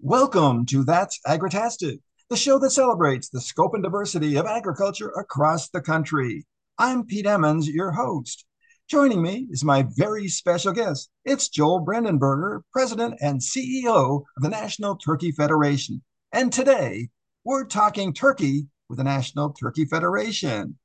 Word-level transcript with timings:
Welcome 0.00 0.64
to 0.66 0.84
That's 0.84 1.18
Agritastic, 1.26 1.98
the 2.30 2.36
show 2.36 2.60
that 2.60 2.70
celebrates 2.70 3.30
the 3.30 3.40
scope 3.40 3.74
and 3.74 3.82
diversity 3.82 4.36
of 4.36 4.46
agriculture 4.46 5.08
across 5.08 5.70
the 5.70 5.80
country. 5.80 6.46
I'm 6.78 7.04
Pete 7.04 7.26
Emmons, 7.26 7.68
your 7.68 7.90
host. 7.90 8.44
Joining 8.88 9.20
me 9.20 9.48
is 9.50 9.64
my 9.64 9.88
very 9.96 10.28
special 10.28 10.72
guest. 10.72 11.10
It's 11.24 11.48
Joel 11.48 11.84
Brandenberger, 11.84 12.60
President 12.72 13.16
and 13.20 13.40
CEO 13.40 14.22
of 14.36 14.42
the 14.42 14.48
National 14.48 14.94
Turkey 14.94 15.32
Federation. 15.32 16.00
And 16.30 16.52
today, 16.52 17.08
we're 17.42 17.64
talking 17.64 18.14
turkey 18.14 18.68
with 18.88 18.98
the 18.98 19.04
National 19.04 19.50
Turkey 19.50 19.84
Federation. 19.84 20.78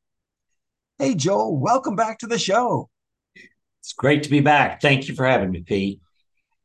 Hey, 0.98 1.14
Joel, 1.14 1.56
welcome 1.56 1.96
back 1.96 2.18
to 2.20 2.28
the 2.28 2.40
show. 2.40 2.90
It's 3.80 3.94
great 3.94 4.24
to 4.24 4.30
be 4.32 4.40
back. 4.40 4.82
Thank 4.82 5.08
you 5.08 5.14
for 5.14 5.28
having 5.28 5.52
me, 5.52 5.62
Pete. 5.62 6.00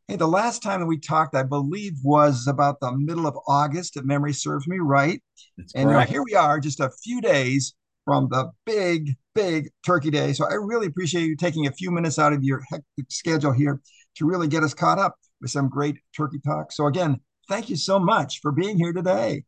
Hey, 0.09 0.17
the 0.17 0.27
last 0.27 0.63
time 0.63 0.81
that 0.81 0.87
we 0.87 0.99
talked, 0.99 1.35
I 1.35 1.43
believe, 1.43 1.99
was 2.03 2.47
about 2.47 2.81
the 2.81 2.91
middle 2.93 3.27
of 3.27 3.37
August, 3.47 3.95
if 3.99 4.05
memory 4.05 4.33
serves 4.33 4.67
me 4.67 4.79
right. 4.79 5.23
That's 5.59 5.75
and 5.75 5.91
uh, 5.91 6.07
here 6.07 6.23
we 6.25 6.35
are, 6.35 6.59
just 6.61 6.81
a 6.81 6.91
few 7.03 7.21
days 7.21 7.75
from 8.07 8.27
the 8.31 8.51
big, 8.65 9.17
big 9.35 9.69
Turkey 9.85 10.11
Day. 10.11 10.33
So 10.33 10.47
I 10.47 10.55
really 10.55 10.87
appreciate 10.87 11.25
you 11.27 11.37
taking 11.37 11.67
a 11.67 11.73
few 11.73 11.91
minutes 11.91 12.19
out 12.19 12.33
of 12.33 12.43
your 12.43 12.63
hectic 12.71 13.05
schedule 13.11 13.53
here 13.53 13.83
to 14.17 14.25
really 14.25 14.49
get 14.49 14.63
us 14.63 14.73
caught 14.73 14.99
up 14.99 15.15
with 15.43 15.51
some 15.51 15.69
great 15.69 15.99
turkey 16.17 16.41
talk. 16.43 16.73
So 16.73 16.87
again, 16.87 17.21
thank 17.47 17.69
you 17.69 17.77
so 17.77 17.99
much 17.99 18.41
for 18.41 18.51
being 18.51 18.79
here 18.79 18.95
today. 18.95 19.45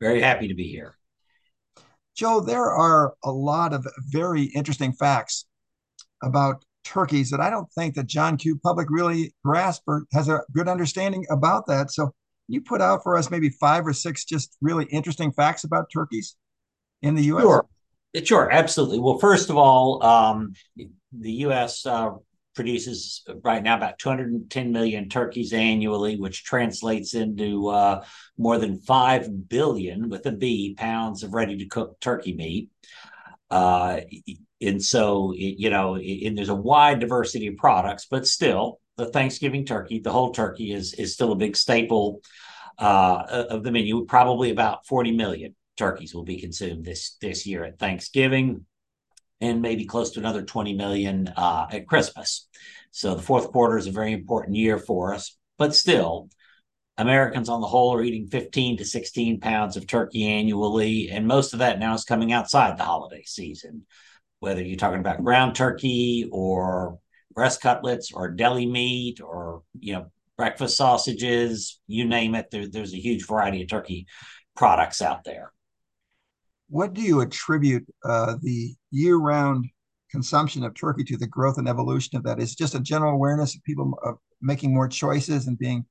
Very 0.00 0.20
happy 0.20 0.48
to 0.48 0.54
be 0.54 0.66
here. 0.66 0.96
Joe, 2.16 2.40
there 2.40 2.68
are 2.68 3.14
a 3.22 3.30
lot 3.30 3.72
of 3.72 3.86
very 4.08 4.42
interesting 4.56 4.92
facts 4.92 5.46
about 6.20 6.63
turkeys 6.84 7.30
that 7.30 7.40
I 7.40 7.50
don't 7.50 7.70
think 7.72 7.94
that 7.94 8.06
John 8.06 8.36
Q. 8.36 8.58
Public 8.62 8.88
really 8.90 9.34
grasps 9.44 9.84
or 9.86 10.04
has 10.12 10.28
a 10.28 10.40
good 10.52 10.68
understanding 10.68 11.24
about 11.30 11.66
that. 11.66 11.90
So 11.90 12.14
you 12.48 12.60
put 12.60 12.80
out 12.80 13.02
for 13.02 13.16
us 13.16 13.30
maybe 13.30 13.48
five 13.48 13.86
or 13.86 13.92
six 13.92 14.24
just 14.24 14.56
really 14.60 14.84
interesting 14.86 15.32
facts 15.32 15.64
about 15.64 15.86
turkeys 15.92 16.36
in 17.02 17.14
the 17.14 17.24
U.S. 17.24 17.42
Sure, 17.42 17.66
sure, 18.22 18.50
absolutely. 18.50 18.98
Well, 18.98 19.18
first 19.18 19.50
of 19.50 19.56
all, 19.56 20.04
um, 20.04 20.52
the 20.76 21.32
U.S. 21.32 21.86
Uh, 21.86 22.10
produces 22.54 23.22
right 23.42 23.62
now 23.62 23.76
about 23.76 23.98
210 23.98 24.72
million 24.72 25.08
turkeys 25.08 25.52
annually, 25.52 26.16
which 26.16 26.44
translates 26.44 27.14
into 27.14 27.68
uh, 27.68 28.04
more 28.38 28.58
than 28.58 28.78
5 28.78 29.48
billion 29.48 30.08
with 30.08 30.26
a 30.26 30.32
B 30.32 30.74
pounds 30.76 31.22
of 31.22 31.34
ready 31.34 31.58
to 31.58 31.66
cook 31.66 31.98
turkey 32.00 32.34
meat. 32.34 32.70
Uh, 33.50 34.00
and 34.64 34.82
so 34.82 35.32
it, 35.32 35.58
you 35.58 35.70
know 35.70 35.96
and 35.96 36.36
there's 36.36 36.48
a 36.48 36.54
wide 36.54 37.00
diversity 37.00 37.46
of 37.46 37.56
products 37.56 38.06
but 38.10 38.26
still 38.26 38.80
the 38.96 39.06
thanksgiving 39.06 39.64
turkey 39.64 39.98
the 39.98 40.12
whole 40.12 40.32
turkey 40.32 40.72
is 40.72 40.94
is 40.94 41.12
still 41.14 41.32
a 41.32 41.36
big 41.36 41.56
staple 41.56 42.20
uh, 42.78 43.46
of 43.50 43.62
the 43.62 43.70
menu. 43.70 44.04
Probably 44.04 44.50
about 44.50 44.86
40 44.86 45.12
million 45.12 45.54
turkeys 45.76 46.14
will 46.14 46.24
be 46.24 46.40
consumed 46.40 46.84
this 46.84 47.16
this 47.20 47.46
year 47.46 47.64
at 47.64 47.78
thanksgiving 47.78 48.64
and 49.40 49.60
maybe 49.60 49.84
close 49.84 50.12
to 50.12 50.20
another 50.20 50.42
20 50.42 50.74
million 50.74 51.28
uh, 51.36 51.66
at 51.70 51.88
christmas. 51.88 52.48
So 52.90 53.14
the 53.14 53.22
fourth 53.22 53.50
quarter 53.50 53.76
is 53.76 53.88
a 53.88 53.92
very 53.92 54.12
important 54.12 54.56
year 54.56 54.78
for 54.78 55.14
us 55.14 55.36
but 55.58 55.74
still 55.74 56.28
Americans 56.96 57.48
on 57.48 57.60
the 57.60 57.66
whole 57.66 57.92
are 57.94 58.04
eating 58.04 58.28
15 58.28 58.76
to 58.76 58.84
16 58.84 59.40
pounds 59.40 59.76
of 59.76 59.84
turkey 59.84 60.28
annually, 60.28 61.10
and 61.10 61.26
most 61.26 61.52
of 61.52 61.58
that 61.58 61.80
now 61.80 61.92
is 61.92 62.04
coming 62.04 62.32
outside 62.32 62.78
the 62.78 62.84
holiday 62.84 63.24
season 63.26 63.84
whether 64.40 64.62
you're 64.62 64.76
talking 64.76 65.00
about 65.00 65.24
ground 65.24 65.54
turkey 65.54 66.28
or 66.32 66.98
breast 67.34 67.60
cutlets 67.60 68.12
or 68.12 68.30
deli 68.30 68.66
meat 68.66 69.20
or 69.20 69.62
you 69.78 69.94
know 69.94 70.06
breakfast 70.36 70.76
sausages 70.76 71.80
you 71.86 72.04
name 72.04 72.34
it 72.34 72.50
there, 72.50 72.68
there's 72.68 72.94
a 72.94 73.00
huge 73.00 73.26
variety 73.26 73.62
of 73.62 73.68
turkey 73.68 74.06
products 74.56 75.02
out 75.02 75.24
there. 75.24 75.52
What 76.68 76.94
do 76.94 77.02
you 77.02 77.20
attribute 77.20 77.84
uh, 78.04 78.36
the 78.40 78.74
year-round 78.90 79.66
consumption 80.10 80.64
of 80.64 80.74
turkey 80.74 81.04
to 81.04 81.16
the 81.16 81.26
growth 81.26 81.58
and 81.58 81.68
evolution 81.68 82.16
of 82.16 82.24
that? 82.24 82.40
Is 82.40 82.54
just 82.54 82.74
a 82.74 82.80
general 82.80 83.12
awareness 83.12 83.54
of 83.54 83.62
people 83.64 83.98
of 84.02 84.16
making 84.40 84.72
more 84.72 84.88
choices 84.88 85.46
and 85.46 85.58
being 85.58 85.84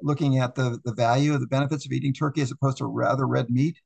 looking 0.00 0.38
at 0.38 0.54
the 0.54 0.78
the 0.84 0.94
value 0.94 1.34
of 1.34 1.40
the 1.40 1.46
benefits 1.46 1.86
of 1.86 1.92
eating 1.92 2.12
turkey 2.12 2.40
as 2.40 2.50
opposed 2.50 2.78
to 2.78 2.86
rather 2.86 3.26
red 3.26 3.50
meat? 3.50 3.76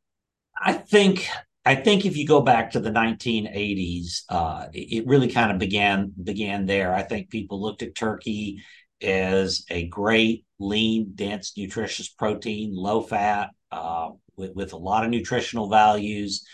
I 0.60 0.72
think 0.72 1.28
I 1.66 1.74
think 1.74 2.06
if 2.06 2.16
you 2.16 2.24
go 2.24 2.40
back 2.40 2.70
to 2.70 2.80
the 2.80 2.92
1980s, 2.92 4.22
uh, 4.28 4.68
it, 4.72 5.04
really 5.04 5.28
kind 5.28 5.50
of 5.50 5.58
began 5.58 6.12
began 6.22 6.64
there. 6.64 6.94
I 6.94 7.02
think 7.02 7.28
people 7.28 7.60
looked 7.60 7.82
at 7.82 7.96
turkey 7.96 8.62
as 9.02 9.64
a 9.68 9.88
great, 9.88 10.44
lean, 10.60 11.10
dense, 11.16 11.54
nutritious 11.56 12.08
protein, 12.08 12.72
low 12.72 13.02
fat, 13.02 13.50
uh, 13.72 14.10
with, 14.36 14.54
with 14.54 14.72
a 14.74 14.78
lot 14.78 15.04
of 15.04 15.10
nutritional 15.10 15.68
values. 15.68 16.46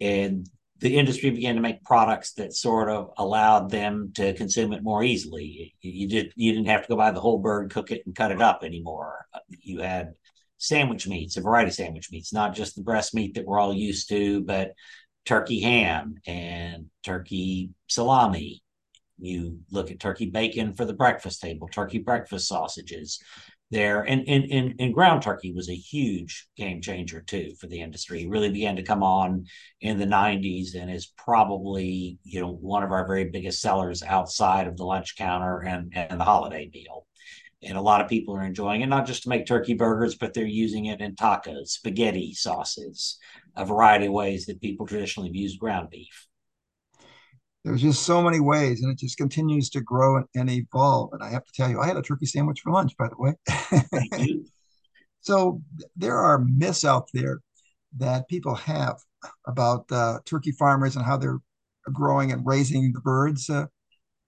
And 0.00 0.48
the 0.78 0.96
industry 0.96 1.28
began 1.28 1.56
to 1.56 1.60
make 1.60 1.84
products 1.84 2.32
that 2.34 2.54
sort 2.54 2.88
of 2.88 3.10
allowed 3.18 3.70
them 3.70 4.12
to 4.14 4.32
consume 4.32 4.72
it 4.72 4.82
more 4.82 5.04
easily. 5.04 5.74
You 5.82 6.08
did 6.08 6.32
you 6.34 6.52
didn't 6.52 6.68
have 6.68 6.82
to 6.82 6.88
go 6.88 6.96
buy 6.96 7.10
the 7.10 7.20
whole 7.20 7.40
bird, 7.40 7.70
cook 7.70 7.90
it, 7.90 8.02
and 8.06 8.16
cut 8.16 8.32
it 8.32 8.40
up 8.40 8.64
anymore. 8.64 9.26
You 9.50 9.80
had 9.80 10.14
sandwich 10.64 11.06
meats, 11.06 11.36
a 11.36 11.40
variety 11.40 11.68
of 11.68 11.74
sandwich 11.74 12.08
meats, 12.10 12.32
not 12.32 12.54
just 12.54 12.74
the 12.74 12.82
breast 12.82 13.14
meat 13.14 13.34
that 13.34 13.44
we're 13.44 13.58
all 13.58 13.74
used 13.74 14.08
to, 14.08 14.42
but 14.42 14.72
turkey 15.24 15.60
ham 15.60 16.16
and 16.26 16.86
turkey 17.04 17.70
salami. 17.86 18.62
You 19.18 19.60
look 19.70 19.90
at 19.90 20.00
turkey 20.00 20.26
bacon 20.26 20.74
for 20.74 20.84
the 20.84 20.92
breakfast 20.92 21.40
table, 21.40 21.68
turkey 21.68 21.98
breakfast 21.98 22.48
sausages 22.48 23.20
there. 23.70 24.02
And, 24.02 24.28
and, 24.28 24.50
and, 24.50 24.74
and 24.78 24.94
ground 24.94 25.22
turkey 25.22 25.52
was 25.52 25.68
a 25.68 25.74
huge 25.74 26.48
game 26.56 26.80
changer 26.80 27.20
too 27.20 27.54
for 27.60 27.66
the 27.66 27.80
industry. 27.80 28.22
It 28.22 28.28
really 28.28 28.50
began 28.50 28.76
to 28.76 28.82
come 28.82 29.02
on 29.02 29.46
in 29.80 29.98
the 29.98 30.06
90s 30.06 30.74
and 30.74 30.90
is 30.90 31.12
probably, 31.18 32.18
you 32.24 32.40
know, 32.40 32.52
one 32.52 32.82
of 32.82 32.92
our 32.92 33.06
very 33.06 33.26
biggest 33.30 33.60
sellers 33.60 34.02
outside 34.02 34.66
of 34.66 34.76
the 34.76 34.84
lunch 34.84 35.16
counter 35.16 35.60
and, 35.60 35.92
and 35.94 36.20
the 36.20 36.24
holiday 36.24 36.70
meal 36.72 37.06
and 37.64 37.76
a 37.76 37.82
lot 37.82 38.00
of 38.00 38.08
people 38.08 38.36
are 38.36 38.44
enjoying 38.44 38.80
it 38.82 38.86
not 38.86 39.06
just 39.06 39.22
to 39.22 39.28
make 39.28 39.46
turkey 39.46 39.74
burgers 39.74 40.14
but 40.14 40.34
they're 40.34 40.44
using 40.44 40.86
it 40.86 41.00
in 41.00 41.14
tacos 41.14 41.68
spaghetti 41.68 42.32
sauces 42.32 43.18
a 43.56 43.64
variety 43.64 44.06
of 44.06 44.12
ways 44.12 44.46
that 44.46 44.60
people 44.60 44.86
traditionally 44.86 45.28
have 45.28 45.36
used 45.36 45.60
ground 45.60 45.88
beef. 45.90 46.26
There's 47.64 47.82
just 47.82 48.02
so 48.02 48.20
many 48.20 48.40
ways 48.40 48.82
and 48.82 48.92
it 48.92 48.98
just 48.98 49.16
continues 49.16 49.70
to 49.70 49.80
grow 49.80 50.16
and, 50.16 50.26
and 50.34 50.50
evolve. 50.50 51.10
And 51.12 51.22
i 51.22 51.30
have 51.30 51.44
to 51.44 51.52
tell 51.54 51.70
you 51.70 51.80
i 51.80 51.86
had 51.86 51.96
a 51.96 52.02
turkey 52.02 52.26
sandwich 52.26 52.60
for 52.62 52.72
lunch 52.72 52.96
by 52.96 53.08
the 53.08 53.16
way. 53.16 54.40
So 55.24 55.62
there 55.96 56.18
are 56.18 56.38
myths 56.38 56.84
out 56.84 57.08
there 57.14 57.40
that 57.96 58.28
people 58.28 58.54
have 58.54 58.96
about 59.46 59.90
uh, 59.90 60.18
turkey 60.26 60.52
farmers 60.52 60.96
and 60.96 61.04
how 61.04 61.16
they're 61.16 61.38
growing 61.92 62.30
and 62.30 62.46
raising 62.46 62.92
the 62.92 63.00
birds 63.00 63.48
uh, 63.48 63.66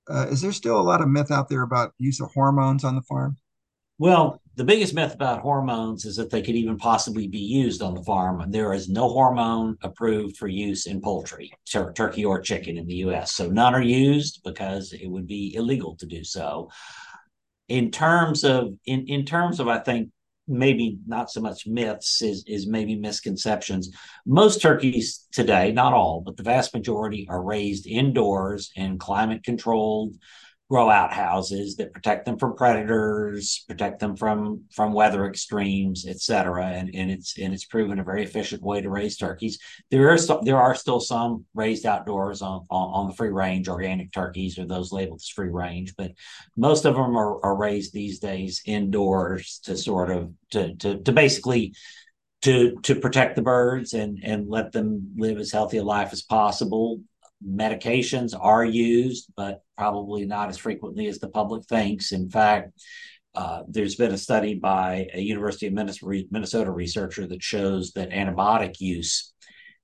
uh, 0.09 0.27
is 0.31 0.41
there 0.41 0.53
still 0.53 0.81
a 0.81 0.83
lot 0.83 1.00
of 1.00 1.09
myth 1.09 1.31
out 1.31 1.49
there 1.49 1.62
about 1.62 1.93
use 1.99 2.21
of 2.21 2.33
hormones 2.33 2.84
on 2.84 2.94
the 2.94 3.03
farm? 3.03 3.37
Well, 3.99 4.43
the 4.56 4.65
biggest 4.65 4.94
myth 4.94 5.15
about 5.15 5.41
hormones 5.41 6.05
is 6.05 6.17
that 6.17 6.31
they 6.31 6.43
could 6.43 6.55
even 6.55 6.77
possibly 6.77 7.28
be 7.28 7.39
used 7.39 7.81
on 7.81 7.94
the 7.94 8.03
farm. 8.03 8.44
There 8.50 8.75
is 8.75 8.89
no 8.89 9.09
hormone 9.09 9.77
approved 9.83 10.37
for 10.37 10.49
use 10.49 10.87
in 10.87 11.00
poultry, 11.00 11.53
tur- 11.65 11.93
turkey 11.93 12.25
or 12.25 12.41
chicken 12.41 12.77
in 12.77 12.87
the 12.87 12.97
US. 12.97 13.33
So 13.33 13.49
none 13.49 13.75
are 13.75 13.83
used 13.83 14.43
because 14.44 14.93
it 14.93 15.06
would 15.06 15.27
be 15.27 15.55
illegal 15.55 15.97
to 15.97 16.06
do 16.06 16.25
so. 16.25 16.71
In 17.69 17.91
terms 17.91 18.44
of 18.44 18.75
in, 18.84 19.06
in 19.09 19.25
terms 19.25 19.61
of 19.61 19.69
I 19.69 19.78
think 19.78 20.11
maybe 20.49 20.99
not 21.07 21.31
so 21.31 21.41
much 21.41 21.67
myths 21.67 22.23
is 22.23 22.45
is 22.47 22.67
maybe 22.67 22.97
misconceptions. 22.97 23.91
Most 24.25 24.61
turkeys 24.61 25.27
today, 25.33 25.73
not 25.73 25.93
all, 25.93 26.21
but 26.21 26.37
the 26.37 26.43
vast 26.43 26.75
majority 26.75 27.27
are 27.29 27.43
raised 27.43 27.87
indoors 27.87 28.71
in 28.77 28.99
climate 28.99 29.43
controlled 29.45 30.17
grow 30.69 30.91
out 30.91 31.12
houses 31.12 31.77
that 31.77 31.93
protect 31.93 32.25
them 32.25 32.37
from 32.37 32.56
predators, 32.56 33.64
protect 33.69 34.00
them 34.00 34.17
from 34.17 34.64
from 34.73 34.93
weather 34.93 35.25
extremes, 35.26 36.06
et 36.08 36.20
cetera. 36.20 36.67
And, 36.67 36.91
and 36.93 37.08
it's 37.08 37.38
and 37.38 37.55
it's 37.55 37.64
proven 37.64 38.00
a 38.00 38.05
very 38.05 38.25
efficient 38.25 38.62
way 38.62 38.81
to 38.81 38.91
raise 38.91 39.17
turkeys. 39.17 39.58
There 39.91 40.11
are 40.11 40.19
st- 40.19 40.44
there 40.44 40.61
are 40.61 40.75
still 40.75 40.99
some 40.99 41.44
raised 41.55 41.87
outdoors 41.87 42.43
on, 42.43 42.67
on, 42.69 42.88
on 42.94 43.06
the 43.06 43.14
free 43.14 43.29
range 43.29 43.69
organic 43.69 44.11
turkeys 44.11 44.58
or 44.58 44.67
those 44.67 44.91
labeled 44.91 45.20
as 45.20 45.29
free 45.29 45.50
range, 45.50 45.94
but 45.96 46.12
most 46.56 46.85
of 46.85 46.94
them 46.94 47.17
are, 47.17 47.44
are 47.44 47.56
raised 47.56 47.93
these 47.93 48.19
days 48.19 48.62
indoors 48.67 49.61
to 49.64 49.76
sort 49.76 50.11
of 50.11 50.32
to 50.50 50.75
to 50.76 51.00
to 51.02 51.12
basically 51.12 51.75
to 52.43 52.76
to 52.82 52.96
protect 52.96 53.37
the 53.37 53.43
birds 53.43 53.93
and 53.93 54.19
and 54.25 54.49
let 54.49 54.73
them 54.73 55.12
live 55.17 55.38
as 55.38 55.52
healthy 55.52 55.76
a 55.76 55.85
life 55.85 56.12
as 56.12 56.23
possible 56.23 57.00
medications 57.46 58.35
are 58.38 58.64
used, 58.64 59.31
but 59.37 59.62
probably 59.76 60.26
not 60.26 60.49
as 60.49 60.58
frequently 60.58 61.06
as 61.06 61.19
the 61.19 61.28
public 61.28 61.64
thinks. 61.64 62.12
In 62.12 62.31
fact, 62.31 62.73
uh, 63.34 63.62
there's 63.69 63.96
been 63.96 64.12
a 64.12 64.19
study 64.19 64.55
by 64.55 65.08
a 65.12 65.20
University 65.20 65.67
of 65.67 65.75
Minnesota 65.75 66.70
researcher 66.70 67.26
that 67.26 67.43
shows 67.43 67.93
that 67.93 68.11
antibiotic 68.11 68.81
use 68.81 69.34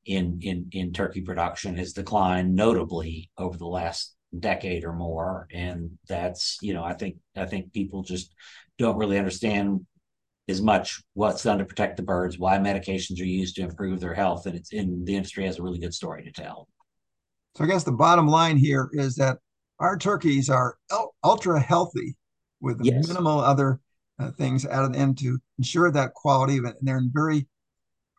in, 0.06 0.38
in, 0.40 0.68
in 0.72 0.92
turkey 0.92 1.20
production 1.20 1.76
has 1.76 1.92
declined 1.92 2.54
notably 2.54 3.30
over 3.36 3.56
the 3.58 3.66
last 3.66 4.14
decade 4.38 4.84
or 4.84 4.94
more. 4.94 5.46
And 5.52 5.98
that's, 6.08 6.58
you 6.62 6.72
know, 6.72 6.82
I 6.82 6.94
think 6.94 7.16
I 7.36 7.44
think 7.44 7.72
people 7.72 8.02
just 8.02 8.32
don't 8.78 8.96
really 8.96 9.18
understand 9.18 9.86
as 10.48 10.60
much 10.60 11.02
what's 11.14 11.42
done 11.42 11.58
to 11.58 11.64
protect 11.64 11.96
the 11.96 12.02
birds, 12.02 12.38
why 12.38 12.58
medications 12.58 13.20
are 13.20 13.24
used 13.24 13.56
to 13.56 13.62
improve 13.62 14.00
their 14.00 14.14
health, 14.14 14.46
and 14.46 14.56
it's 14.56 14.72
in 14.72 15.04
the 15.04 15.14
industry 15.14 15.44
has 15.44 15.58
a 15.58 15.62
really 15.62 15.78
good 15.78 15.94
story 15.94 16.24
to 16.24 16.32
tell. 16.32 16.68
So 17.56 17.64
I 17.64 17.66
guess 17.66 17.84
the 17.84 17.92
bottom 17.92 18.26
line 18.26 18.56
here 18.56 18.88
is 18.92 19.14
that 19.16 19.38
our 19.82 19.99
turkeys 19.99 20.49
are 20.49 20.79
ultra 21.25 21.61
healthy 21.61 22.17
with 22.61 22.79
yes. 22.82 23.08
minimal 23.08 23.40
other 23.40 23.81
uh, 24.20 24.31
things 24.31 24.64
added 24.64 24.94
in 24.94 25.14
to 25.17 25.38
ensure 25.58 25.90
that 25.90 26.14
quality 26.14 26.56
of 26.56 26.64
it. 26.64 26.76
And 26.79 26.88
they're 26.88 26.99
in 26.99 27.11
very 27.12 27.49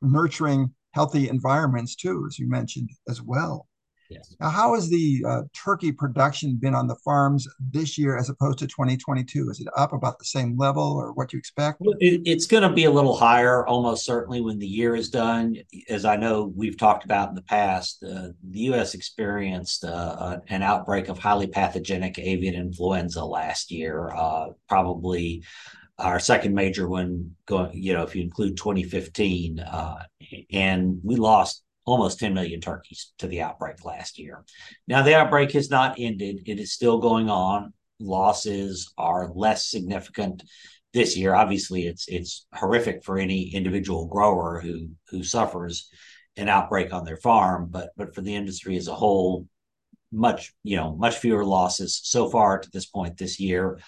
nurturing, 0.01 0.73
healthy 0.91 1.29
environments 1.29 1.95
too, 1.95 2.25
as 2.27 2.37
you 2.37 2.49
mentioned 2.49 2.89
as 3.07 3.21
well. 3.21 3.67
Yes. 4.09 4.35
Now, 4.39 4.49
how 4.49 4.75
has 4.75 4.89
the 4.89 5.23
uh, 5.27 5.41
turkey 5.53 5.91
production 5.91 6.55
been 6.55 6.75
on 6.75 6.87
the 6.87 6.95
farms 6.97 7.47
this 7.59 7.97
year 7.97 8.17
as 8.17 8.29
opposed 8.29 8.59
to 8.59 8.67
2022? 8.67 9.49
Is 9.49 9.59
it 9.59 9.67
up 9.75 9.93
about 9.93 10.19
the 10.19 10.25
same 10.25 10.57
level 10.57 10.83
or 10.83 11.13
what 11.13 11.33
you 11.33 11.39
expect? 11.39 11.81
It, 11.99 12.21
it's 12.25 12.45
going 12.45 12.63
to 12.63 12.69
be 12.69 12.85
a 12.85 12.91
little 12.91 13.15
higher, 13.15 13.65
almost 13.65 14.05
certainly, 14.05 14.41
when 14.41 14.59
the 14.59 14.67
year 14.67 14.95
is 14.95 15.09
done. 15.09 15.57
As 15.89 16.05
I 16.05 16.15
know 16.15 16.51
we've 16.55 16.77
talked 16.77 17.05
about 17.05 17.29
in 17.29 17.35
the 17.35 17.43
past, 17.43 18.03
uh, 18.03 18.29
the 18.43 18.59
U.S. 18.59 18.93
experienced 18.93 19.83
uh, 19.83 20.39
an 20.49 20.61
outbreak 20.61 21.09
of 21.09 21.19
highly 21.19 21.47
pathogenic 21.47 22.19
avian 22.19 22.55
influenza 22.55 23.23
last 23.23 23.71
year, 23.71 24.11
uh, 24.15 24.49
probably 24.67 25.43
our 25.99 26.19
second 26.19 26.55
major 26.55 26.89
one 26.89 27.35
going 27.45 27.69
you 27.73 27.93
know 27.93 28.01
if 28.01 28.15
you 28.15 28.23
include 28.23 28.57
2015 28.57 29.59
uh, 29.59 30.03
and 30.51 30.99
we 31.03 31.15
lost 31.15 31.63
almost 31.85 32.19
10 32.19 32.33
million 32.33 32.61
turkeys 32.61 33.11
to 33.17 33.27
the 33.27 33.41
outbreak 33.41 33.83
last 33.85 34.17
year. 34.17 34.43
Now, 34.87 35.01
the 35.01 35.15
outbreak 35.15 35.51
has 35.51 35.69
not 35.69 35.95
ended, 35.97 36.43
it 36.45 36.59
is 36.59 36.73
still 36.73 36.99
going 36.99 37.29
on. 37.29 37.73
Losses 37.99 38.93
are 38.97 39.31
less 39.33 39.69
significant 39.69 40.43
this 40.93 41.17
year. 41.17 41.33
Obviously, 41.33 41.87
it's 41.87 42.07
it's 42.07 42.45
horrific 42.53 43.03
for 43.03 43.17
any 43.17 43.53
individual 43.53 44.07
grower 44.07 44.59
who 44.59 44.89
who 45.09 45.23
suffers 45.23 45.89
an 46.35 46.49
outbreak 46.49 46.93
on 46.93 47.05
their 47.05 47.17
farm, 47.17 47.67
but 47.69 47.91
but 47.95 48.13
for 48.13 48.21
the 48.21 48.35
industry 48.35 48.77
as 48.77 48.87
a 48.87 48.95
whole, 48.95 49.47
much 50.11 50.53
you 50.63 50.75
know 50.75 50.95
much 50.95 51.17
fewer 51.17 51.45
losses 51.45 51.99
so 52.03 52.29
far 52.29 52.59
to 52.59 52.69
this 52.71 52.85
point 52.85 53.17
this 53.17 53.39
year 53.39 53.79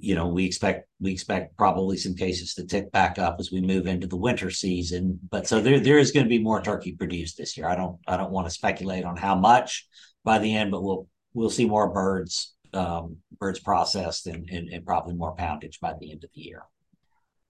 you 0.00 0.14
know 0.14 0.26
we 0.28 0.44
expect 0.44 0.88
we 1.00 1.12
expect 1.12 1.56
probably 1.56 1.96
some 1.96 2.14
cases 2.14 2.54
to 2.54 2.64
tick 2.64 2.90
back 2.92 3.18
up 3.18 3.36
as 3.38 3.50
we 3.50 3.60
move 3.60 3.86
into 3.86 4.06
the 4.06 4.16
winter 4.16 4.50
season. 4.50 5.18
But 5.30 5.46
so 5.46 5.60
there 5.60 5.80
there 5.80 5.98
is 5.98 6.12
going 6.12 6.24
to 6.24 6.30
be 6.30 6.38
more 6.38 6.60
turkey 6.60 6.92
produced 6.92 7.36
this 7.36 7.56
year. 7.56 7.66
I 7.66 7.76
don't 7.76 7.98
i 8.06 8.16
don't 8.16 8.32
want 8.32 8.46
to 8.46 8.54
speculate 8.54 9.04
on 9.04 9.16
how 9.16 9.34
much 9.34 9.86
by 10.24 10.38
the 10.38 10.54
end 10.54 10.70
but 10.70 10.82
we'll 10.82 11.08
we'll 11.34 11.50
see 11.50 11.66
more 11.66 11.90
birds 11.92 12.54
um, 12.72 13.18
birds 13.38 13.60
processed 13.60 14.26
and, 14.26 14.48
and, 14.50 14.68
and 14.68 14.84
probably 14.84 15.14
more 15.14 15.34
poundage 15.36 15.78
by 15.80 15.94
the 16.00 16.10
end 16.10 16.24
of 16.24 16.30
the 16.34 16.40
year. 16.40 16.62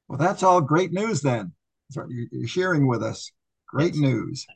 Well 0.09 0.19
that's 0.19 0.43
all 0.43 0.61
great 0.61 0.93
news 0.93 1.23
then. 1.23 1.53
You're 2.09 2.49
sharing 2.49 2.87
with 2.87 3.03
us. 3.03 3.33
Great 3.69 3.95
yes. 3.95 4.01
news. 4.01 4.47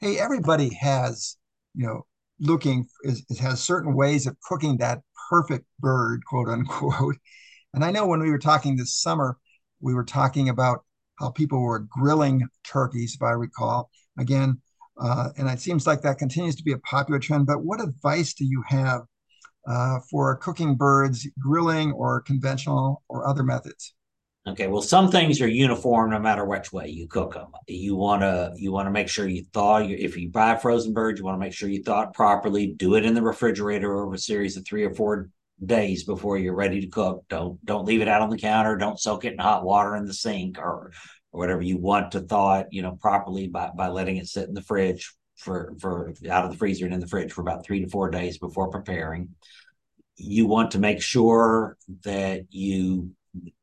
Hey 0.00 0.18
everybody 0.18 0.74
has 0.74 1.36
you 1.74 1.86
know 1.86 2.06
looking 2.40 2.86
is, 3.04 3.24
has 3.40 3.62
certain 3.62 3.94
ways 3.94 4.26
of 4.26 4.36
cooking 4.40 4.76
that 4.78 5.00
perfect 5.30 5.66
bird, 5.80 6.24
quote 6.26 6.48
unquote. 6.48 7.16
And 7.74 7.82
I 7.82 7.90
know 7.90 8.06
when 8.06 8.20
we 8.20 8.30
were 8.30 8.38
talking 8.38 8.76
this 8.76 9.00
summer, 9.00 9.38
we 9.80 9.94
were 9.94 10.04
talking 10.04 10.50
about 10.50 10.84
how 11.18 11.30
people 11.30 11.62
were 11.62 11.78
grilling 11.78 12.46
turkeys, 12.64 13.14
if 13.14 13.22
I 13.22 13.30
recall. 13.30 13.88
Again, 14.18 14.60
uh, 15.00 15.30
and 15.38 15.48
it 15.48 15.58
seems 15.58 15.86
like 15.86 16.02
that 16.02 16.18
continues 16.18 16.54
to 16.56 16.62
be 16.62 16.72
a 16.72 16.78
popular 16.78 17.18
trend. 17.18 17.46
But 17.46 17.64
what 17.64 17.82
advice 17.82 18.34
do 18.34 18.44
you 18.44 18.62
have 18.68 19.02
uh, 19.66 20.00
for 20.10 20.36
cooking 20.36 20.74
birds, 20.74 21.26
grilling 21.38 21.92
or 21.92 22.20
conventional 22.20 23.02
or 23.08 23.26
other 23.26 23.42
methods? 23.42 23.94
Okay, 24.44 24.66
well, 24.66 24.82
some 24.82 25.08
things 25.08 25.40
are 25.40 25.46
uniform 25.46 26.10
no 26.10 26.18
matter 26.18 26.44
which 26.44 26.72
way 26.72 26.88
you 26.88 27.06
cook 27.06 27.34
them. 27.34 27.52
You 27.68 27.94
want 27.94 28.22
to 28.22 28.52
you 28.56 28.72
want 28.72 28.86
to 28.86 28.90
make 28.90 29.08
sure 29.08 29.28
you 29.28 29.44
thaw. 29.52 29.78
Your, 29.78 29.96
if 29.96 30.16
you 30.16 30.30
buy 30.30 30.56
frozen 30.56 30.92
bird, 30.92 31.16
you 31.16 31.24
want 31.24 31.36
to 31.36 31.40
make 31.40 31.52
sure 31.52 31.68
you 31.68 31.82
thaw 31.82 32.02
it 32.02 32.12
properly. 32.12 32.66
Do 32.66 32.96
it 32.96 33.04
in 33.04 33.14
the 33.14 33.22
refrigerator 33.22 33.94
over 33.96 34.14
a 34.14 34.18
series 34.18 34.56
of 34.56 34.66
three 34.66 34.82
or 34.82 34.92
four 34.94 35.30
days 35.64 36.02
before 36.02 36.38
you're 36.38 36.56
ready 36.56 36.80
to 36.80 36.88
cook. 36.88 37.24
Don't 37.28 37.64
don't 37.64 37.84
leave 37.84 38.02
it 38.02 38.08
out 38.08 38.20
on 38.20 38.30
the 38.30 38.38
counter. 38.38 38.76
Don't 38.76 38.98
soak 38.98 39.24
it 39.24 39.34
in 39.34 39.38
hot 39.38 39.64
water 39.64 39.94
in 39.94 40.06
the 40.06 40.14
sink 40.14 40.58
or 40.58 40.90
or 41.30 41.38
whatever. 41.38 41.62
You 41.62 41.78
want 41.78 42.10
to 42.12 42.20
thaw 42.20 42.60
it, 42.60 42.66
you 42.72 42.82
know, 42.82 42.98
properly 43.00 43.46
by 43.46 43.70
by 43.76 43.88
letting 43.88 44.16
it 44.16 44.26
sit 44.26 44.48
in 44.48 44.54
the 44.54 44.62
fridge 44.62 45.14
for 45.36 45.74
for 45.80 46.14
out 46.28 46.44
of 46.44 46.50
the 46.50 46.58
freezer 46.58 46.84
and 46.84 46.94
in 46.94 47.00
the 47.00 47.06
fridge 47.06 47.32
for 47.32 47.42
about 47.42 47.64
three 47.64 47.84
to 47.84 47.88
four 47.88 48.10
days 48.10 48.38
before 48.38 48.70
preparing. 48.70 49.36
You 50.16 50.46
want 50.46 50.72
to 50.72 50.80
make 50.80 51.00
sure 51.00 51.76
that 52.02 52.46
you 52.50 53.12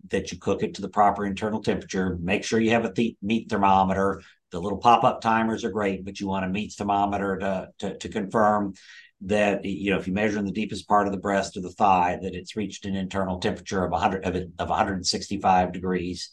that 0.09 0.31
you 0.31 0.39
cook 0.39 0.63
it 0.63 0.75
to 0.75 0.81
the 0.81 0.89
proper 0.89 1.25
internal 1.25 1.61
temperature. 1.61 2.17
Make 2.21 2.43
sure 2.43 2.59
you 2.59 2.71
have 2.71 2.85
a 2.85 2.91
th- 2.91 3.17
meat 3.21 3.49
thermometer. 3.49 4.21
The 4.51 4.59
little 4.59 4.79
pop-up 4.79 5.21
timers 5.21 5.63
are 5.63 5.69
great, 5.69 6.03
but 6.03 6.19
you 6.19 6.27
want 6.27 6.45
a 6.45 6.49
meat 6.49 6.73
thermometer 6.75 7.37
to, 7.37 7.69
to, 7.79 7.97
to 7.97 8.09
confirm 8.09 8.73
that 9.21 9.65
you 9.65 9.91
know 9.91 9.99
if 9.99 10.07
you 10.07 10.13
measure 10.13 10.39
in 10.39 10.45
the 10.45 10.51
deepest 10.51 10.87
part 10.87 11.05
of 11.05 11.11
the 11.11 11.19
breast 11.19 11.57
or 11.57 11.61
the 11.61 11.71
thigh 11.71 12.17
that 12.21 12.33
it's 12.33 12.55
reached 12.55 12.85
an 12.85 12.95
internal 12.95 13.37
temperature 13.37 13.83
of 13.83 13.91
100 13.91 14.25
of, 14.25 14.35
of 14.35 14.69
165 14.69 15.73
degrees 15.73 16.31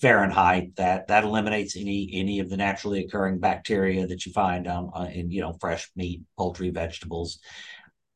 Fahrenheit. 0.00 0.76
That 0.76 1.08
that 1.08 1.24
eliminates 1.24 1.76
any 1.76 2.10
any 2.12 2.40
of 2.40 2.50
the 2.50 2.56
naturally 2.56 3.04
occurring 3.04 3.38
bacteria 3.38 4.06
that 4.06 4.26
you 4.26 4.32
find 4.32 4.66
on, 4.66 4.90
on 4.92 5.06
in 5.08 5.30
you 5.30 5.40
know 5.40 5.56
fresh 5.60 5.90
meat, 5.96 6.22
poultry, 6.36 6.70
vegetables. 6.70 7.38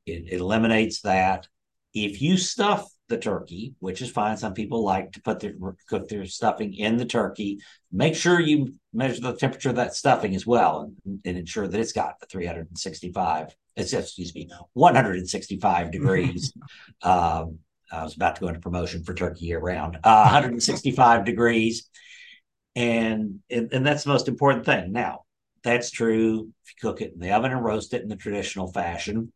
It, 0.06 0.24
it 0.32 0.40
eliminates 0.40 1.00
that. 1.02 1.46
If 1.94 2.20
you 2.20 2.36
stuff 2.36 2.86
the 3.08 3.18
turkey, 3.18 3.74
which 3.80 4.02
is 4.02 4.10
fine. 4.10 4.36
Some 4.36 4.54
people 4.54 4.84
like 4.84 5.12
to 5.12 5.22
put 5.22 5.40
their 5.40 5.54
cook 5.88 6.08
their 6.08 6.26
stuffing 6.26 6.74
in 6.74 6.96
the 6.96 7.04
turkey. 7.04 7.60
Make 7.90 8.14
sure 8.14 8.40
you 8.40 8.74
measure 8.92 9.20
the 9.20 9.34
temperature 9.34 9.70
of 9.70 9.76
that 9.76 9.94
stuffing 9.94 10.34
as 10.34 10.46
well, 10.46 10.92
and, 11.04 11.20
and 11.24 11.38
ensure 11.38 11.66
that 11.66 11.80
it's 11.80 11.92
got 11.92 12.20
the 12.20 12.26
365. 12.26 13.54
It's 13.76 13.92
excuse 13.92 14.34
me, 14.34 14.50
165 14.74 15.90
degrees. 15.90 16.52
um, 17.02 17.58
I 17.90 18.04
was 18.04 18.14
about 18.14 18.36
to 18.36 18.40
go 18.42 18.48
into 18.48 18.60
promotion 18.60 19.02
for 19.02 19.14
turkey 19.14 19.46
year 19.46 19.60
round. 19.60 19.96
Uh, 20.04 20.22
165 20.24 21.24
degrees, 21.24 21.88
and, 22.76 23.40
and 23.50 23.72
and 23.72 23.86
that's 23.86 24.04
the 24.04 24.10
most 24.10 24.28
important 24.28 24.66
thing. 24.66 24.92
Now, 24.92 25.24
that's 25.62 25.90
true 25.90 26.52
if 26.64 26.72
you 26.72 26.88
cook 26.88 27.00
it 27.00 27.12
in 27.14 27.20
the 27.20 27.32
oven 27.32 27.52
and 27.52 27.64
roast 27.64 27.94
it 27.94 28.02
in 28.02 28.08
the 28.08 28.16
traditional 28.16 28.70
fashion. 28.70 29.32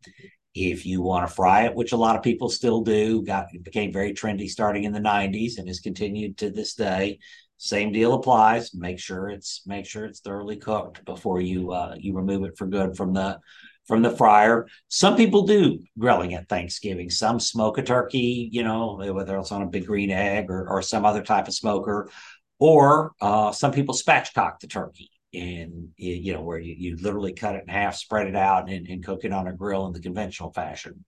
If 0.55 0.85
you 0.85 1.01
want 1.01 1.27
to 1.27 1.35
fry 1.35 1.65
it, 1.65 1.75
which 1.75 1.93
a 1.93 1.97
lot 1.97 2.17
of 2.17 2.23
people 2.23 2.51
still 2.51 2.83
do, 2.83 3.23
got 3.23 3.47
became 3.63 3.93
very 3.93 4.13
trendy 4.13 4.49
starting 4.49 4.85
in 4.85 4.93
the 4.93 5.01
90s 5.01 5.59
and 5.59 5.67
has 5.69 5.81
continued 5.81 6.37
to 6.39 6.51
this 6.51 6.75
day. 6.75 7.19
Same 7.57 7.93
deal 7.93 8.13
applies. 8.13 8.75
Make 8.75 8.99
sure 8.99 9.31
it's 9.31 9.63
make 9.67 9.87
sure 9.87 10.05
it's 10.05 10.21
thoroughly 10.21 10.57
cooked 10.57 11.05
before 11.05 11.41
you 11.41 11.71
uh, 11.73 11.95
you 11.97 12.15
remove 12.15 12.45
it 12.45 12.59
for 12.59 12.67
good 12.67 12.97
from 12.97 13.15
the 13.15 13.39
from 13.87 14.03
the 14.03 14.11
fryer. 14.11 14.67
Some 14.89 15.17
people 15.17 15.47
do 15.47 15.79
grilling 15.99 16.35
at 16.35 16.49
Thanksgiving. 16.49 17.09
Some 17.09 17.41
smoke 17.41 17.79
a 17.79 17.83
turkey, 17.83 18.49
you 18.53 18.63
know, 18.63 18.97
whether 18.97 19.39
it's 19.39 19.53
on 19.53 19.63
a 19.63 19.67
big 19.67 19.87
green 19.87 20.11
egg 20.11 20.51
or, 20.51 20.69
or 20.69 20.83
some 20.83 21.05
other 21.05 21.23
type 21.23 21.49
of 21.49 21.55
smoker, 21.55 22.11
or 22.59 23.13
uh, 23.21 23.53
some 23.53 23.73
people 23.73 23.95
spatchcock 23.95 24.61
the 24.61 24.67
turkey 24.67 25.12
and 25.35 25.89
you 25.97 26.33
know 26.33 26.43
where 26.43 26.59
you, 26.59 26.75
you 26.77 26.97
literally 26.97 27.33
cut 27.33 27.55
it 27.55 27.63
in 27.63 27.69
half 27.69 27.95
spread 27.97 28.27
it 28.27 28.37
out 28.37 28.69
and, 28.69 28.87
and 28.89 29.05
cook 29.05 29.25
it 29.25 29.33
on 29.33 29.47
a 29.47 29.53
grill 29.53 29.87
in 29.87 29.93
the 29.93 30.01
conventional 30.01 30.53
fashion 30.53 31.05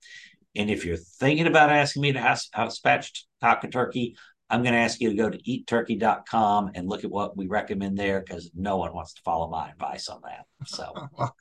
and 0.57 0.71
if 0.71 0.85
you're 0.85 0.97
thinking 0.97 1.47
about 1.47 1.71
asking 1.71 2.02
me 2.02 2.12
to 2.12 2.21
how 2.21 2.35
to 2.64 2.71
spatchcock 2.71 3.64
a 3.64 3.69
turkey 3.69 4.16
i'm 4.49 4.62
going 4.62 4.75
to 4.75 4.81
ask 4.81 5.00
you 5.00 5.11
to 5.11 5.16
go 5.16 5.28
to 5.28 5.38
eatturkey.com 5.38 6.71
and 6.75 6.88
look 6.88 7.04
at 7.04 7.11
what 7.11 7.37
we 7.37 7.47
recommend 7.47 7.99
there 7.99 8.21
because 8.21 8.50
no 8.54 8.76
one 8.76 8.95
wants 8.95 9.14
to 9.14 9.23
follow 9.23 9.49
my 9.49 9.69
advice 9.71 10.09
on 10.09 10.21
that 10.23 10.47
so 10.66 10.93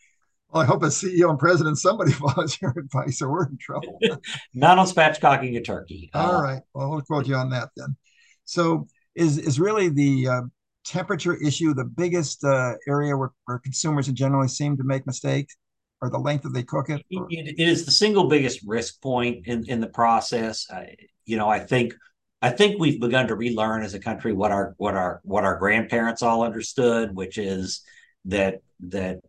well, 0.53 0.61
I 0.61 0.65
hope 0.65 0.83
a 0.83 0.87
CEO 0.87 1.31
and 1.31 1.39
president 1.39 1.79
somebody 1.79 2.11
follows 2.13 2.61
your 2.61 2.71
advice, 2.77 3.21
or 3.21 3.31
we're 3.31 3.47
in 3.47 3.57
trouble. 3.57 3.99
Not 4.53 4.77
on 4.77 4.85
spatchcocking 4.85 5.57
a 5.57 5.61
turkey. 5.61 6.11
All 6.13 6.35
uh, 6.35 6.41
right. 6.43 6.61
Well, 6.75 6.91
we'll 6.91 7.01
quote 7.01 7.27
you 7.27 7.35
on 7.35 7.49
that 7.49 7.69
then. 7.75 7.97
So, 8.45 8.87
is 9.15 9.39
is 9.39 9.59
really 9.59 9.89
the 9.89 10.27
uh, 10.27 10.41
temperature 10.85 11.35
issue 11.35 11.73
the 11.73 11.85
biggest 11.85 12.43
uh, 12.43 12.73
area 12.87 13.15
where, 13.15 13.31
where 13.45 13.59
consumers 13.59 14.07
generally 14.07 14.47
seem 14.47 14.77
to 14.77 14.83
make 14.83 15.05
mistakes 15.05 15.55
or 16.01 16.09
the 16.09 16.17
length 16.17 16.43
that 16.43 16.53
they 16.53 16.63
cook 16.63 16.89
it, 16.89 17.01
it, 17.09 17.55
it 17.57 17.67
is 17.67 17.85
the 17.85 17.91
single 17.91 18.27
biggest 18.27 18.59
risk 18.65 19.01
point 19.01 19.47
in, 19.47 19.63
in 19.69 19.79
the 19.79 19.87
process. 19.87 20.69
Uh, 20.69 20.83
you 21.25 21.37
know 21.37 21.47
i 21.47 21.59
think 21.59 21.93
i 22.41 22.49
think 22.49 22.79
we've 22.79 22.99
begun 22.99 23.27
to 23.27 23.35
relearn 23.35 23.83
as 23.83 23.93
a 23.93 23.99
country 23.99 24.33
what 24.33 24.51
our 24.51 24.73
what 24.77 24.95
our 24.95 25.21
what 25.23 25.45
our 25.45 25.57
grandparents 25.57 26.21
all 26.21 26.43
understood 26.43 27.15
which 27.15 27.37
is 27.37 27.81
that 28.25 28.61
that 28.79 29.19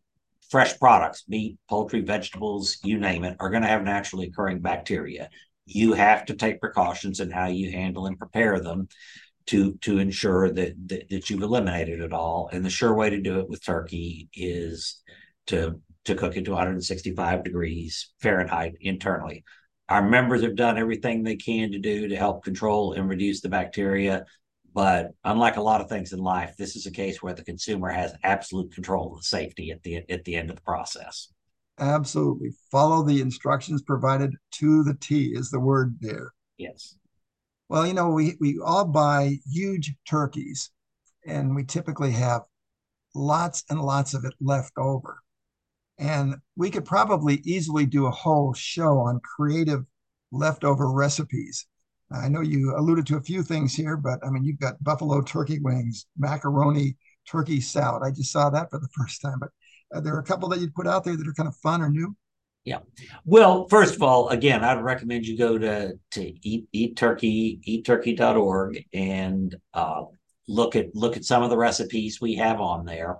fresh 0.51 0.79
products 0.79 1.25
meat 1.29 1.59
poultry 1.69 2.01
vegetables 2.01 2.79
you 2.85 2.99
name 2.99 3.25
it 3.25 3.37
are 3.41 3.51
going 3.51 3.63
to 3.63 3.69
have 3.69 3.83
naturally 3.83 4.27
occurring 4.27 4.61
bacteria. 4.61 5.29
You 5.67 5.95
have 5.95 6.27
to 6.27 6.35
take 6.35 6.61
precautions 6.61 7.21
in 7.21 7.31
how 7.31 7.47
you 7.47 7.73
handle 7.73 8.07
and 8.07 8.19
prepare 8.19 8.61
them 8.61 8.89
to 9.47 9.75
to 9.83 9.99
ensure 9.99 10.51
that, 10.51 10.75
that, 10.89 11.09
that 11.11 11.31
you've 11.31 11.43
eliminated 11.43 12.01
it 12.01 12.13
all. 12.13 12.49
And 12.53 12.65
the 12.65 12.71
sure 12.71 12.95
way 12.95 13.11
to 13.11 13.21
do 13.21 13.41
it 13.41 13.49
with 13.49 13.65
turkey 13.65 14.29
is 14.35 15.03
to 15.47 15.81
to 16.05 16.15
cook 16.15 16.37
it 16.37 16.45
to 16.45 16.51
165 16.51 17.45
degrees 17.45 18.13
Fahrenheit 18.21 18.75
internally. 18.81 19.45
Our 19.89 20.07
members 20.07 20.43
have 20.43 20.57
done 20.57 20.79
everything 20.79 21.23
they 21.23 21.37
can 21.37 21.73
to 21.73 21.79
do 21.79 22.09
to 22.09 22.17
help 22.17 22.45
control 22.45 22.93
and 22.93 23.09
reduce 23.09 23.41
the 23.41 23.49
bacteria. 23.49 24.25
But 24.73 25.11
unlike 25.25 25.57
a 25.57 25.63
lot 25.63 25.81
of 25.81 25.89
things 25.89 26.13
in 26.13 26.19
life, 26.19 26.55
this 26.59 26.75
is 26.75 26.87
a 26.87 26.91
case 26.91 27.23
where 27.23 27.35
the 27.35 27.45
consumer 27.45 27.91
has 27.91 28.15
absolute 28.23 28.73
control 28.75 29.13
of 29.13 29.19
the 29.19 29.25
safety 29.25 29.71
at 29.71 29.83
the 29.83 30.05
at 30.11 30.25
the 30.25 30.37
end 30.37 30.51
of 30.51 30.57
the 30.57 30.63
process. 30.63 31.29
Absolutely. 31.79 32.51
Follow 32.71 33.03
the 33.03 33.21
instructions 33.21 33.83
provided 33.83 34.35
to 34.53 34.83
the 34.85 34.95
T 34.95 35.33
is 35.35 35.51
the 35.51 35.61
word 35.61 35.97
there. 36.01 36.33
Yes. 36.57 36.97
Well, 37.68 37.87
you 37.87 37.94
know, 37.94 38.11
we, 38.11 38.37
we 38.40 38.59
all 38.62 38.85
buy 38.85 39.38
huge 39.50 39.94
turkeys 40.09 40.71
and 41.26 41.54
we 41.54 41.64
typically 41.64 42.12
have 42.12 42.42
lots 43.14 43.64
and 43.71 43.80
lots 43.80 44.14
of 44.14 44.25
it 44.25 44.35
left 44.40 44.73
over. 44.76 45.21
And 45.99 46.37
we 46.56 46.71
could 46.71 46.85
probably 46.85 47.37
easily 47.44 47.87
do 47.87 48.06
a 48.06 48.11
whole 48.11 48.52
show 48.52 48.99
on 48.99 49.21
creative 49.21 49.85
leftover 50.33 50.90
recipes. 50.90 51.66
I 52.12 52.28
know 52.28 52.42
you 52.42 52.76
alluded 52.76 53.06
to 53.06 53.16
a 53.16 53.23
few 53.23 53.42
things 53.42 53.75
here, 53.75 53.97
but 53.97 54.25
I 54.25 54.30
mean, 54.30 54.44
you've 54.44 54.61
got 54.61 54.83
buffalo 54.83 55.23
turkey 55.23 55.59
wings, 55.61 56.06
macaroni, 56.16 56.97
turkey 57.26 57.61
salad. 57.61 58.02
I 58.04 58.11
just 58.11 58.33
saw 58.33 58.50
that 58.50 58.71
for 58.71 58.78
the 58.78 58.88
first 58.97 59.23
time, 59.23 59.38
but 59.38 59.50
are 59.92 60.00
there 60.00 60.14
are 60.14 60.21
a 60.21 60.25
couple 60.25 60.49
that 60.50 60.61
you'd 60.61 60.75
put 60.75 60.87
out 60.87 61.04
there 61.04 61.16
that 61.16 61.26
are 61.26 61.35
kind 61.35 61.49
of 61.49 61.56
fun 61.56 61.80
or 61.80 61.88
new? 61.88 62.14
Yeah. 62.64 62.78
Well, 63.26 63.68
first 63.68 63.94
of 63.94 64.02
all, 64.02 64.30
again, 64.30 64.64
I'd 64.64 64.83
recommend 64.83 65.26
you 65.26 65.37
go 65.37 65.59
to 65.59 65.99
to 66.12 66.49
eat 66.49 66.66
eat 66.73 66.97
turkey 66.97 67.61
eatturkey.org 67.66 68.85
and 68.94 69.54
uh, 69.75 70.04
look 70.49 70.75
at 70.75 70.94
look 70.94 71.16
at 71.16 71.25
some 71.25 71.42
of 71.42 71.50
the 71.50 71.59
recipes 71.59 72.21
we 72.21 72.37
have 72.37 72.61
on 72.61 72.87
there. 72.87 73.18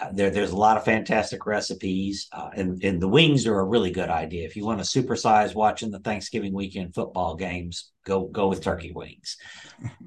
Uh, 0.00 0.10
there 0.12 0.30
there's 0.30 0.50
a 0.50 0.56
lot 0.56 0.76
of 0.76 0.84
fantastic 0.84 1.46
recipes, 1.46 2.26
uh, 2.32 2.50
and 2.56 2.82
and 2.82 3.00
the 3.00 3.08
wings 3.08 3.46
are 3.46 3.60
a 3.60 3.64
really 3.64 3.92
good 3.92 4.10
idea. 4.10 4.44
If 4.44 4.56
you 4.56 4.64
want 4.64 4.84
to 4.84 5.02
supersize 5.02 5.54
watching 5.54 5.92
the 5.92 6.00
Thanksgiving 6.00 6.52
weekend 6.52 6.96
football 6.96 7.36
games, 7.36 7.92
go 8.04 8.26
go 8.26 8.48
with 8.48 8.60
turkey 8.60 8.90
wings. 8.90 9.36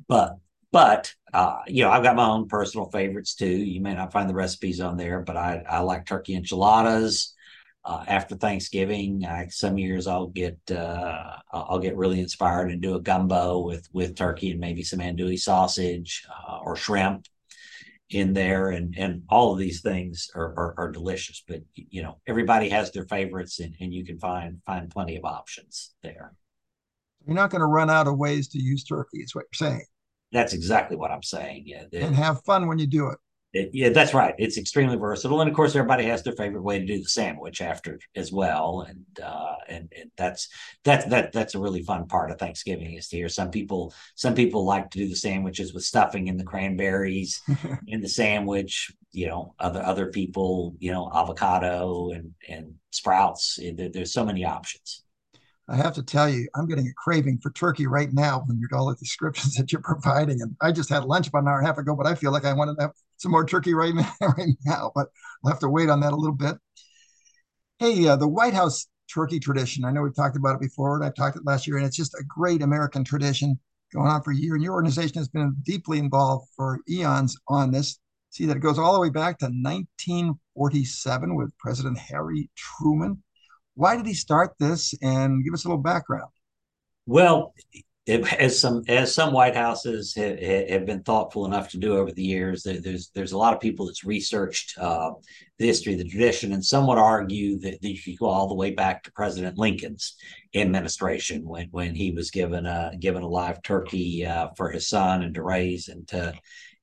but 0.10 0.36
but 0.74 1.13
uh, 1.34 1.60
you 1.67 1.84
know, 1.84 1.89
I've 1.89 2.03
got 2.03 2.17
my 2.17 2.27
own 2.27 2.50
personal 2.50 2.89
favorites 2.89 3.34
too. 3.34 3.48
You 3.48 3.79
may 3.79 3.93
not 3.93 4.12
find 4.12 4.29
the 4.29 4.34
recipes 4.34 4.81
on 4.81 4.98
there, 4.98 5.22
but 5.22 5.38
I 5.38 5.63
I 5.70 5.79
like 5.79 6.05
turkey 6.05 6.36
enchiladas 6.36 7.34
uh, 7.84 8.04
after 8.08 8.36
Thanksgiving. 8.36 9.26
I, 9.26 9.48
some 9.48 9.78
years 9.78 10.08
I'll 10.08 10.28
get 10.28 10.60
uh, 10.70 11.38
I'll 11.52 11.80
get 11.80 11.98
really 11.98 12.20
inspired 12.20 12.72
and 12.72 12.82
do 12.82 12.96
a 12.96 13.02
gumbo 13.02 13.60
with 13.60 13.88
with 13.94 14.16
turkey 14.16 14.52
and 14.52 14.60
maybe 14.60 14.84
some 14.84 15.00
andouille 15.00 15.40
sausage 15.40 16.26
uh, 16.30 16.58
or 16.58 16.76
shrimp 16.76 17.26
in 18.10 18.34
there, 18.34 18.70
and 18.70 18.96
and 18.98 19.24
all 19.30 19.54
of 19.54 19.60
these 19.60 19.82
things 19.82 20.30
are, 20.36 20.54
are, 20.58 20.76
are 20.78 20.92
delicious. 20.92 21.44
But 21.48 21.62
you 21.74 22.04
know 22.04 22.20
everybody 22.28 22.70
has 22.70 22.92
their 22.92 23.06
favorites, 23.06 23.60
and, 23.60 23.76
and 23.80 23.94
you 23.94 24.06
can 24.06 24.20
find 24.20 24.62
find 24.66 24.90
plenty 24.90 25.16
of 25.16 25.26
options 25.26 25.94
there. 26.04 26.34
You're 27.26 27.36
not 27.36 27.52
going 27.52 27.62
to 27.62 27.68
run 27.68 27.90
out 27.90 28.08
of 28.08 28.18
ways 28.18 28.48
to 28.50 28.60
use 28.60 28.84
turkey. 28.84 29.20
Is 29.20 29.34
what 29.34 29.46
you're 29.52 29.70
saying. 29.70 29.86
That's 30.32 30.54
exactly 30.54 30.98
what 30.98 31.12
I'm 31.12 31.24
saying. 31.24 31.64
Yeah, 31.66 31.86
and 31.94 32.16
have 32.16 32.44
fun 32.44 32.68
when 32.68 32.80
you 32.80 32.88
do 32.88 33.10
it. 33.10 33.18
It, 33.53 33.72
yeah, 33.74 33.89
that's 33.89 34.13
right. 34.13 34.34
It's 34.38 34.58
extremely 34.58 34.96
versatile, 34.96 35.41
and 35.41 35.50
of 35.50 35.55
course, 35.55 35.75
everybody 35.75 36.05
has 36.05 36.24
their 36.24 36.34
favorite 36.34 36.62
way 36.62 36.79
to 36.79 36.86
do 36.86 37.00
the 37.00 37.10
sandwich 37.10 37.62
after 37.62 38.00
as 38.15 38.31
well, 38.31 38.86
and 38.88 39.05
uh, 39.22 39.55
and, 39.67 39.91
and 39.98 40.10
that's 40.15 40.48
that's 40.86 41.05
that 41.08 41.34
that's 41.34 41.53
a 41.53 41.60
really 41.60 41.84
fun 41.84 42.08
part 42.08 42.31
of 42.31 42.39
Thanksgiving 42.39 42.93
is 42.93 43.10
to 43.10 43.17
hear 43.17 43.27
some 43.27 43.51
people 43.51 43.93
some 44.15 44.36
people 44.36 44.63
like 44.63 44.89
to 44.91 45.00
do 45.00 45.10
the 45.10 45.17
sandwiches 45.17 45.74
with 45.74 45.84
stuffing 45.84 46.27
in 46.27 46.38
the 46.38 46.46
cranberries 46.46 47.41
in 47.88 48.00
the 48.00 48.08
sandwich. 48.08 48.89
You 49.12 49.27
know, 49.27 49.53
other 49.60 49.84
other 49.84 50.05
people, 50.08 50.75
you 50.79 50.93
know, 50.93 51.12
avocado 51.13 52.12
and 52.12 52.34
and 52.48 52.75
sprouts. 52.91 53.60
There, 53.75 53.89
there's 53.89 54.13
so 54.13 54.24
many 54.24 54.46
options. 54.46 55.03
I 55.67 55.75
have 55.75 55.93
to 55.96 56.03
tell 56.03 56.27
you, 56.29 56.48
I'm 56.55 56.67
getting 56.67 56.88
a 56.88 56.93
craving 56.98 57.39
for 57.39 57.50
turkey 57.51 57.88
right 57.88 58.12
now 58.12 58.43
when 58.46 58.60
you're 58.60 58.70
all 58.77 58.89
the 58.89 58.96
descriptions 58.96 59.55
that 59.58 59.72
you're 59.72 59.81
providing. 59.81 60.41
And 60.41 60.55
I 60.62 60.72
just 60.72 60.89
had 60.89 61.05
lunch 61.05 61.27
about 61.27 61.43
an 61.43 61.48
hour 61.50 61.60
and 61.60 61.65
a 61.65 61.70
half 61.70 61.77
ago, 61.77 61.96
but 61.96 62.08
I 62.08 62.15
feel 62.15 62.31
like 62.31 62.46
I 62.46 62.53
wanted 62.53 62.75
to 62.75 62.81
have 62.81 62.91
some 63.22 63.32
more 63.32 63.46
turkey 63.46 63.74
right 63.74 63.94
now, 63.94 64.13
right 64.38 64.56
now. 64.66 64.92
But 64.96 65.08
I'll 65.44 65.51
have 65.51 65.60
to 65.60 65.70
wait 65.70 65.90
on 65.90 66.00
that 66.01 66.13
a 66.13 66.16
little 66.16 66.36
bit. 66.36 66.56
Hey, 67.80 68.08
uh, 68.08 68.16
the 68.16 68.28
White 68.28 68.54
House 68.54 68.88
turkey 69.12 69.40
tradition. 69.40 69.86
I 69.86 69.92
know 69.92 70.01
we've 70.01 70.16
talked 70.16 70.38
about 70.38 70.56
it 70.56 70.62
before, 70.62 70.96
and 70.96 71.06
I 71.06 71.12
talked 71.12 71.38
it 71.38 71.46
last 71.46 71.68
year, 71.68 71.78
and 71.78 71.86
it's 71.86 71.98
just 71.98 72.13
a 72.13 72.24
great 72.28 72.62
American 72.62 73.04
tradition 73.04 73.60
going 73.94 74.08
on 74.08 74.22
for 74.22 74.32
a 74.32 74.36
year. 74.36 74.56
And 74.56 74.63
your 74.63 74.74
organization 74.74 75.18
has 75.18 75.28
been 75.28 75.56
deeply 75.63 76.00
involved 76.00 76.48
for 76.56 76.80
eons 76.90 77.36
on 77.48 77.72
this. 77.72 78.00
See 78.30 78.46
that 78.46 78.58
it 78.58 78.62
goes 78.62 78.80
all 78.80 78.94
the 78.94 79.00
way 79.00 79.10
back 79.10 79.40
to 79.40 79.46
1947 79.46 81.36
with 81.36 81.58
President 81.58 81.98
Harry 81.98 82.50
Truman 82.56 83.22
why 83.75 83.96
did 83.96 84.06
he 84.06 84.13
start 84.13 84.54
this? 84.60 84.94
And 85.01 85.44
give 85.44 85.54
us 85.54 85.66
a 85.66 85.68
little 85.68 85.82
background. 85.82 86.30
Well, 87.06 87.54
it, 88.12 88.34
as 88.34 88.60
some 88.60 88.84
as 88.88 89.15
some 89.15 89.32
White 89.32 89.56
Houses 89.56 90.13
have, 90.15 90.38
have, 90.39 90.86
been 90.86 91.01
thoughtful 91.01 91.46
enough 91.46 91.70
to 91.70 91.77
do 91.77 91.98
over 91.98 92.12
the 92.12 92.24
years, 92.24 92.63
there's 92.63 93.10
there's 93.15 93.32
a 93.32 93.38
lot 93.38 93.53
of 93.53 93.62
people 93.62 93.86
that's 93.86 94.03
researched 94.03 94.77
uh, 94.77 95.12
the 95.58 95.68
history, 95.68 95.96
the 95.96 96.03
tradition, 96.03 96.51
and 96.51 96.63
some 96.63 96.88
would 96.88 96.98
argue 96.98 97.58
that, 97.60 97.82
that 97.82 97.89
you 97.89 98.01
could 98.01 98.20
go 98.20 98.25
all 98.25 98.50
the 98.50 98.56
way 98.56 98.72
back 98.72 99.03
to 99.03 99.12
President 99.13 99.58
Lincoln's 99.58 100.15
administration 100.53 101.48
when 101.48 101.68
when 101.72 101.96
he 101.96 102.12
was 102.12 102.32
given 102.32 102.65
a 102.65 102.91
given 103.00 103.24
a 103.24 103.27
live 103.27 103.62
turkey 103.63 104.25
uh, 104.25 104.50
for 104.58 104.72
his 104.72 104.89
son 104.89 105.24
and 105.24 105.36
to 105.36 105.44
raise 105.44 105.88
and 105.88 106.06
to 106.10 106.34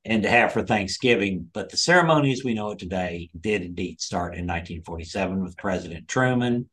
and 0.07 0.23
to 0.23 0.31
have 0.31 0.53
for 0.53 0.63
Thanksgiving. 0.63 1.51
But 1.53 1.69
the 1.69 1.77
ceremony 1.77 2.33
as 2.33 2.43
we 2.43 2.55
know 2.55 2.71
it 2.71 2.79
today 2.79 3.29
did 3.39 3.63
indeed 3.63 4.01
start 4.01 4.35
in 4.35 4.47
1947 4.47 5.43
with 5.43 5.59
President 5.59 6.09
Truman. 6.09 6.71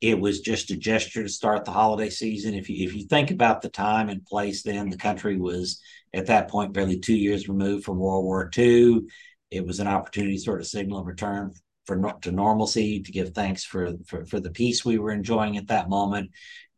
It 0.00 0.20
was 0.20 0.40
just 0.40 0.70
a 0.70 0.76
gesture 0.76 1.24
to 1.24 1.28
start 1.28 1.64
the 1.64 1.72
holiday 1.72 2.10
season. 2.10 2.54
If 2.54 2.68
you 2.70 2.86
if 2.86 2.94
you 2.94 3.06
think 3.06 3.30
about 3.30 3.62
the 3.62 3.68
time 3.68 4.08
and 4.08 4.24
place, 4.24 4.62
then 4.62 4.90
the 4.90 4.96
country 4.96 5.36
was 5.36 5.80
at 6.14 6.26
that 6.26 6.48
point 6.48 6.72
barely 6.72 6.98
two 6.98 7.16
years 7.16 7.48
removed 7.48 7.84
from 7.84 7.98
World 7.98 8.24
War 8.24 8.48
II. 8.56 9.02
It 9.50 9.66
was 9.66 9.80
an 9.80 9.88
opportunity 9.88 10.36
to 10.36 10.42
sort 10.42 10.60
of 10.60 10.66
signal 10.66 11.00
a 11.00 11.04
return 11.04 11.52
for 11.86 11.96
to 12.20 12.30
normalcy, 12.30 13.02
to 13.02 13.12
give 13.12 13.30
thanks 13.30 13.64
for, 13.64 13.94
for 14.06 14.24
for 14.26 14.38
the 14.38 14.50
peace 14.50 14.84
we 14.84 14.98
were 14.98 15.10
enjoying 15.10 15.56
at 15.56 15.68
that 15.68 15.88
moment, 15.88 16.30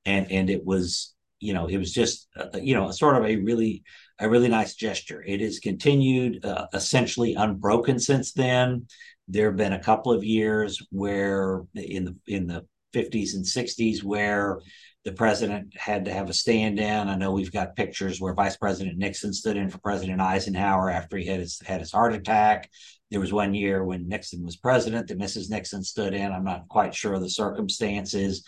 and 0.07 0.31
and 0.31 0.49
it 0.49 0.65
was 0.65 1.15
you 1.41 1.53
know 1.53 1.67
it 1.67 1.77
was 1.77 1.93
just 1.93 2.29
uh, 2.37 2.59
you 2.59 2.75
know 2.75 2.91
sort 2.91 3.17
of 3.17 3.25
a 3.25 3.37
really 3.37 3.83
a 4.19 4.31
really 4.31 4.49
nice 4.49 4.75
gesture. 4.75 5.23
It 5.27 5.41
has 5.41 5.59
continued 5.59 6.45
uh, 6.45 6.69
essentially 6.73 7.35
unbroken 7.35 7.99
since 7.99 8.33
then. 8.33 8.87
There 9.29 9.49
have 9.49 9.57
been 9.57 9.73
a 9.73 9.83
couple 9.83 10.13
of 10.13 10.25
years 10.25 10.81
where 10.91 11.63
in 11.75 12.05
the 12.05 12.17
in 12.27 12.47
the 12.47 12.67
50s 12.93 13.35
and 13.35 13.45
60s 13.45 14.03
where 14.03 14.61
the 15.05 15.13
president 15.13 15.75
had 15.77 16.05
to 16.05 16.13
have 16.13 16.29
a 16.29 16.35
stand 16.35 16.79
in. 16.79 17.09
I 17.09 17.17
know 17.17 17.33
we've 17.33 17.53
got 17.53 17.77
pictures 17.77 18.21
where 18.21 18.35
Vice 18.35 18.57
President 18.57 18.99
Nixon 18.99 19.33
stood 19.33 19.57
in 19.57 19.71
for 19.71 19.79
President 19.79 20.21
Eisenhower 20.21 20.91
after 20.91 21.17
he 21.17 21.27
had 21.27 21.41
his 21.41 21.61
had 21.65 21.81
his 21.81 21.93
heart 21.93 22.13
attack. 22.13 22.71
There 23.11 23.21
was 23.21 23.33
one 23.33 23.55
year 23.55 23.83
when 23.83 24.09
Nixon 24.09 24.45
was 24.45 24.57
president 24.57 25.09
that 25.09 25.19
Mrs. 25.19 25.51
Nixon 25.51 25.83
stood 25.83 26.15
in. 26.15 26.31
I'm 26.31 26.45
not 26.45 26.69
quite 26.69 26.95
sure 26.95 27.15
of 27.15 27.23
the 27.23 27.31
circumstances 27.31 28.45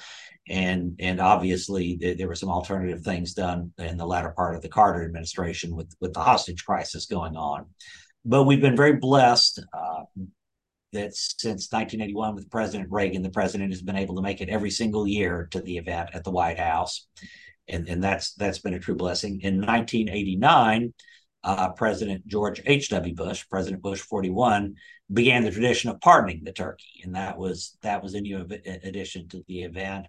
and 0.48 0.96
and 0.98 1.20
obviously 1.20 1.96
there, 2.00 2.14
there, 2.14 2.28
were 2.28 2.34
some 2.34 2.48
alternative 2.48 3.02
things 3.02 3.34
done 3.34 3.72
in 3.78 3.96
the 3.96 4.06
latter 4.06 4.30
part 4.30 4.54
of 4.54 4.62
the 4.62 4.68
Carter 4.68 5.04
administration 5.04 5.74
with 5.74 5.94
with 6.00 6.12
the 6.12 6.20
hostage 6.20 6.64
crisis 6.64 7.06
going 7.06 7.36
on. 7.36 7.66
But 8.24 8.44
we've 8.44 8.60
been 8.60 8.76
very 8.76 8.94
blessed 8.94 9.64
uh, 9.72 10.04
that 10.92 11.14
since 11.14 11.70
1981 11.72 12.34
with 12.34 12.50
President 12.50 12.90
Reagan, 12.90 13.22
the 13.22 13.30
president 13.30 13.72
has 13.72 13.82
been 13.82 13.96
able 13.96 14.16
to 14.16 14.22
make 14.22 14.40
it 14.40 14.48
every 14.48 14.70
single 14.70 15.06
year 15.06 15.48
to 15.50 15.60
the 15.60 15.78
event 15.78 16.10
at 16.12 16.24
the 16.24 16.30
White 16.30 16.58
House, 16.58 17.06
and 17.68 17.88
and 17.88 18.02
that's 18.02 18.34
that's 18.34 18.58
been 18.58 18.74
a 18.74 18.80
true 18.80 18.96
blessing. 18.96 19.40
In 19.42 19.56
1989. 19.56 20.94
Uh, 21.44 21.72
President 21.72 22.24
George 22.24 22.62
H.W. 22.64 23.16
Bush, 23.16 23.44
President 23.50 23.82
Bush 23.82 24.00
41, 24.00 24.76
began 25.12 25.42
the 25.42 25.50
tradition 25.50 25.90
of 25.90 26.00
pardoning 26.00 26.44
the 26.44 26.52
turkey, 26.52 27.00
and 27.02 27.16
that 27.16 27.36
was 27.36 27.76
that 27.82 28.00
was 28.00 28.14
a 28.14 28.20
new 28.20 28.46
addition 28.84 29.28
to 29.28 29.42
the 29.48 29.62
event. 29.62 30.06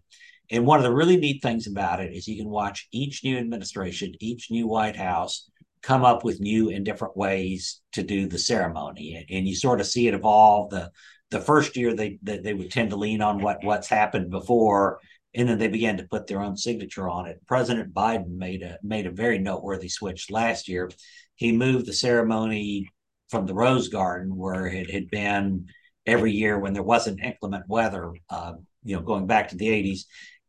And 0.51 0.65
one 0.65 0.77
of 0.77 0.83
the 0.83 0.93
really 0.93 1.17
neat 1.17 1.41
things 1.41 1.67
about 1.67 1.99
it 1.99 2.13
is 2.13 2.27
you 2.27 2.37
can 2.37 2.49
watch 2.49 2.87
each 2.91 3.23
new 3.23 3.37
administration, 3.37 4.13
each 4.19 4.51
new 4.51 4.67
White 4.67 4.95
House 4.95 5.49
come 5.83 6.03
up 6.03 6.23
with 6.23 6.39
new 6.39 6.69
and 6.69 6.85
different 6.85 7.15
ways 7.15 7.81
to 7.91 8.01
do 8.01 8.27
the 8.27 8.39
ceremony. 8.39 9.25
And, 9.29 9.47
you 9.47 9.55
sort 9.55 9.81
of 9.81 9.87
see 9.87 10.07
it 10.07 10.13
evolve. 10.13 10.71
The 10.71 10.91
the 11.29 11.41
first 11.41 11.75
year 11.75 11.93
they, 11.93 12.19
they 12.23 12.39
they 12.39 12.53
would 12.53 12.71
tend 12.71 12.91
to 12.91 12.95
lean 12.95 13.21
on 13.21 13.41
what 13.41 13.63
what's 13.63 13.87
happened 13.87 14.29
before, 14.31 14.99
and 15.35 15.47
then 15.47 15.57
they 15.57 15.67
began 15.67 15.97
to 15.97 16.07
put 16.07 16.27
their 16.27 16.41
own 16.41 16.57
signature 16.57 17.09
on 17.09 17.27
it. 17.27 17.41
President 17.47 17.93
Biden 17.93 18.37
made 18.37 18.63
a 18.63 18.77
made 18.81 19.05
a 19.05 19.11
very 19.11 19.39
noteworthy 19.39 19.89
switch 19.89 20.31
last 20.31 20.67
year. 20.67 20.89
He 21.35 21.51
moved 21.51 21.85
the 21.85 21.93
ceremony 21.93 22.87
from 23.29 23.45
the 23.45 23.53
Rose 23.53 23.89
Garden, 23.89 24.35
where 24.35 24.67
it 24.67 24.89
had 24.89 25.09
been 25.09 25.67
every 26.05 26.31
year 26.31 26.59
when 26.59 26.73
there 26.73 26.83
wasn't 26.83 27.23
inclement 27.23 27.67
weather, 27.67 28.13
uh, 28.29 28.53
you 28.83 28.95
know, 28.95 29.01
going 29.01 29.25
back 29.25 29.49
to 29.49 29.55
the 29.55 29.67
80s 29.67 30.05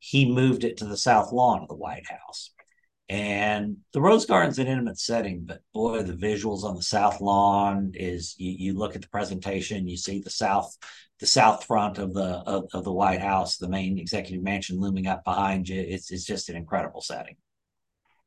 he 0.07 0.31
moved 0.31 0.65
it 0.65 0.77
to 0.77 0.85
the 0.85 0.99
south 0.99 1.33
lawn 1.33 1.63
of 1.63 1.69
the 1.69 1.75
White 1.75 2.07
House. 2.07 2.51
And 3.09 3.77
the 3.93 4.01
Rose 4.01 4.25
Garden's 4.25 4.59
an 4.59 4.67
intimate 4.67 4.99
setting, 4.99 5.43
but 5.45 5.61
boy, 5.75 6.03
the 6.03 6.15
visuals 6.15 6.65
on 6.65 6.75
the 6.75 6.83
south 6.83 7.21
lawn 7.21 7.93
is 7.95 8.35
you, 8.39 8.53
you 8.59 8.79
look 8.79 8.97
at 8.97 9.03
the 9.03 9.09
presentation, 9.09 9.87
you 9.87 9.97
see 9.97 10.21
the 10.21 10.31
south 10.31 10.75
the 11.21 11.27
south 11.27 11.65
front 11.65 11.99
of 11.99 12.13
the 12.13 12.43
of, 12.47 12.65
of 12.73 12.85
the 12.85 12.93
White 12.93 13.21
House, 13.21 13.57
the 13.57 13.69
main 13.69 13.99
executive 13.99 14.43
mansion 14.43 14.81
looming 14.81 15.07
up 15.07 15.23
behind 15.25 15.69
you. 15.69 15.81
It's 15.81 16.11
it's 16.11 16.25
just 16.25 16.49
an 16.49 16.57
incredible 16.57 17.03
setting. 17.03 17.37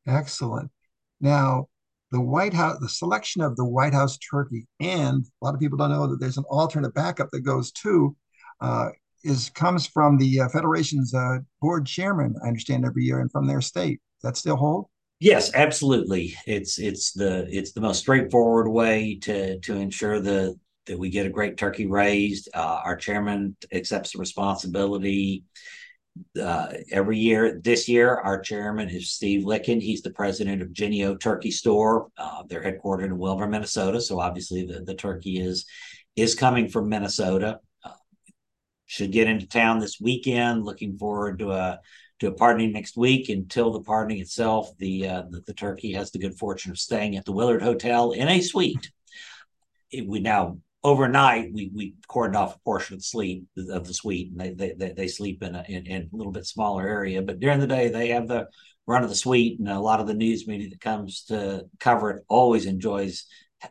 Excellent. 0.08 0.72
Now, 1.20 1.68
the 2.12 2.22
White 2.22 2.54
House, 2.54 2.78
the 2.80 2.90
selection 2.90 3.42
of 3.42 3.56
the 3.56 3.66
White 3.66 3.94
House 3.94 4.18
turkey, 4.18 4.68
and 4.80 5.26
a 5.26 5.46
lot 5.46 5.54
of 5.54 5.60
people 5.60 5.78
don't 5.78 5.92
know 5.92 6.08
that 6.08 6.20
there's 6.20 6.38
an 6.38 6.46
alternate 6.50 6.94
backup 6.94 7.30
that 7.32 7.42
goes 7.42 7.72
too, 7.72 8.16
uh, 8.62 8.90
is 9.24 9.50
comes 9.50 9.86
from 9.86 10.18
the 10.18 10.42
uh, 10.42 10.50
Federation's 10.50 11.14
uh, 11.14 11.40
board 11.62 11.86
chairman, 11.86 12.36
I 12.44 12.48
understand, 12.48 12.86
every 12.86 13.04
year, 13.04 13.20
and 13.20 13.32
from 13.32 13.48
their 13.48 13.62
state. 13.62 14.00
That 14.24 14.38
still 14.38 14.56
hold? 14.56 14.88
Yes, 15.20 15.54
absolutely. 15.56 16.36
It's 16.46 16.78
it's 16.78 17.12
the 17.14 17.48
it's 17.50 17.72
the 17.72 17.82
most 17.82 18.00
straightforward 18.00 18.68
way 18.68 19.18
to 19.24 19.60
to 19.60 19.76
ensure 19.76 20.20
the 20.20 20.56
that 20.86 20.98
we 20.98 21.10
get 21.10 21.26
a 21.26 21.30
great 21.30 21.58
turkey 21.58 21.88
raised. 21.88 22.50
Uh, 22.54 22.82
our 22.84 22.96
chairman 22.96 23.56
accepts 23.72 24.14
the 24.14 24.20
responsibility 24.20 25.44
uh, 26.42 26.68
every 26.92 27.18
year. 27.18 27.60
This 27.64 27.90
year, 27.90 28.16
our 28.16 28.40
chairman 28.40 28.90
is 28.90 29.12
Steve 29.12 29.44
Lykken. 29.44 29.82
He's 29.82 30.02
the 30.02 30.12
president 30.12 30.62
of 30.62 30.72
Jennie-O 30.72 31.16
Turkey 31.18 31.52
Store. 31.52 32.08
Uh, 32.18 32.44
they're 32.48 32.64
headquartered 32.64 33.06
in 33.06 33.18
Willmar, 33.18 33.50
Minnesota. 33.50 34.00
So 34.02 34.20
obviously, 34.20 34.66
the, 34.66 34.82
the 34.82 34.96
turkey 34.96 35.40
is 35.40 35.66
is 36.16 36.36
coming 36.36 36.68
from 36.68 36.90
Minnesota. 36.90 37.60
Uh, 37.84 37.92
should 38.86 39.12
get 39.12 39.28
into 39.28 39.48
town 39.48 39.80
this 39.80 40.00
weekend. 40.00 40.64
Looking 40.64 40.98
forward 40.98 41.40
to 41.40 41.52
a 41.52 41.80
to 42.20 42.28
a 42.28 42.32
party 42.32 42.68
next 42.68 42.98
week. 42.98 43.30
Until 43.30 43.72
the 43.72 43.82
party 43.82 44.22
itself, 44.22 44.76
the, 44.78 45.08
uh, 45.08 45.24
the 45.30 45.42
the 45.42 45.54
turkey 45.54 45.94
has 45.94 46.12
the 46.12 46.20
good 46.20 46.38
fortune 46.38 46.72
of 46.72 46.80
staying 46.80 47.16
at 47.16 47.26
the 47.26 47.32
Willard 47.32 47.62
Hotel 47.62 48.12
in 48.12 48.28
a 48.28 48.42
suite. 48.42 48.92
It, 49.92 50.08
we 50.08 50.20
now 50.20 50.58
overnight 50.84 51.52
we 51.54 51.72
we 51.74 51.96
cordoned 52.10 52.36
off 52.36 52.56
a 52.56 52.60
portion 52.60 52.94
of 52.94 53.00
the 53.00 53.04
sleep 53.04 53.46
of 53.70 53.88
the 53.88 53.94
suite 53.94 54.32
and 54.32 54.58
they 54.58 54.74
they, 54.74 54.92
they 54.92 55.08
sleep 55.08 55.42
in 55.44 55.56
a, 55.56 55.66
in, 55.68 55.86
in, 55.88 56.02
a 56.04 56.16
little 56.16 56.32
bit 56.32 56.46
smaller 56.46 56.88
area 56.88 57.22
but 57.22 57.40
during 57.40 57.60
the 57.60 57.68
day 57.68 57.90
they 57.90 58.10
have 58.10 58.28
the 58.28 58.48
run 58.86 59.04
of 59.04 59.10
the 59.10 59.16
suite 59.16 59.60
and 59.60 59.68
a 59.68 59.80
lot 59.80 60.00
of 60.00 60.08
the 60.08 60.14
news 60.14 60.48
media 60.48 60.70
that 60.70 60.80
comes 60.80 61.24
to 61.24 61.66
cover 61.80 62.12
it 62.12 62.24
always 62.30 62.66
enjoys 62.66 63.26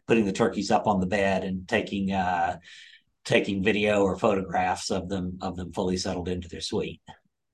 putting 0.09 0.25
the 0.25 0.33
turkeys 0.33 0.71
up 0.71 0.87
on 0.87 1.00
the 1.00 1.07
bed 1.07 1.45
and 1.45 1.69
taking 1.69 2.12
uh 2.12 2.59
taking 3.25 3.62
video 3.62 4.03
or 4.03 4.19
photographs 4.19 4.91
of 4.91 5.09
them 5.09 5.38
of 5.41 5.57
them 5.57 5.73
fully 5.73 5.97
settled 5.97 6.29
into 6.29 6.49
their 6.49 6.61
suite 6.61 7.00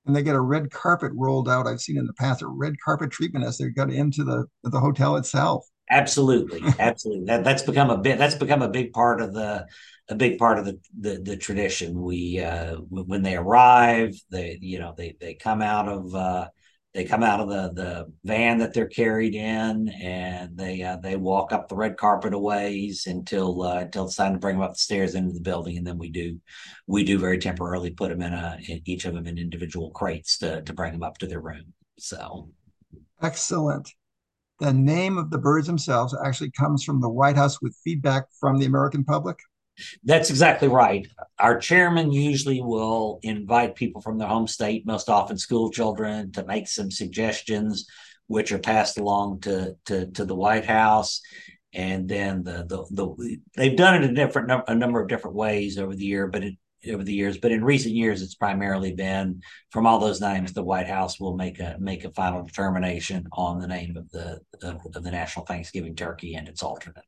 and 0.07 0.15
they 0.17 0.23
get 0.23 0.35
a 0.35 0.41
red 0.41 0.71
carpet 0.71 1.13
rolled 1.15 1.49
out 1.49 1.67
i've 1.67 1.81
seen 1.81 1.99
in 1.99 2.07
the 2.07 2.13
past 2.15 2.43
a 2.43 2.47
red 2.47 2.75
carpet 2.85 3.11
treatment 3.11 3.45
as 3.45 3.59
they 3.59 3.69
got 3.69 3.91
into 3.91 4.25
the 4.25 4.47
the 4.65 4.81
hotel 4.81 5.17
itself 5.17 5.67
Absolutely, 5.93 6.63
absolutely. 6.79 7.27
That 7.27 7.45
that's 7.45 7.63
become 7.63 7.91
a 7.91 7.99
bit. 7.99 8.19
That's 8.19 8.35
become 8.35 8.63
a 8.63 8.69
big 8.69 8.93
part 8.93 9.21
of 9.21 9.35
the 9.35 9.67
a 10.09 10.15
big 10.15 10.39
part 10.39 10.59
of 10.59 10.65
the 10.65 10.81
the, 10.99 11.21
the 11.23 11.37
tradition. 11.37 12.01
We 12.01 12.41
uh, 12.41 12.77
when 12.89 13.23
they 13.23 13.37
arrive, 13.37 14.15
they 14.31 14.59
you 14.61 14.79
know 14.79 14.95
they 14.97 15.17
they 15.21 15.35
come 15.35 15.61
out 15.61 15.89
of 15.89 16.15
uh, 16.15 16.49
they 16.95 17.05
come 17.05 17.23
out 17.23 17.41
of 17.41 17.49
the 17.49 17.73
the 17.73 18.13
van 18.25 18.59
that 18.59 18.75
they're 18.75 18.87
carried 18.87 19.35
in, 19.35 19.89
and 19.89 20.57
they 20.57 20.83
uh, 20.83 20.97
they 20.97 21.17
walk 21.17 21.53
up 21.53 21.69
the 21.69 21.77
red 21.77 21.97
carpet 21.97 22.35
a 22.35 22.39
ways 22.39 23.07
until 23.07 23.63
uh, 23.63 23.81
until 23.81 24.05
it's 24.05 24.17
time 24.17 24.35
to 24.35 24.39
bring 24.39 24.57
them 24.57 24.65
up 24.65 24.73
the 24.73 24.79
stairs 24.79 25.15
into 25.15 25.33
the 25.33 25.41
building, 25.41 25.79
and 25.79 25.87
then 25.87 25.99
we 25.99 26.11
do 26.11 26.39
we 26.87 27.05
do 27.05 27.19
very 27.19 27.39
temporarily 27.39 27.91
put 27.91 28.11
them 28.11 28.23
in 28.23 28.33
a 28.33 28.59
in 28.69 28.83
each 28.85 29.05
of 29.05 29.15
them 29.15 29.27
in 29.27 29.39
individual 29.39 29.91
crates 29.91 30.39
to 30.39 30.63
to 30.63 30.73
bring 30.73 30.93
them 30.93 31.03
up 31.03 31.19
to 31.19 31.27
their 31.27 31.41
room. 31.41 31.73
So 31.99 32.51
excellent 33.23 33.89
the 34.63 34.73
name 34.73 35.19
of 35.19 35.31
the 35.31 35.39
birds 35.39 35.67
themselves 35.67 36.17
actually 36.25 36.53
comes 36.53 36.85
from 36.85 37.01
the 37.01 37.09
White 37.09 37.35
House 37.35 37.61
with 37.61 37.77
feedback 37.83 38.27
from 38.39 38.59
the 38.59 38.67
American 38.67 39.03
public? 39.03 39.37
That's 40.05 40.31
exactly 40.31 40.69
right. 40.69 41.07
Our 41.39 41.59
chairman 41.59 42.13
usually 42.13 42.61
will 42.61 43.21
invite 43.23 43.75
people 43.75 44.03
from 44.03 44.19
their 44.19 44.29
home 44.29 44.47
state, 44.47 44.87
most 44.87 45.09
often 45.09 45.39
school 45.39 45.71
children, 45.71 46.33
to 46.33 46.45
make 46.45 46.69
some 46.69 46.91
suggestions, 46.91 47.87
which 48.27 48.53
are 48.53 48.59
passed 48.59 48.99
along 48.99 49.41
to 49.41 49.77
to, 49.87 50.07
to 50.13 50.25
the 50.25 50.37
White 50.37 50.67
House. 50.67 51.21
And 51.75 52.09
then 52.09 52.43
the, 52.43 52.67
the 52.67 52.85
the 52.91 53.39
they've 53.57 53.77
done 53.77 53.95
it 53.95 54.05
in 54.05 54.15
different 54.15 54.53
a 54.69 54.75
number 54.75 55.01
of 55.01 55.09
different 55.09 55.37
ways 55.37 55.79
over 55.79 55.95
the 55.95 56.05
year, 56.05 56.27
but 56.27 56.45
it 56.45 56.55
over 56.91 57.05
the 57.05 57.13
years, 57.13 57.39
but 57.39 57.53
in 57.53 57.65
recent 57.65 57.95
years, 57.95 58.23
it's 58.23 58.35
primarily 58.35 58.93
been 58.93 59.41
from 59.71 59.87
all 59.87 59.99
those 59.99 60.21
names. 60.21 60.53
The 60.53 60.65
White 60.65 60.89
House 60.89 61.21
will 61.21 61.37
make 61.37 61.61
a 61.61 61.77
make 61.79 62.05
a 62.05 62.11
final 62.11 62.43
determination 62.43 63.27
on 63.33 63.61
the 63.61 63.69
name 63.69 63.97
of 63.97 64.11
the 64.11 64.41
of, 64.63 64.81
of 64.95 65.03
the 65.03 65.11
National 65.11 65.47
Thanksgiving 65.47 65.95
Turkey 65.95 66.35
and 66.35 66.49
its 66.49 66.63
alternate. 66.63 67.05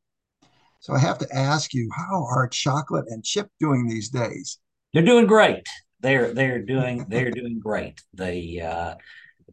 So 0.84 0.92
I 0.92 0.98
have 0.98 1.16
to 1.20 1.34
ask 1.34 1.72
you, 1.72 1.88
how 1.96 2.26
are 2.26 2.46
Chocolate 2.46 3.06
and 3.08 3.24
Chip 3.24 3.48
doing 3.58 3.88
these 3.88 4.10
days? 4.10 4.58
They're 4.92 5.02
doing 5.02 5.26
great. 5.26 5.66
They're 6.00 6.34
they're 6.34 6.60
doing 6.60 7.06
they're 7.08 7.30
doing 7.30 7.58
great. 7.58 8.02
They 8.12 8.60
uh, 8.60 8.96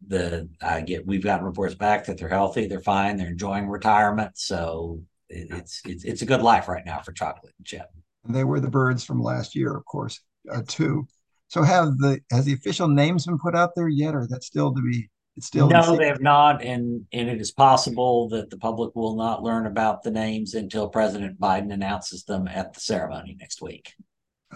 the 0.08 0.50
I 0.60 0.82
get 0.82 1.06
we've 1.06 1.24
gotten 1.24 1.46
reports 1.46 1.74
back 1.74 2.04
that 2.04 2.18
they're 2.18 2.28
healthy, 2.28 2.66
they're 2.66 2.82
fine, 2.82 3.16
they're 3.16 3.28
enjoying 3.28 3.66
retirement. 3.66 4.32
So 4.34 5.00
it, 5.30 5.46
it's 5.50 5.80
it's 5.86 6.04
it's 6.04 6.20
a 6.20 6.26
good 6.26 6.42
life 6.42 6.68
right 6.68 6.84
now 6.84 7.00
for 7.00 7.12
Chocolate 7.12 7.54
and 7.56 7.66
Chip. 7.66 7.86
And 8.26 8.36
they 8.36 8.44
were 8.44 8.60
the 8.60 8.68
birds 8.68 9.02
from 9.02 9.22
last 9.22 9.56
year, 9.56 9.74
of 9.74 9.86
course, 9.86 10.20
uh, 10.52 10.60
too. 10.68 11.06
So 11.48 11.62
have 11.62 11.96
the 11.96 12.20
has 12.30 12.44
the 12.44 12.52
official 12.52 12.88
names 12.88 13.24
been 13.24 13.38
put 13.38 13.56
out 13.56 13.70
there 13.74 13.88
yet, 13.88 14.14
or 14.14 14.26
that's 14.28 14.48
still 14.48 14.74
to 14.74 14.82
be? 14.82 15.08
It's 15.36 15.46
still 15.46 15.68
no, 15.68 15.96
they 15.96 16.08
have 16.08 16.20
not, 16.20 16.62
and 16.62 17.06
and 17.12 17.28
it 17.28 17.40
is 17.40 17.52
possible 17.52 18.28
that 18.30 18.50
the 18.50 18.58
public 18.58 18.94
will 18.94 19.16
not 19.16 19.42
learn 19.42 19.66
about 19.66 20.02
the 20.02 20.10
names 20.10 20.52
until 20.54 20.88
President 20.88 21.40
Biden 21.40 21.72
announces 21.72 22.24
them 22.24 22.46
at 22.48 22.74
the 22.74 22.80
ceremony 22.80 23.36
next 23.40 23.62
week. 23.62 23.94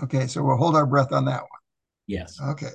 Okay, 0.02 0.26
so 0.26 0.42
we'll 0.42 0.58
hold 0.58 0.76
our 0.76 0.84
breath 0.84 1.12
on 1.12 1.24
that 1.24 1.40
one. 1.40 1.60
Yes. 2.06 2.38
Okay. 2.40 2.70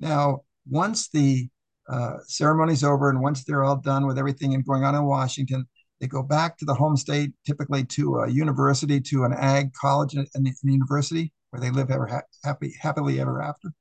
Now, 0.00 0.42
once 0.68 1.10
the 1.10 1.48
uh, 1.90 2.14
ceremony's 2.26 2.84
over 2.84 3.10
and 3.10 3.20
once 3.20 3.44
they're 3.44 3.64
all 3.64 3.76
done 3.76 4.06
with 4.06 4.18
everything 4.18 4.54
and 4.54 4.64
going 4.64 4.84
on 4.84 4.94
in 4.94 5.04
Washington, 5.04 5.66
they 6.00 6.06
go 6.06 6.22
back 6.22 6.56
to 6.58 6.64
the 6.64 6.74
home 6.74 6.96
state, 6.96 7.32
typically 7.46 7.84
to 7.84 8.20
a 8.20 8.30
university, 8.30 9.00
to 9.00 9.24
an 9.24 9.34
ag 9.34 9.72
college 9.74 10.14
and, 10.14 10.26
and 10.34 10.48
university, 10.62 11.32
where 11.50 11.60
they 11.60 11.70
live 11.70 11.90
ever 11.90 12.06
ha- 12.06 12.22
happy, 12.44 12.74
happily 12.80 13.20
ever 13.20 13.42
after. 13.42 13.72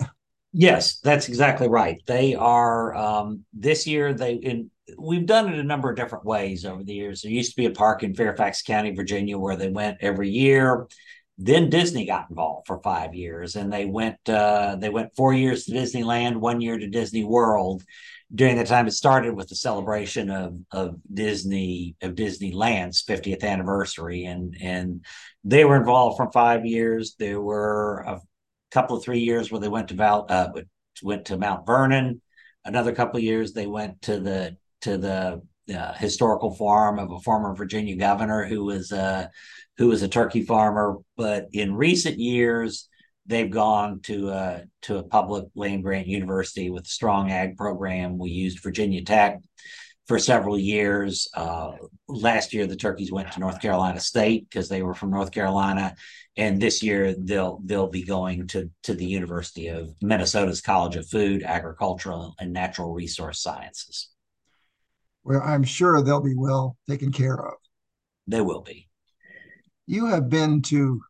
yes, 0.52 0.98
that's 1.00 1.28
exactly 1.28 1.68
right. 1.68 2.00
They 2.06 2.34
are 2.34 2.94
um, 2.94 3.44
this 3.52 3.86
year. 3.86 4.14
They 4.14 4.34
in 4.34 4.70
we've 4.98 5.26
done 5.26 5.52
it 5.52 5.58
a 5.58 5.64
number 5.64 5.90
of 5.90 5.96
different 5.96 6.24
ways 6.24 6.64
over 6.64 6.82
the 6.82 6.94
years. 6.94 7.22
There 7.22 7.32
used 7.32 7.50
to 7.50 7.56
be 7.56 7.66
a 7.66 7.70
park 7.70 8.02
in 8.02 8.14
Fairfax 8.14 8.62
County, 8.62 8.94
Virginia, 8.94 9.38
where 9.38 9.56
they 9.56 9.68
went 9.68 9.98
every 10.00 10.30
year. 10.30 10.86
Then 11.36 11.70
Disney 11.70 12.06
got 12.06 12.30
involved 12.30 12.66
for 12.66 12.80
five 12.82 13.14
years, 13.14 13.54
and 13.54 13.72
they 13.72 13.84
went 13.84 14.16
uh, 14.28 14.76
they 14.76 14.88
went 14.88 15.14
four 15.16 15.32
years 15.32 15.64
to 15.64 15.72
Disneyland, 15.72 16.36
one 16.36 16.60
year 16.60 16.78
to 16.78 16.88
Disney 16.88 17.24
World, 17.24 17.84
during 18.34 18.56
the 18.56 18.64
time 18.64 18.86
it 18.86 18.92
started 18.92 19.34
with 19.34 19.48
the 19.48 19.54
celebration 19.54 20.30
of 20.30 20.58
of 20.72 20.96
Disney 21.12 21.94
of 22.02 22.14
Disneyland's 22.14 23.04
50th 23.04 23.44
anniversary, 23.44 24.24
and 24.24 24.56
and 24.60 25.04
they 25.44 25.64
were 25.64 25.76
involved 25.76 26.16
for 26.16 26.30
five 26.32 26.66
years. 26.66 27.14
There 27.18 27.40
were 27.40 28.04
a 28.06 28.20
couple 28.70 28.96
of 28.96 29.04
three 29.04 29.20
years 29.20 29.50
where 29.50 29.60
they 29.60 29.68
went 29.68 29.88
to 29.88 29.94
Val 29.94 30.26
uh, 30.28 30.48
went 31.02 31.26
to 31.26 31.38
Mount 31.38 31.66
Vernon. 31.66 32.20
Another 32.64 32.92
couple 32.92 33.18
of 33.18 33.24
years 33.24 33.52
they 33.52 33.66
went 33.66 34.02
to 34.02 34.20
the 34.20 34.56
to 34.82 34.98
the 34.98 35.42
uh, 35.74 35.92
historical 35.94 36.54
farm 36.54 36.98
of 36.98 37.10
a 37.10 37.20
former 37.20 37.54
Virginia 37.54 37.96
governor 37.96 38.44
who 38.44 38.64
was 38.64 38.92
uh, 38.92 39.26
who 39.76 39.88
was 39.88 40.02
a 40.02 40.08
turkey 40.08 40.42
farmer. 40.42 40.96
But 41.16 41.48
in 41.52 41.74
recent 41.74 42.18
years, 42.18 42.88
they've 43.26 43.50
gone 43.50 44.00
to 44.04 44.30
a 44.30 44.64
to 44.82 44.98
a 44.98 45.02
public 45.02 45.46
land 45.54 45.82
grant 45.82 46.06
university 46.06 46.70
with 46.70 46.84
a 46.84 46.90
strong 46.90 47.30
ag 47.30 47.56
program. 47.56 48.18
We 48.18 48.30
used 48.30 48.62
Virginia 48.62 49.04
Tech 49.04 49.38
for 50.06 50.18
several 50.18 50.58
years. 50.58 51.28
Uh, 51.34 51.72
last 52.08 52.54
year, 52.54 52.66
the 52.66 52.76
turkeys 52.76 53.12
went 53.12 53.30
to 53.32 53.40
North 53.40 53.60
Carolina 53.60 54.00
State 54.00 54.48
because 54.48 54.68
they 54.68 54.82
were 54.82 54.94
from 54.94 55.10
North 55.10 55.30
Carolina, 55.30 55.94
and 56.38 56.62
this 56.62 56.82
year 56.84 57.14
they'll 57.18 57.60
they'll 57.64 57.90
be 57.90 58.04
going 58.04 58.46
to 58.46 58.70
to 58.84 58.94
the 58.94 59.04
University 59.04 59.66
of 59.66 59.94
Minnesota's 60.00 60.60
College 60.60 60.96
of 60.96 61.08
Food, 61.08 61.42
Agricultural, 61.42 62.34
and 62.38 62.52
Natural 62.52 62.94
Resource 62.94 63.42
Sciences. 63.42 64.10
Well, 65.24 65.42
I'm 65.44 65.64
sure 65.64 66.00
they'll 66.00 66.22
be 66.22 66.36
well 66.36 66.76
taken 66.88 67.12
care 67.12 67.34
of. 67.34 67.54
They 68.28 68.40
will 68.40 68.62
be. 68.62 68.88
You 69.86 70.06
have 70.06 70.30
been 70.30 70.62
to 70.62 71.02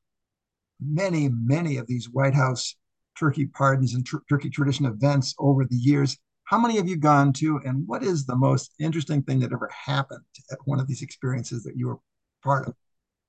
many, 0.81 1.29
many 1.29 1.77
of 1.77 1.87
these 1.87 2.09
White 2.09 2.35
House 2.35 2.75
turkey 3.19 3.47
pardons 3.47 3.95
and 3.95 4.07
tr- 4.07 4.19
turkey 4.29 4.49
tradition 4.49 4.87
events 4.87 5.35
over 5.38 5.64
the 5.64 5.77
years. 5.77 6.17
How 6.45 6.59
many 6.59 6.77
have 6.77 6.88
you 6.88 6.97
gone 6.97 7.35
to, 7.35 7.61
and 7.67 7.87
what 7.87 8.03
is 8.03 8.25
the 8.25 8.37
most 8.37 8.73
interesting 8.81 9.23
thing 9.23 9.41
that 9.41 9.53
ever 9.53 9.69
happened 9.69 10.25
at 10.51 10.59
one 10.64 10.81
of 10.81 10.87
these 10.87 11.03
experiences 11.03 11.62
that 11.64 11.77
you 11.77 11.88
were 11.88 11.99
part 12.43 12.67
of? 12.67 12.75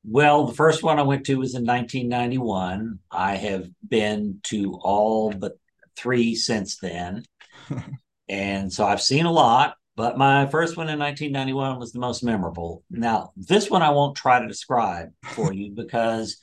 Well, 0.03 0.45
the 0.45 0.55
first 0.55 0.81
one 0.81 0.97
I 0.97 1.03
went 1.03 1.25
to 1.25 1.35
was 1.35 1.55
in 1.55 1.65
1991. 1.65 2.99
I 3.11 3.35
have 3.35 3.69
been 3.87 4.39
to 4.45 4.79
all 4.81 5.31
but 5.31 5.53
three 5.97 6.35
since 6.35 6.77
then. 6.77 7.23
and 8.29 8.71
so 8.71 8.85
I've 8.85 9.01
seen 9.01 9.25
a 9.25 9.31
lot, 9.31 9.75
but 9.95 10.17
my 10.17 10.45
first 10.47 10.77
one 10.77 10.89
in 10.89 10.99
1991 10.99 11.79
was 11.79 11.91
the 11.91 11.99
most 11.99 12.23
memorable. 12.23 12.83
Now, 12.89 13.33
this 13.35 13.69
one 13.69 13.81
I 13.81 13.89
won't 13.89 14.15
try 14.15 14.39
to 14.39 14.47
describe 14.47 15.09
for 15.23 15.53
you 15.53 15.71
because 15.75 16.37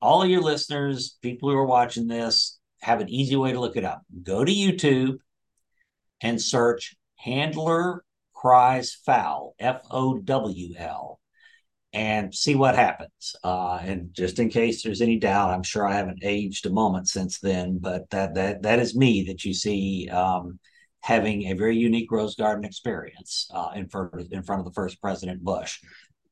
all 0.00 0.24
your 0.26 0.42
listeners, 0.42 1.16
people 1.22 1.50
who 1.50 1.56
are 1.56 1.66
watching 1.66 2.06
this, 2.06 2.58
have 2.80 3.00
an 3.00 3.08
easy 3.08 3.36
way 3.36 3.52
to 3.52 3.60
look 3.60 3.76
it 3.76 3.84
up. 3.84 4.02
Go 4.22 4.44
to 4.44 4.52
YouTube 4.52 5.18
and 6.20 6.40
search 6.40 6.94
Handler 7.16 8.04
cries 8.32 8.94
fowl, 8.94 9.54
F 9.58 9.82
O 9.90 10.18
W 10.18 10.74
L, 10.78 11.17
and 11.92 12.34
see 12.34 12.54
what 12.54 12.76
happens. 12.76 13.34
Uh, 13.42 13.78
and 13.82 14.10
just 14.12 14.38
in 14.38 14.48
case 14.48 14.82
there's 14.82 15.00
any 15.00 15.18
doubt, 15.18 15.50
I'm 15.50 15.62
sure 15.62 15.86
I 15.86 15.94
haven't 15.94 16.20
aged 16.22 16.66
a 16.66 16.70
moment 16.70 17.08
since 17.08 17.38
then, 17.40 17.78
but 17.78 18.08
that 18.10 18.34
that 18.34 18.62
that 18.62 18.78
is 18.78 18.96
me 18.96 19.24
that 19.24 19.44
you 19.44 19.54
see 19.54 20.08
um, 20.10 20.58
having 21.00 21.44
a 21.44 21.54
very 21.54 21.76
unique 21.76 22.10
rose 22.10 22.34
garden 22.34 22.64
experience 22.64 23.48
uh, 23.54 23.70
in 23.74 23.88
front 23.88 24.12
of, 24.14 24.26
in 24.30 24.42
front 24.42 24.60
of 24.60 24.66
the 24.66 24.72
first 24.72 25.00
President 25.00 25.42
Bush. 25.42 25.80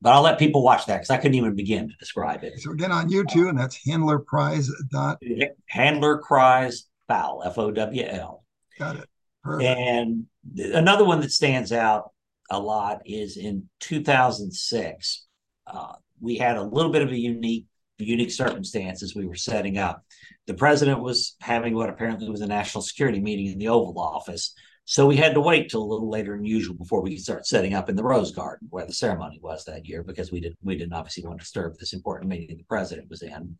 But 0.02 0.12
I'll 0.12 0.22
let 0.22 0.38
people 0.38 0.62
watch 0.62 0.84
that 0.86 0.96
because 0.96 1.10
I 1.10 1.16
couldn't 1.16 1.36
even 1.36 1.56
begin 1.56 1.88
to 1.88 1.94
describe 1.98 2.44
it. 2.44 2.58
So 2.60 2.72
again 2.72 2.92
on 2.92 3.08
YouTube, 3.08 3.48
and 3.48 3.58
that's 3.58 3.78
Handler 3.86 4.18
Prize 4.18 4.70
dot 4.92 5.22
Handler 5.68 6.18
Cries 6.18 6.84
Fowl 7.08 7.42
F 7.44 7.56
O 7.56 7.70
W 7.70 8.04
L. 8.04 8.44
Got 8.78 8.96
it. 8.96 9.08
Perfect. 9.42 9.78
And 9.78 10.26
another 10.58 11.04
one 11.04 11.20
that 11.20 11.30
stands 11.30 11.72
out 11.72 12.10
a 12.50 12.60
lot 12.60 13.00
is 13.06 13.36
in 13.36 13.68
2006. 13.80 15.25
Uh, 15.66 15.94
we 16.20 16.36
had 16.36 16.56
a 16.56 16.62
little 16.62 16.90
bit 16.90 17.02
of 17.02 17.10
a 17.10 17.18
unique 17.18 17.66
unique 17.98 18.30
circumstances 18.30 19.14
we 19.14 19.26
were 19.26 19.34
setting 19.34 19.78
up. 19.78 20.04
The 20.46 20.54
president 20.54 21.00
was 21.00 21.34
having 21.40 21.74
what 21.74 21.88
apparently 21.88 22.28
was 22.28 22.42
a 22.42 22.46
national 22.46 22.82
security 22.82 23.20
meeting 23.20 23.46
in 23.46 23.58
the 23.58 23.68
Oval 23.68 23.98
Office. 23.98 24.54
So 24.84 25.06
we 25.06 25.16
had 25.16 25.34
to 25.34 25.40
wait 25.40 25.68
till 25.68 25.82
a 25.82 25.84
little 25.92 26.08
later 26.08 26.36
than 26.36 26.44
usual 26.44 26.76
before 26.76 27.02
we 27.02 27.14
could 27.14 27.24
start 27.24 27.46
setting 27.46 27.74
up 27.74 27.88
in 27.88 27.96
the 27.96 28.04
Rose 28.04 28.30
Garden 28.30 28.68
where 28.70 28.86
the 28.86 28.92
ceremony 28.92 29.40
was 29.42 29.64
that 29.64 29.86
year 29.86 30.04
because 30.04 30.30
we 30.30 30.40
didn't 30.40 30.58
we 30.62 30.76
didn't 30.76 30.92
obviously 30.92 31.24
want 31.24 31.38
to 31.38 31.42
disturb 31.42 31.76
this 31.76 31.92
important 31.92 32.30
meeting 32.30 32.56
the 32.56 32.64
president 32.64 33.10
was 33.10 33.22
in. 33.22 33.56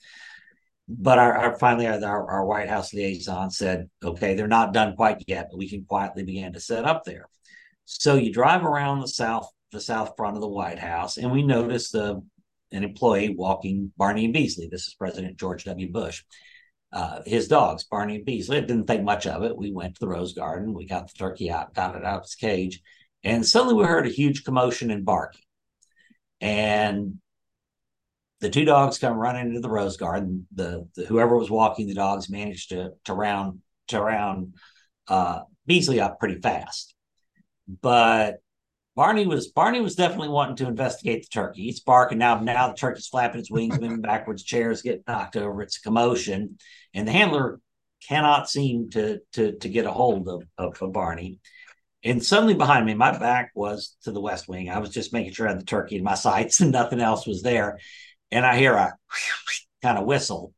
But 0.89 1.19
our, 1.19 1.37
our 1.37 1.59
finally 1.59 1.89
our, 1.89 2.31
our 2.31 2.47
White 2.47 2.69
House 2.69 2.95
liaison 2.95 3.51
said, 3.51 3.89
okay, 4.05 4.35
they're 4.35 4.47
not 4.47 4.73
done 4.73 4.95
quite 4.95 5.25
yet, 5.27 5.49
but 5.51 5.59
we 5.59 5.69
can 5.69 5.85
quietly 5.85 6.23
begin 6.23 6.53
to 6.53 6.61
set 6.61 6.85
up 6.85 7.05
there. 7.05 7.29
So 7.87 8.15
you 8.15 8.33
drive 8.33 8.65
around 8.65 9.01
the 9.01 9.09
south 9.09 9.51
the 9.73 9.81
south 9.81 10.15
front 10.17 10.37
of 10.37 10.43
the 10.43 10.49
White 10.49 10.79
House, 10.79 11.17
and 11.17 11.31
we 11.31 11.43
noticed 11.43 11.93
the 11.93 12.23
an 12.73 12.85
employee 12.85 13.35
walking 13.37 13.93
Barney 13.97 14.25
and 14.25 14.35
Beasley. 14.35 14.69
This 14.71 14.87
is 14.87 14.95
President 14.95 15.39
George 15.39 15.65
W. 15.65 15.91
Bush. 15.91 16.25
Uh, 16.93 17.21
his 17.27 17.49
dogs, 17.49 17.85
Barney 17.85 18.17
and 18.17 18.25
Beasley. 18.25 18.59
I 18.59 18.61
didn't 18.61 18.87
think 18.87 19.03
much 19.03 19.27
of 19.27 19.43
it. 19.43 19.57
We 19.57 19.73
went 19.73 19.95
to 19.95 20.01
the 20.01 20.09
Rose 20.09 20.33
Garden. 20.33 20.73
We 20.73 20.87
got 20.87 21.09
the 21.09 21.19
turkey 21.19 21.51
out, 21.51 21.75
got 21.75 21.97
it 21.97 22.05
out 22.05 22.19
of 22.19 22.23
its 22.23 22.35
cage, 22.35 22.81
and 23.23 23.45
suddenly 23.45 23.75
we 23.75 23.85
heard 23.85 24.07
a 24.07 24.11
huge 24.11 24.45
commotion 24.45 24.91
and 24.91 25.05
barking. 25.05 25.43
And 26.41 27.19
the 28.41 28.51
two 28.51 28.65
dogs 28.65 28.99
come 28.99 29.17
running 29.17 29.49
into 29.49 29.61
the 29.61 29.71
Rose 29.71 29.97
Garden. 29.97 30.47
The, 30.55 30.89
the 30.95 31.07
whoever 31.07 31.37
was 31.37 31.51
walking 31.51 31.87
the 31.87 31.95
dogs 31.95 32.31
managed 32.31 32.71
to 32.71 32.91
to 33.05 33.15
round 33.15 33.61
to 33.89 34.01
round 34.01 34.55
uh, 35.09 35.41
Beasley 35.67 36.01
up 36.01 36.19
pretty 36.19 36.41
fast, 36.41 36.95
but 37.81 38.39
Barney 38.97 39.27
was 39.27 39.49
Barney 39.49 39.81
was 39.83 39.95
definitely 39.95 40.31
wanting 40.31 40.57
to 40.57 40.67
investigate 40.67 41.23
the 41.23 41.29
turkey. 41.29 41.65
He's 41.65 41.81
barking 41.81 42.17
now. 42.17 42.41
Now 42.41 42.69
the 42.69 42.75
turkey's 42.75 43.07
flapping 43.07 43.41
its 43.41 43.51
wings, 43.51 43.79
moving 43.79 44.01
backwards. 44.01 44.43
Chairs 44.43 44.81
get 44.81 45.07
knocked 45.07 45.37
over. 45.37 45.61
It's 45.61 45.77
a 45.77 45.83
commotion, 45.83 46.57
and 46.95 47.07
the 47.07 47.13
handler 47.13 47.61
cannot 48.09 48.49
seem 48.49 48.89
to 48.91 49.21
to 49.35 49.53
to 49.59 49.69
get 49.69 49.85
a 49.85 49.93
hold 49.93 50.29
of, 50.29 50.43
of, 50.57 50.81
of 50.81 50.93
Barney. 50.95 51.41
And 52.03 52.25
suddenly 52.25 52.55
behind 52.55 52.87
me, 52.87 52.95
my 52.95 53.17
back 53.19 53.51
was 53.55 53.97
to 54.05 54.13
the 54.13 54.21
west 54.21 54.49
wing. 54.49 54.71
I 54.71 54.79
was 54.79 54.91
just 54.91 55.13
making 55.13 55.33
sure 55.33 55.47
I 55.47 55.51
had 55.51 55.61
the 55.61 55.65
turkey 55.65 55.97
in 55.97 56.05
my 56.05 56.15
sights 56.15 56.61
and 56.63 56.73
nothing 56.73 57.01
else 57.01 57.27
was 57.27 57.43
there. 57.43 57.79
And 58.31 58.47
I 58.47 58.57
hear 58.57 58.75
a 58.75 58.95
kind 59.83 59.99
of 59.99 60.07
whistle. 60.07 60.55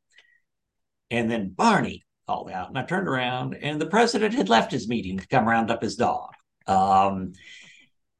And 1.10 1.30
then 1.30 1.48
Barney 1.48 2.04
called 2.26 2.50
out. 2.50 2.68
And 2.68 2.78
I 2.78 2.82
turned 2.84 3.08
around 3.08 3.54
and 3.54 3.80
the 3.80 3.86
president 3.86 4.34
had 4.34 4.50
left 4.50 4.70
his 4.70 4.88
meeting 4.88 5.18
to 5.18 5.26
come 5.26 5.48
round 5.48 5.70
up 5.70 5.82
his 5.82 5.96
dog. 5.96 6.30
Um, 6.66 7.32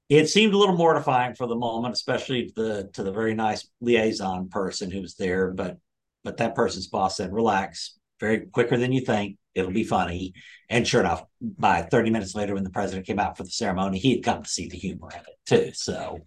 it 0.09 0.29
seemed 0.29 0.55
a 0.55 0.59
little 0.59 0.77
mortifying 0.77 1.35
for 1.35 1.47
the 1.47 1.55
moment, 1.55 1.95
especially 1.95 2.47
to 2.47 2.53
the 2.55 2.91
to 2.95 3.03
the 3.03 3.13
very 3.13 3.35
nice 3.35 3.69
liaison 3.81 4.49
person 4.49 4.91
who 4.91 5.03
was 5.03 5.15
there. 5.17 5.51
But 5.51 5.79
but 6.25 6.39
that 6.39 6.55
person's 6.55 6.87
boss 6.87 7.17
said, 7.17 7.33
"Relax, 7.33 7.99
very 8.21 8.47
quicker 8.47 8.77
than 8.77 8.93
you 8.93 9.03
think. 9.03 9.37
It'll 9.55 9.71
be 9.71 9.85
funny." 9.85 10.33
And 10.71 10.87
sure 10.87 11.01
enough, 11.01 11.25
by 11.41 11.83
30 11.83 12.11
minutes 12.11 12.35
later, 12.35 12.55
when 12.55 12.65
the 12.65 12.71
president 12.71 13.07
came 13.07 13.19
out 13.19 13.37
for 13.37 13.45
the 13.45 13.51
ceremony, 13.51 13.99
he 13.99 14.15
had 14.15 14.25
come 14.25 14.43
to 14.43 14.49
see 14.49 14.69
the 14.69 14.79
humor 14.79 15.09
of 15.09 15.27
it 15.27 15.37
too. 15.47 15.73
So. 15.75 16.21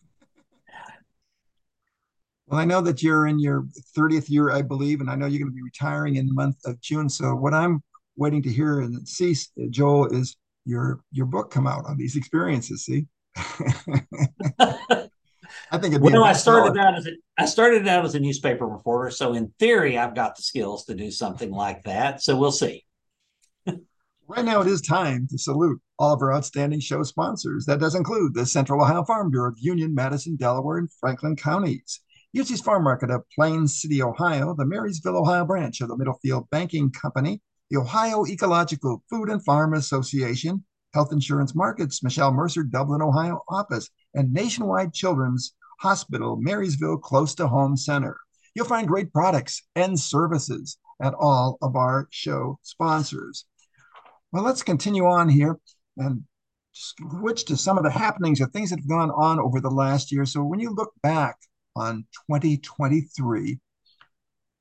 Well, 2.47 2.59
I 2.59 2.65
know 2.65 2.81
that 2.81 3.01
you're 3.01 3.27
in 3.27 3.39
your 3.39 3.65
30th 3.97 4.29
year, 4.29 4.51
I 4.51 4.61
believe, 4.61 4.99
and 4.99 5.09
I 5.09 5.15
know 5.15 5.25
you're 5.25 5.39
going 5.39 5.51
to 5.51 5.55
be 5.55 5.61
retiring 5.61 6.17
in 6.17 6.27
the 6.27 6.33
month 6.33 6.57
of 6.65 6.81
June. 6.81 7.07
So, 7.07 7.33
what 7.33 7.53
I'm 7.53 7.81
waiting 8.17 8.41
to 8.43 8.51
hear 8.51 8.81
and 8.81 9.07
see, 9.07 9.33
Joel, 9.69 10.07
is 10.07 10.35
your 10.65 11.01
your 11.13 11.25
book 11.25 11.49
come 11.49 11.65
out 11.65 11.85
on 11.85 11.95
these 11.95 12.17
experiences. 12.17 12.83
See, 12.83 13.05
I 15.73 15.77
think 15.77 15.93
it'd 15.93 16.01
well, 16.01 16.23
I 16.23 16.33
started 16.33 16.77
out 16.77 16.95
as 16.97 17.05
a, 17.05 17.11
I 17.37 17.45
started 17.45 17.87
out 17.87 18.03
as 18.05 18.15
a 18.15 18.19
newspaper 18.19 18.67
reporter, 18.67 19.09
so 19.09 19.33
in 19.33 19.53
theory, 19.57 19.97
I've 19.97 20.15
got 20.15 20.35
the 20.35 20.43
skills 20.43 20.85
to 20.85 20.95
do 20.95 21.11
something 21.11 21.51
like 21.51 21.83
that. 21.83 22.21
So 22.21 22.37
we'll 22.37 22.51
see. 22.51 22.85
right 23.65 24.45
now, 24.45 24.61
it 24.61 24.67
is 24.67 24.81
time 24.81 25.27
to 25.29 25.37
salute 25.37 25.79
all 25.97 26.13
of 26.13 26.21
our 26.21 26.33
outstanding 26.33 26.79
show 26.79 27.03
sponsors. 27.03 27.65
That 27.65 27.79
does 27.79 27.95
include 27.95 28.33
the 28.33 28.45
Central 28.45 28.81
Ohio 28.81 29.05
Farm 29.05 29.31
Bureau 29.31 29.51
of 29.51 29.57
Union, 29.59 29.95
Madison, 29.95 30.35
Delaware, 30.35 30.77
and 30.77 30.89
Franklin 30.99 31.35
counties. 31.35 32.01
UC's 32.35 32.61
Farm 32.61 32.83
Market 32.83 33.11
of 33.11 33.23
Plain 33.35 33.67
City, 33.67 34.01
Ohio, 34.01 34.55
the 34.55 34.65
Marysville, 34.65 35.17
Ohio 35.17 35.45
branch 35.45 35.81
of 35.81 35.89
the 35.89 35.97
Middlefield 35.97 36.49
Banking 36.49 36.89
Company, 36.91 37.41
the 37.69 37.77
Ohio 37.77 38.25
Ecological 38.25 39.03
Food 39.09 39.29
and 39.29 39.43
Farm 39.43 39.73
Association, 39.73 40.63
Health 40.93 41.11
Insurance 41.11 41.55
Markets, 41.55 42.03
Michelle 42.03 42.33
Mercer, 42.33 42.63
Dublin, 42.63 43.01
Ohio 43.01 43.41
office, 43.49 43.89
and 44.13 44.33
Nationwide 44.33 44.93
Children's 44.93 45.53
Hospital, 45.79 46.37
Marysville, 46.39 46.97
close 46.97 47.33
to 47.35 47.47
home 47.47 47.75
center. 47.77 48.17
You'll 48.53 48.65
find 48.65 48.87
great 48.87 49.13
products 49.13 49.63
and 49.75 49.99
services 49.99 50.77
at 51.01 51.13
all 51.13 51.57
of 51.61 51.75
our 51.75 52.07
show 52.11 52.59
sponsors. 52.61 53.45
Well, 54.31 54.43
let's 54.43 54.63
continue 54.63 55.05
on 55.05 55.29
here 55.29 55.57
and 55.97 56.23
switch 56.73 57.45
to 57.45 57.57
some 57.57 57.77
of 57.77 57.83
the 57.83 57.89
happenings 57.89 58.39
or 58.39 58.47
things 58.47 58.69
that 58.69 58.79
have 58.79 58.87
gone 58.87 59.11
on 59.11 59.39
over 59.39 59.59
the 59.59 59.69
last 59.69 60.11
year. 60.11 60.25
So 60.25 60.43
when 60.43 60.59
you 60.59 60.73
look 60.73 60.93
back 61.01 61.37
on 61.75 62.05
2023, 62.29 63.59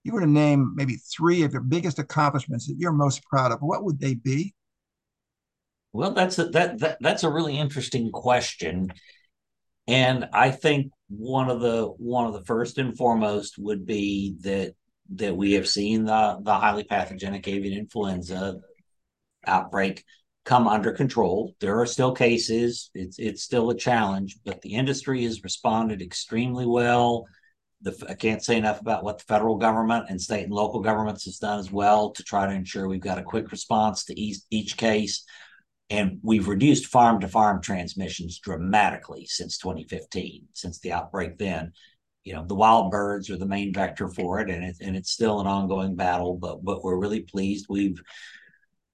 you 0.03 0.13
were 0.13 0.21
to 0.21 0.27
name 0.27 0.73
maybe 0.75 0.97
three 0.97 1.43
of 1.43 1.53
your 1.53 1.63
biggest 1.63 1.99
accomplishments 1.99 2.67
that 2.67 2.77
you're 2.79 2.93
most 2.93 3.23
proud 3.25 3.53
of, 3.53 3.61
what 3.61 3.85
would 3.85 4.01
they 4.01 4.15
be? 4.15 4.55
Well, 5.93 6.13
that's 6.13 6.39
a, 6.39 6.47
that, 6.51 6.79
that 6.79 6.99
that's 7.01 7.25
a 7.25 7.31
really 7.31 7.59
interesting 7.59 8.11
question, 8.13 8.93
and 9.89 10.29
I 10.33 10.51
think 10.53 10.93
one 11.09 11.51
of 11.51 11.61
the 11.61 11.87
one 11.87 12.27
of 12.27 12.33
the 12.33 12.45
first 12.45 12.79
and 12.79 12.97
foremost 12.97 13.59
would 13.59 13.87
be 13.87 14.37
that 14.43 14.75
that 15.17 15.37
we 15.37 15.53
have 15.55 15.69
seen 15.69 16.05
the 16.05 16.39
the 16.43 16.55
highly 16.55 16.85
pathogenic 16.85 17.49
avian 17.49 17.77
influenza 17.77 18.57
outbreak 19.47 20.05
come 20.45 20.69
under 20.69 20.93
control. 20.93 21.55
There 21.61 21.81
are 21.81 21.87
still 21.87 22.15
cases; 22.15 22.91
it's 22.95 23.19
it's 23.19 23.43
still 23.43 23.71
a 23.71 23.77
challenge, 23.77 24.39
but 24.45 24.63
the 24.63 24.75
industry 24.75 25.25
has 25.25 25.43
responded 25.43 26.03
extremely 26.03 26.67
well. 26.67 27.27
The, 27.83 27.97
I 28.09 28.15
can't 28.15 28.45
say 28.45 28.57
enough 28.59 28.81
about 28.81 29.05
what 29.05 29.19
the 29.19 29.25
federal 29.25 29.57
government 29.57 30.07
and 30.09 30.21
state 30.21 30.45
and 30.45 30.53
local 30.53 30.81
governments 30.81 31.25
has 31.25 31.39
done 31.39 31.59
as 31.59 31.73
well 31.73 32.11
to 32.13 32.23
try 32.23 32.47
to 32.47 32.53
ensure 32.53 32.87
we've 32.87 33.01
got 33.01 33.19
a 33.19 33.23
quick 33.23 33.51
response 33.51 34.05
to 34.05 34.21
each, 34.21 34.39
each 34.51 34.77
case 34.77 35.25
and 35.91 36.21
we've 36.23 36.49
reduced 36.49 36.87
farm 36.87 37.21
to 37.21 37.29
farm 37.29 37.61
transmissions 37.61 38.39
dramatically 38.39 39.27
since 39.27 39.59
2015, 39.59 40.47
since 40.55 40.79
the 40.79 40.93
outbreak 40.93 41.37
then. 41.37 41.73
You 42.23 42.35
know, 42.35 42.45
the 42.47 42.55
wild 42.55 42.91
birds 42.91 43.29
are 43.31 43.37
the 43.37 43.47
main 43.47 43.75
vector 43.75 44.09
for 44.09 44.41
it, 44.41 44.51
and, 44.51 44.63
it, 44.63 44.77
and 44.81 44.97
it's 44.97 45.11
still 45.11 45.41
an 45.41 45.47
ongoing 45.47 45.97
battle, 45.97 46.37
but, 46.37 46.65
but 46.65 46.85
we're 46.85 46.99
really 46.99 47.21
pleased. 47.21 47.67
We've 47.69 48.01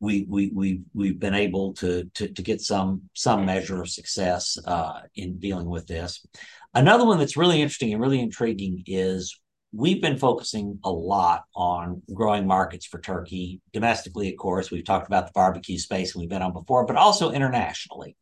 we 0.01 0.27
we 0.29 0.51
we 0.55 0.83
we've 0.95 1.19
been 1.19 1.35
able 1.35 1.73
to 1.75 2.05
to 2.15 2.29
to 2.29 2.43
get 2.43 2.61
some 2.61 3.03
some 3.15 3.47
measure 3.47 3.81
of 3.81 3.89
success 3.89 4.59
uh, 4.67 5.01
in 5.15 5.39
dealing 5.39 5.69
with 5.69 5.87
this. 5.87 6.25
Another 6.75 7.07
one 7.07 7.19
that's 7.19 7.37
really 7.37 7.63
interesting 7.63 7.93
and 7.93 8.03
really 8.03 8.21
intriguing 8.21 8.83
is 8.87 9.41
we've 9.77 10.01
been 10.01 10.19
focusing 10.19 10.79
a 10.85 10.91
lot 10.91 11.45
on 11.55 12.03
growing 12.13 12.47
markets 12.47 12.87
for 12.87 13.01
turkey 13.01 13.61
domestically 13.73 14.31
of 14.31 14.37
course. 14.37 14.71
We've 14.71 14.85
talked 14.85 15.07
about 15.07 15.27
the 15.27 15.33
barbecue 15.35 15.79
space 15.79 16.15
and 16.15 16.21
we've 16.21 16.31
been 16.31 16.43
on 16.43 16.53
before 16.53 16.87
but 16.87 16.97
also 16.97 17.31
internationally. 17.31 18.17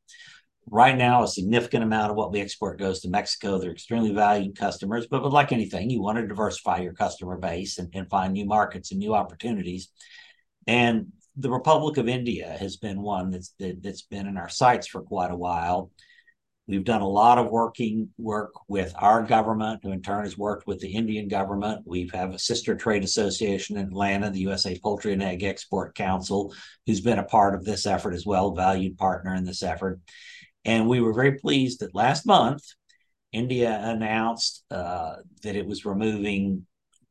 Right 0.66 0.96
now 0.96 1.22
a 1.22 1.28
significant 1.28 1.84
amount 1.84 2.10
of 2.10 2.16
what 2.16 2.32
we 2.32 2.40
export 2.40 2.78
goes 2.78 3.00
to 3.00 3.08
mexico. 3.08 3.58
They're 3.58 3.72
extremely 3.72 4.12
valued 4.12 4.58
customers 4.58 5.06
but, 5.06 5.24
like 5.30 5.52
anything 5.52 5.90
you 5.90 6.02
want 6.02 6.18
to 6.18 6.26
diversify 6.26 6.78
your 6.78 6.94
customer 6.94 7.36
base 7.36 7.78
and, 7.78 7.88
and 7.94 8.10
find 8.10 8.32
new 8.32 8.46
markets 8.46 8.90
and 8.90 8.98
new 8.98 9.14
opportunities. 9.14 9.90
And 10.66 11.12
the 11.36 11.50
republic 11.50 11.96
of 11.96 12.08
india 12.08 12.56
has 12.60 12.76
been 12.76 13.02
one 13.02 13.30
that's 13.30 13.54
that, 13.58 13.82
that's 13.82 14.02
been 14.02 14.28
in 14.28 14.36
our 14.36 14.48
sights 14.48 14.86
for 14.86 15.02
quite 15.02 15.32
a 15.32 15.36
while 15.36 15.90
We've 16.66 16.84
done 16.84 17.02
a 17.02 17.08
lot 17.08 17.36
of 17.36 17.50
working 17.50 18.08
work 18.16 18.52
with 18.68 18.94
our 18.96 19.22
government, 19.22 19.80
who 19.82 19.92
in 19.92 20.00
turn 20.00 20.24
has 20.24 20.38
worked 20.38 20.66
with 20.66 20.80
the 20.80 20.94
Indian 20.94 21.28
government. 21.28 21.82
We 21.84 22.08
have 22.14 22.32
a 22.32 22.38
sister 22.38 22.74
trade 22.74 23.04
association 23.04 23.76
in 23.76 23.88
Atlanta, 23.88 24.30
the 24.30 24.40
USA 24.40 24.78
Poultry 24.78 25.12
and 25.12 25.22
Egg 25.22 25.42
Export 25.42 25.94
Council, 25.94 26.54
who's 26.86 27.02
been 27.02 27.18
a 27.18 27.24
part 27.24 27.54
of 27.54 27.64
this 27.64 27.84
effort 27.84 28.14
as 28.14 28.24
well, 28.24 28.54
valued 28.54 28.96
partner 28.96 29.34
in 29.34 29.44
this 29.44 29.62
effort. 29.62 30.00
And 30.64 30.88
we 30.88 31.02
were 31.02 31.12
very 31.12 31.32
pleased 31.32 31.80
that 31.80 31.94
last 31.94 32.24
month, 32.24 32.62
India 33.30 33.78
announced 33.82 34.64
uh, 34.70 35.16
that 35.42 35.56
it 35.56 35.66
was 35.66 35.84
removing 35.84 36.66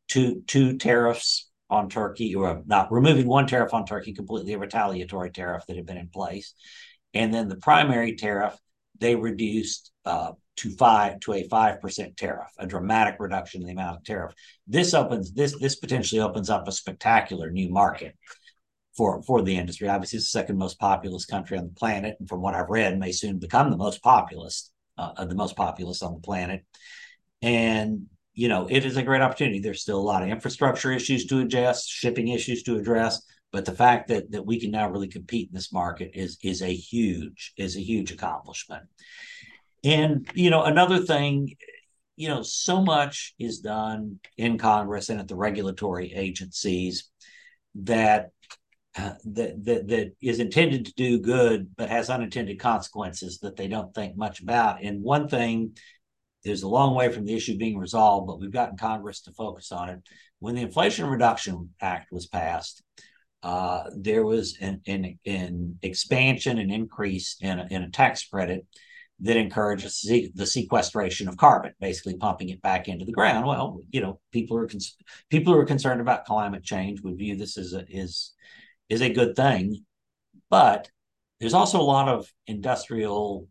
two 0.07 0.41
two 0.47 0.77
tariffs 0.77 1.51
on 1.69 1.89
Turkey, 1.89 2.33
or 2.33 2.63
not 2.65 2.91
removing 2.91 3.27
one 3.27 3.45
tariff 3.45 3.73
on 3.73 3.85
Turkey 3.85 4.13
completely, 4.13 4.53
a 4.53 4.57
retaliatory 4.57 5.29
tariff 5.29 5.63
that 5.67 5.75
had 5.75 5.85
been 5.85 5.97
in 5.97 6.09
place, 6.09 6.55
and 7.13 7.31
then 7.31 7.49
the 7.49 7.55
primary 7.57 8.15
tariff 8.15 8.57
they 9.03 9.15
reduced 9.15 9.91
uh, 10.05 10.31
to 10.55 10.69
five 10.71 11.19
to 11.19 11.33
a 11.33 11.43
five 11.49 11.81
percent 11.81 12.15
tariff, 12.15 12.49
a 12.57 12.65
dramatic 12.65 13.15
reduction 13.19 13.61
in 13.61 13.67
the 13.67 13.73
amount 13.73 13.97
of 13.97 14.03
tariff. 14.05 14.33
This 14.65 14.93
opens 14.93 15.33
this 15.33 15.59
this 15.59 15.75
potentially 15.75 16.21
opens 16.21 16.49
up 16.49 16.67
a 16.67 16.71
spectacular 16.71 17.51
new 17.51 17.69
market 17.69 18.15
for 18.95 19.21
for 19.23 19.41
the 19.41 19.57
industry. 19.57 19.89
Obviously, 19.89 20.17
it's 20.17 20.31
the 20.31 20.39
second 20.39 20.57
most 20.57 20.79
populous 20.79 21.25
country 21.25 21.57
on 21.57 21.65
the 21.65 21.73
planet, 21.73 22.15
and 22.19 22.29
from 22.29 22.41
what 22.41 22.55
I've 22.55 22.69
read, 22.69 22.97
may 22.97 23.11
soon 23.11 23.39
become 23.39 23.69
the 23.69 23.77
most 23.77 24.01
populous, 24.01 24.71
uh, 24.97 25.25
the 25.25 25.35
most 25.35 25.57
populous 25.57 26.01
on 26.01 26.13
the 26.13 26.21
planet. 26.21 26.63
And 27.41 28.05
you 28.35 28.47
know, 28.47 28.67
it 28.69 28.85
is 28.85 28.95
a 28.95 29.03
great 29.03 29.21
opportunity. 29.21 29.59
There's 29.59 29.81
still 29.81 29.99
a 29.99 30.09
lot 30.11 30.23
of 30.23 30.29
infrastructure 30.29 30.93
issues 30.93 31.25
to 31.27 31.39
address, 31.39 31.87
shipping 31.87 32.29
issues 32.29 32.63
to 32.63 32.77
address, 32.77 33.21
but 33.53 33.65
the 33.65 33.71
fact 33.71 34.07
that 34.07 34.31
that 34.31 34.45
we 34.45 34.59
can 34.59 34.71
now 34.71 34.89
really 34.89 35.07
compete 35.07 35.47
in 35.49 35.55
this 35.55 35.71
market 35.71 36.11
is 36.15 36.37
is 36.43 36.61
a 36.61 36.73
huge 36.73 37.53
is 37.55 37.77
a 37.77 37.81
huge 37.81 38.11
accomplishment. 38.11 38.83
And 39.85 40.27
you 40.33 40.49
know, 40.49 40.63
another 40.63 40.99
thing, 40.99 41.55
you 42.17 42.27
know, 42.27 42.41
so 42.41 42.81
much 42.81 43.35
is 43.39 43.59
done 43.59 44.19
in 44.37 44.57
Congress 44.57 45.09
and 45.09 45.19
at 45.19 45.27
the 45.27 45.35
regulatory 45.35 46.11
agencies 46.13 47.09
that 47.75 48.31
uh, 48.97 49.13
that, 49.25 49.63
that 49.65 49.87
that 49.87 50.11
is 50.19 50.39
intended 50.39 50.87
to 50.87 50.93
do 50.93 51.19
good, 51.19 51.75
but 51.77 51.89
has 51.89 52.09
unintended 52.09 52.59
consequences 52.59 53.39
that 53.39 53.55
they 53.55 53.67
don't 53.67 53.93
think 53.93 54.17
much 54.17 54.41
about. 54.41 54.83
And 54.83 55.03
one 55.03 55.27
thing, 55.27 55.77
there's 56.43 56.63
a 56.63 56.67
long 56.67 56.95
way 56.95 57.11
from 57.11 57.25
the 57.25 57.35
issue 57.35 57.57
being 57.57 57.77
resolved, 57.77 58.25
but 58.25 58.39
we've 58.39 58.51
gotten 58.51 58.77
Congress 58.77 59.21
to 59.21 59.31
focus 59.31 59.71
on 59.71 59.89
it. 59.89 59.99
When 60.39 60.55
the 60.55 60.61
Inflation 60.61 61.05
Reduction 61.05 61.69
Act 61.79 62.11
was 62.11 62.25
passed, 62.25 62.83
uh, 63.43 63.84
there 63.95 64.25
was 64.25 64.58
an, 64.62 64.82
an, 64.88 65.19
an 65.25 65.77
expansion 65.82 66.58
and 66.58 66.71
increase 66.71 67.38
in 67.41 67.60
a, 67.60 67.67
in 67.69 67.84
a 67.84 67.89
tax 67.89 68.25
credit 68.27 68.65
that 69.19 69.38
encourages 69.38 70.01
the 70.34 70.45
sequestration 70.45 71.27
of 71.27 71.38
carbon, 71.38 71.71
basically 71.79 72.17
pumping 72.17 72.49
it 72.49 72.62
back 72.62 72.88
into 72.88 73.06
the 73.06 73.12
ground. 73.12 73.45
Well, 73.45 73.79
you 73.91 74.01
know, 74.01 74.19
people 74.32 74.58
are 74.58 74.67
cons- 74.67 74.97
people 75.29 75.53
who 75.53 75.60
are 75.60 75.65
concerned 75.65 76.01
about 76.01 76.25
climate 76.25 76.63
change 76.63 77.01
would 77.01 77.17
view 77.17 77.36
this 77.36 77.58
as 77.58 77.73
a, 77.73 77.86
is 77.89 78.34
is 78.89 79.01
a 79.01 79.13
good 79.13 79.36
thing, 79.36 79.86
but 80.49 80.89
there's 81.39 81.53
also 81.53 81.79
a 81.79 81.84
lot 81.84 82.10
of 82.10 82.32
industrial 82.47 83.47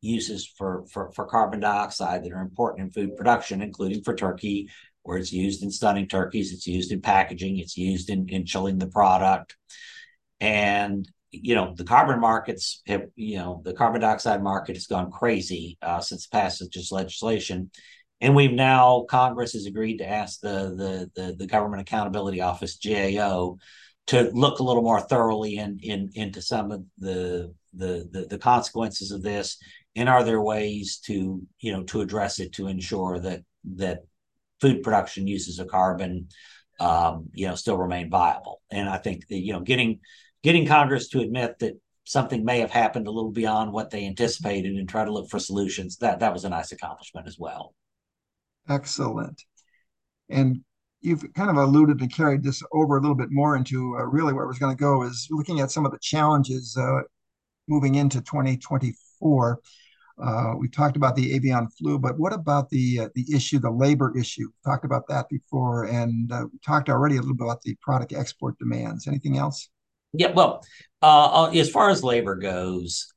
uses 0.00 0.46
for, 0.46 0.84
for, 0.90 1.10
for 1.12 1.26
carbon 1.26 1.60
dioxide 1.60 2.22
that 2.22 2.32
are 2.32 2.42
important 2.42 2.84
in 2.84 2.90
food 2.90 3.16
production, 3.16 3.62
including 3.62 4.02
for 4.02 4.14
turkey, 4.14 4.68
where 5.04 5.18
it's 5.18 5.32
used 5.32 5.62
in 5.62 5.70
stunning 5.70 6.08
turkeys, 6.08 6.52
it's 6.52 6.66
used 6.66 6.90
in 6.90 7.00
packaging, 7.00 7.58
it's 7.58 7.76
used 7.76 8.10
in, 8.10 8.28
in 8.28 8.44
chilling 8.44 8.78
the 8.78 8.88
product. 8.88 9.56
And 10.40 11.08
you 11.42 11.54
know 11.54 11.74
the 11.76 11.84
carbon 11.84 12.20
markets 12.20 12.82
have 12.86 13.06
you 13.16 13.36
know 13.36 13.60
the 13.64 13.72
carbon 13.72 14.00
dioxide 14.00 14.42
market 14.42 14.76
has 14.76 14.86
gone 14.86 15.10
crazy 15.10 15.78
uh, 15.82 16.00
since 16.00 16.26
the 16.26 16.36
passage 16.36 16.66
of 16.66 16.72
this 16.72 16.92
legislation 16.92 17.70
and 18.20 18.34
we've 18.34 18.52
now 18.52 19.04
congress 19.08 19.52
has 19.52 19.66
agreed 19.66 19.98
to 19.98 20.08
ask 20.08 20.40
the, 20.40 21.10
the 21.16 21.22
the 21.22 21.34
the 21.36 21.46
government 21.46 21.82
accountability 21.82 22.40
office 22.40 22.76
gao 22.76 23.56
to 24.06 24.30
look 24.34 24.58
a 24.58 24.62
little 24.62 24.82
more 24.82 25.00
thoroughly 25.00 25.56
in, 25.56 25.78
in 25.82 26.10
into 26.14 26.42
some 26.42 26.70
of 26.70 26.84
the, 26.98 27.52
the 27.72 28.08
the 28.12 28.26
the 28.30 28.38
consequences 28.38 29.10
of 29.10 29.22
this 29.22 29.58
and 29.96 30.08
are 30.08 30.24
there 30.24 30.42
ways 30.42 31.00
to 31.04 31.42
you 31.60 31.72
know 31.72 31.82
to 31.84 32.00
address 32.00 32.38
it 32.38 32.52
to 32.52 32.68
ensure 32.68 33.18
that 33.18 33.42
that 33.76 34.04
food 34.64 34.82
production 34.82 35.26
uses 35.26 35.58
of 35.58 35.68
carbon 35.68 36.28
um, 36.80 37.28
you 37.34 37.46
know 37.46 37.54
still 37.54 37.76
remain 37.76 38.08
viable. 38.08 38.62
And 38.70 38.88
i 38.88 38.96
think 38.96 39.28
that 39.28 39.38
you 39.38 39.52
know 39.52 39.60
getting 39.60 40.00
getting 40.42 40.66
congress 40.66 41.08
to 41.08 41.20
admit 41.20 41.58
that 41.58 41.74
something 42.04 42.44
may 42.44 42.60
have 42.60 42.70
happened 42.70 43.06
a 43.06 43.10
little 43.10 43.30
beyond 43.30 43.72
what 43.72 43.90
they 43.90 44.06
anticipated 44.06 44.74
and 44.76 44.88
try 44.88 45.04
to 45.04 45.12
look 45.12 45.28
for 45.28 45.38
solutions 45.38 45.96
that 45.98 46.20
that 46.20 46.32
was 46.32 46.44
a 46.44 46.48
nice 46.48 46.72
accomplishment 46.72 47.26
as 47.26 47.38
well. 47.38 47.74
Excellent. 48.68 49.42
And 50.30 50.60
you've 51.00 51.24
kind 51.34 51.50
of 51.50 51.56
alluded 51.56 52.00
and 52.00 52.12
carried 52.12 52.42
this 52.42 52.62
over 52.72 52.96
a 52.96 53.00
little 53.00 53.14
bit 53.14 53.30
more 53.30 53.56
into 53.56 53.96
uh, 53.98 54.04
really 54.04 54.32
where 54.32 54.44
I 54.44 54.48
was 54.48 54.58
going 54.58 54.74
to 54.74 54.80
go 54.80 55.02
is 55.02 55.28
looking 55.30 55.60
at 55.60 55.70
some 55.70 55.84
of 55.84 55.92
the 55.92 55.98
challenges 56.00 56.76
uh, 56.78 57.02
moving 57.68 57.96
into 57.96 58.22
2024. 58.22 59.60
Uh, 60.22 60.54
we 60.58 60.68
talked 60.68 60.96
about 60.96 61.16
the 61.16 61.34
avian 61.34 61.68
flu, 61.76 61.98
but 61.98 62.18
what 62.18 62.32
about 62.32 62.70
the 62.70 63.00
uh, 63.00 63.08
the 63.14 63.26
issue, 63.34 63.58
the 63.58 63.70
labor 63.70 64.16
issue? 64.16 64.46
We 64.46 64.70
talked 64.70 64.84
about 64.84 65.08
that 65.08 65.28
before, 65.28 65.84
and 65.84 66.30
uh, 66.30 66.46
we 66.52 66.58
talked 66.64 66.88
already 66.88 67.16
a 67.16 67.20
little 67.20 67.34
bit 67.34 67.44
about 67.44 67.62
the 67.62 67.76
product 67.82 68.12
export 68.12 68.58
demands. 68.58 69.08
Anything 69.08 69.38
else? 69.38 69.68
Yeah, 70.12 70.30
well, 70.30 70.64
uh, 71.02 71.50
as 71.52 71.68
far 71.68 71.90
as 71.90 72.04
labor 72.04 72.36
goes, 72.36 73.12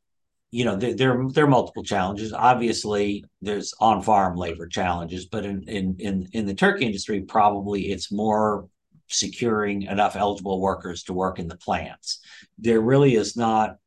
you 0.51 0.65
know 0.65 0.75
there, 0.75 0.93
there 0.93 1.23
there 1.29 1.43
are 1.43 1.49
multiple 1.49 1.83
challenges 1.83 2.31
obviously 2.33 3.25
there's 3.41 3.73
on 3.79 4.01
farm 4.01 4.37
labor 4.37 4.67
challenges 4.67 5.25
but 5.25 5.45
in, 5.45 5.63
in 5.63 5.95
in 5.99 6.27
in 6.33 6.45
the 6.45 6.53
turkey 6.53 6.85
industry 6.85 7.21
probably 7.21 7.91
it's 7.91 8.11
more 8.11 8.67
securing 9.07 9.83
enough 9.83 10.15
eligible 10.15 10.59
workers 10.59 11.03
to 11.03 11.13
work 11.13 11.39
in 11.39 11.47
the 11.47 11.57
plants 11.57 12.19
there 12.57 12.81
really 12.81 13.15
is 13.15 13.35
not 13.35 13.77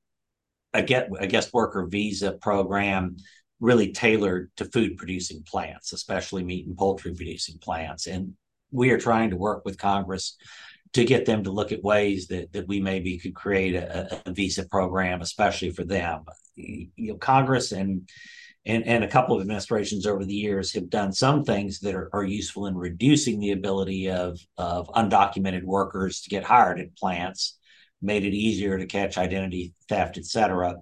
a 0.73 0.83
get 0.83 1.09
a 1.19 1.27
guest 1.27 1.53
worker 1.53 1.87
visa 1.87 2.33
program 2.33 3.17
really 3.61 3.93
tailored 3.93 4.51
to 4.57 4.65
food 4.65 4.97
producing 4.97 5.43
plants 5.43 5.93
especially 5.93 6.43
meat 6.43 6.67
and 6.67 6.77
poultry 6.77 7.15
producing 7.15 7.59
plants 7.59 8.07
and 8.07 8.35
we 8.71 8.91
are 8.91 8.99
trying 8.99 9.31
to 9.31 9.37
work 9.37 9.65
with 9.65 9.79
congress 9.79 10.37
to 10.93 11.05
get 11.05 11.25
them 11.25 11.45
to 11.45 11.51
look 11.51 11.73
at 11.73 11.85
ways 11.85 12.29
that 12.29 12.53
that 12.53 12.67
we 12.67 12.81
maybe 12.81 13.19
could 13.19 13.35
create 13.35 13.75
a, 13.75 14.21
a 14.27 14.33
visa 14.33 14.67
program, 14.67 15.21
especially 15.21 15.71
for 15.71 15.85
them. 15.85 16.25
You 16.57 16.89
know, 16.97 17.15
Congress 17.17 17.73
and 17.73 18.09
and, 18.67 18.87
and 18.87 19.03
a 19.03 19.09
couple 19.09 19.35
of 19.35 19.41
administrations 19.41 20.07
over 20.07 20.25
the 20.25 20.35
years 20.35 20.75
have 20.75 20.91
done 20.91 21.13
some 21.13 21.45
things 21.45 21.81
that 21.81 21.95
are, 21.95 22.11
are 22.13 22.25
useful 22.25 22.67
in 22.67 22.77
reducing 22.77 23.41
the 23.41 23.53
ability 23.53 24.11
of, 24.11 24.39
of 24.59 24.87
undocumented 24.89 25.63
workers 25.63 26.21
to 26.21 26.29
get 26.29 26.45
hired 26.45 26.79
at 26.79 26.95
plants, 26.95 27.57
made 28.03 28.25
it 28.25 28.35
easier 28.35 28.79
to 28.79 28.87
catch 28.87 29.19
identity 29.19 29.75
theft, 29.89 30.19
et 30.19 30.27
cetera. 30.27 30.77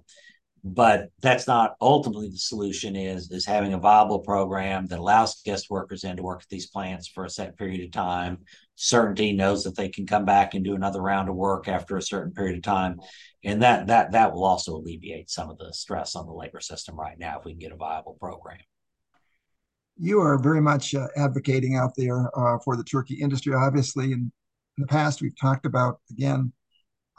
But 0.61 1.09
that's 1.21 1.47
not 1.47 1.75
ultimately 1.79 2.29
the 2.29 2.37
solution 2.37 2.97
is 2.97 3.31
is 3.31 3.45
having 3.45 3.73
a 3.73 3.79
viable 3.79 4.19
program 4.19 4.87
that 4.87 4.99
allows 4.99 5.41
guest 5.45 5.67
workers 5.69 6.03
in 6.03 6.17
to 6.17 6.23
work 6.23 6.41
at 6.41 6.49
these 6.49 6.67
plants 6.67 7.07
for 7.07 7.23
a 7.23 7.29
set 7.29 7.57
period 7.57 7.81
of 7.81 7.91
time. 7.91 8.39
Certainty 8.75 9.31
knows 9.31 9.63
that 9.63 9.77
they 9.77 9.87
can 9.87 10.05
come 10.05 10.25
back 10.25 10.53
and 10.53 10.65
do 10.65 10.75
another 10.75 11.01
round 11.01 11.29
of 11.29 11.35
work 11.35 11.69
after 11.69 11.95
a 11.95 12.01
certain 12.01 12.33
period 12.33 12.57
of 12.57 12.63
time. 12.63 12.99
And 13.41 13.61
that 13.61 13.87
that 13.87 14.11
that 14.11 14.33
will 14.33 14.43
also 14.43 14.75
alleviate 14.75 15.29
some 15.29 15.49
of 15.49 15.57
the 15.57 15.71
stress 15.73 16.13
on 16.13 16.25
the 16.25 16.33
labor 16.33 16.59
system 16.59 16.99
right 16.99 17.17
now 17.17 17.39
if 17.39 17.45
we 17.45 17.53
can 17.53 17.59
get 17.59 17.71
a 17.71 17.77
viable 17.77 18.17
program. 18.19 18.59
You 19.97 20.19
are 20.19 20.37
very 20.37 20.61
much 20.61 20.93
uh, 20.93 21.07
advocating 21.15 21.77
out 21.77 21.93
there 21.95 22.29
uh, 22.37 22.57
for 22.65 22.75
the 22.75 22.83
turkey 22.83 23.15
industry 23.15 23.53
obviously. 23.55 24.11
In, 24.11 24.29
in 24.77 24.81
the 24.81 24.87
past 24.87 25.21
we've 25.21 25.39
talked 25.39 25.65
about 25.65 26.01
again 26.11 26.51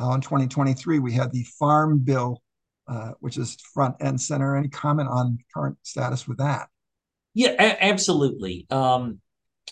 uh, 0.01 0.13
in 0.13 0.21
2023 0.21 0.99
we 0.99 1.13
had 1.13 1.31
the 1.33 1.45
farm 1.59 1.99
bill 1.99 2.43
uh, 2.91 3.13
which 3.21 3.39
is 3.39 3.57
front 3.73 3.95
and 4.01 4.21
center. 4.21 4.57
Any 4.57 4.69
comment 4.69 5.09
on 5.09 5.39
current 5.55 5.79
status 5.83 6.27
with 6.27 6.39
that? 6.39 6.69
Yeah, 7.35 7.51
a- 7.51 7.85
absolutely. 7.85 8.67
Um, 8.69 9.21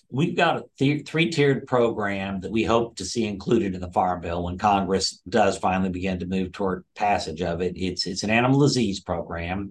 we've 0.09 0.37
got 0.37 0.59
a 0.59 0.65
th- 0.79 1.05
three 1.05 1.29
tiered 1.29 1.67
program 1.67 2.41
that 2.43 2.53
we 2.53 2.63
hope 2.63 2.97
to 2.97 3.05
see 3.05 3.27
included 3.27 3.75
in 3.75 3.81
the 3.81 3.91
farm 3.91 4.21
bill 4.21 4.45
when 4.45 4.57
Congress 4.57 5.21
does 5.29 5.59
finally 5.59 5.91
begin 5.91 6.21
to 6.21 6.27
move 6.27 6.53
toward 6.53 6.85
passage 6.95 7.43
of 7.43 7.61
it. 7.61 7.73
It's 7.77 8.07
it's 8.07 8.23
an 8.23 8.31
animal 8.31 8.61
disease 8.61 9.01
program, 9.01 9.71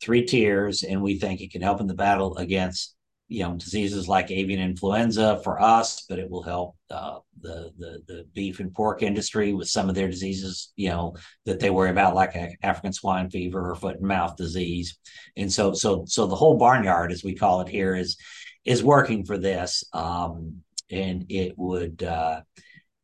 three 0.00 0.24
tiers, 0.24 0.84
and 0.84 1.02
we 1.02 1.18
think 1.18 1.40
it 1.40 1.50
can 1.50 1.62
help 1.62 1.80
in 1.80 1.88
the 1.88 1.94
battle 1.94 2.36
against 2.36 2.94
you 3.26 3.42
know 3.42 3.56
diseases 3.56 4.06
like 4.06 4.30
avian 4.30 4.60
influenza 4.60 5.40
for 5.42 5.60
us, 5.60 6.04
but 6.08 6.20
it 6.20 6.30
will 6.30 6.44
help 6.44 6.76
uh, 6.88 7.18
the, 7.40 7.70
the 7.78 8.02
the 8.06 8.26
beef 8.34 8.60
and 8.60 8.74
pork 8.74 9.02
industry 9.02 9.52
with 9.52 9.68
some 9.68 9.88
of 9.88 9.94
their 9.94 10.08
diseases, 10.08 10.72
you 10.76 10.88
know, 10.88 11.16
that 11.44 11.60
they 11.60 11.70
worry 11.70 11.90
about, 11.90 12.14
like 12.14 12.34
African 12.62 12.92
swine 12.92 13.30
fever 13.30 13.70
or 13.70 13.74
foot 13.74 13.96
and 13.96 14.06
mouth 14.06 14.36
disease. 14.36 14.98
And 15.36 15.52
so 15.52 15.72
so 15.72 16.04
so 16.06 16.26
the 16.26 16.36
whole 16.36 16.58
barnyard, 16.58 17.12
as 17.12 17.24
we 17.24 17.34
call 17.34 17.60
it 17.60 17.68
here, 17.68 17.94
is 17.94 18.16
is 18.64 18.82
working 18.82 19.24
for 19.24 19.38
this, 19.38 19.84
um, 19.92 20.62
and 20.90 21.26
it 21.28 21.54
would. 21.56 22.02
Uh, 22.02 22.40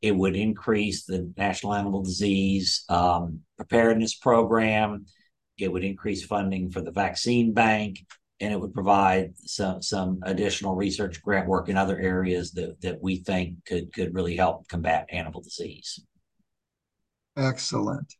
it 0.00 0.16
would 0.16 0.34
increase 0.34 1.04
the 1.04 1.32
national 1.36 1.74
animal 1.74 2.02
disease 2.02 2.84
um, 2.88 3.42
preparedness 3.56 4.16
program. 4.16 5.06
It 5.58 5.70
would 5.70 5.84
increase 5.84 6.24
funding 6.24 6.70
for 6.70 6.80
the 6.80 6.90
vaccine 6.90 7.52
bank 7.52 8.04
and 8.42 8.52
it 8.52 8.60
would 8.60 8.74
provide 8.74 9.32
some 9.38 9.80
some 9.80 10.18
additional 10.24 10.74
research 10.74 11.22
grant 11.22 11.48
work 11.48 11.68
in 11.68 11.76
other 11.76 11.98
areas 11.98 12.50
that 12.52 12.78
that 12.82 13.00
we 13.00 13.18
think 13.18 13.64
could 13.64 13.92
could 13.94 14.12
really 14.12 14.36
help 14.36 14.66
combat 14.68 15.06
animal 15.12 15.40
disease. 15.40 16.04
Excellent. 17.36 18.14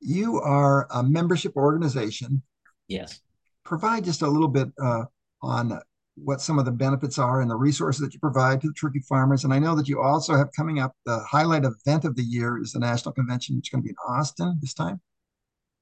You 0.00 0.40
are 0.40 0.86
a 0.90 1.02
membership 1.02 1.56
organization. 1.56 2.42
Yes. 2.86 3.20
Provide 3.64 4.04
just 4.04 4.22
a 4.22 4.28
little 4.28 4.48
bit 4.48 4.68
uh, 4.82 5.04
on 5.42 5.78
what 6.14 6.40
some 6.40 6.58
of 6.58 6.64
the 6.64 6.70
benefits 6.70 7.18
are 7.18 7.40
and 7.40 7.50
the 7.50 7.56
resources 7.56 8.00
that 8.00 8.14
you 8.14 8.20
provide 8.20 8.60
to 8.60 8.68
the 8.68 8.74
turkey 8.74 9.00
farmers. 9.00 9.44
And 9.44 9.52
I 9.52 9.58
know 9.58 9.74
that 9.74 9.88
you 9.88 10.00
also 10.00 10.36
have 10.36 10.50
coming 10.56 10.78
up 10.78 10.94
the 11.04 11.18
highlight 11.20 11.64
event 11.64 12.04
of 12.04 12.14
the 12.14 12.22
year 12.22 12.60
is 12.62 12.72
the 12.72 12.78
national 12.78 13.12
convention, 13.12 13.56
which 13.56 13.68
is 13.68 13.70
going 13.70 13.82
to 13.82 13.86
be 13.86 13.90
in 13.90 14.14
Austin 14.14 14.56
this 14.60 14.74
time. 14.74 15.00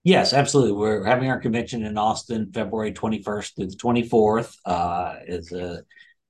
Yes, 0.08 0.32
absolutely. 0.32 0.72
We're 0.72 1.04
having 1.04 1.28
our 1.28 1.38
convention 1.38 1.84
in 1.84 1.98
Austin, 1.98 2.50
February 2.50 2.92
21st 2.92 3.54
through 3.54 3.66
the 3.66 3.76
24th. 3.76 4.56
Uh, 4.64 5.16
as 5.28 5.52
a 5.52 5.82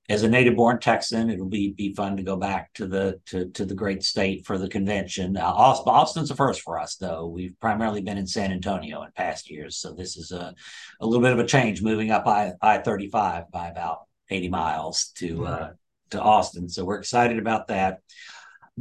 as 0.09 0.23
a 0.23 0.27
native 0.27 0.57
born 0.57 0.81
Texan, 0.81 1.29
it'll 1.29 1.47
be 1.47 1.71
be 1.71 1.93
fun 1.93 2.17
to 2.17 2.23
go 2.23 2.35
back 2.35 2.73
to 2.73 2.87
the 2.87 3.21
to 3.27 3.45
to 3.51 3.63
the 3.63 3.73
great 3.73 4.03
state 4.03 4.45
for 4.45 4.57
the 4.57 4.67
convention. 4.67 5.37
Uh, 5.37 5.53
Austin's 5.53 6.29
a 6.29 6.35
first 6.35 6.61
for 6.61 6.77
us, 6.77 6.97
though. 6.97 7.27
We've 7.27 7.57
primarily 7.61 8.01
been 8.01 8.17
in 8.17 8.27
San 8.27 8.51
Antonio 8.51 9.01
in 9.03 9.11
past 9.13 9.49
years, 9.49 9.77
so 9.77 9.93
this 9.93 10.17
is 10.17 10.33
a 10.33 10.53
a 10.99 11.05
little 11.05 11.23
bit 11.23 11.31
of 11.31 11.39
a 11.39 11.47
change, 11.47 11.81
moving 11.81 12.11
up 12.11 12.27
I 12.27 12.51
I 12.61 12.79
thirty 12.79 13.09
five 13.09 13.49
by 13.49 13.69
about 13.69 13.99
eighty 14.29 14.49
miles 14.49 15.13
to 15.19 15.45
uh, 15.45 15.69
to 16.09 16.21
Austin. 16.21 16.67
So 16.67 16.83
we're 16.83 16.99
excited 16.99 17.39
about 17.39 17.69
that. 17.69 17.99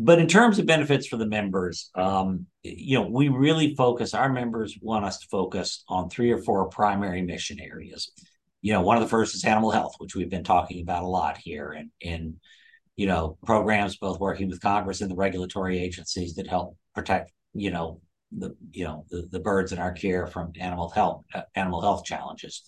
But 0.00 0.20
in 0.20 0.28
terms 0.28 0.58
of 0.58 0.66
benefits 0.66 1.08
for 1.08 1.16
the 1.16 1.26
members, 1.26 1.90
um, 1.94 2.46
you 2.62 2.98
know, 2.98 3.08
we 3.08 3.28
really 3.28 3.74
focus. 3.74 4.14
Our 4.14 4.32
members 4.32 4.78
want 4.80 5.04
us 5.04 5.18
to 5.18 5.26
focus 5.28 5.82
on 5.88 6.08
three 6.08 6.30
or 6.30 6.38
four 6.38 6.68
primary 6.68 7.22
mission 7.22 7.58
areas 7.58 8.12
you 8.60 8.72
know, 8.72 8.82
one 8.82 8.96
of 8.96 9.02
the 9.02 9.08
first 9.08 9.34
is 9.34 9.44
animal 9.44 9.70
health, 9.70 9.94
which 9.98 10.14
we've 10.14 10.30
been 10.30 10.44
talking 10.44 10.82
about 10.82 11.04
a 11.04 11.08
lot 11.08 11.38
here, 11.38 11.70
and 11.70 11.90
in 12.00 12.36
you 12.96 13.06
know 13.06 13.38
programs 13.44 13.96
both 13.96 14.18
working 14.18 14.48
with 14.48 14.60
Congress 14.60 15.00
and 15.00 15.10
the 15.10 15.16
regulatory 15.16 15.78
agencies 15.78 16.34
that 16.34 16.48
help 16.48 16.76
protect 16.94 17.32
you 17.54 17.70
know 17.70 18.00
the 18.32 18.56
you 18.72 18.84
know 18.84 19.04
the, 19.10 19.28
the 19.30 19.40
birds 19.40 19.72
in 19.72 19.78
our 19.78 19.92
care 19.92 20.26
from 20.26 20.52
animal 20.58 20.88
health 20.90 21.24
uh, 21.34 21.42
animal 21.54 21.80
health 21.80 22.04
challenges. 22.04 22.62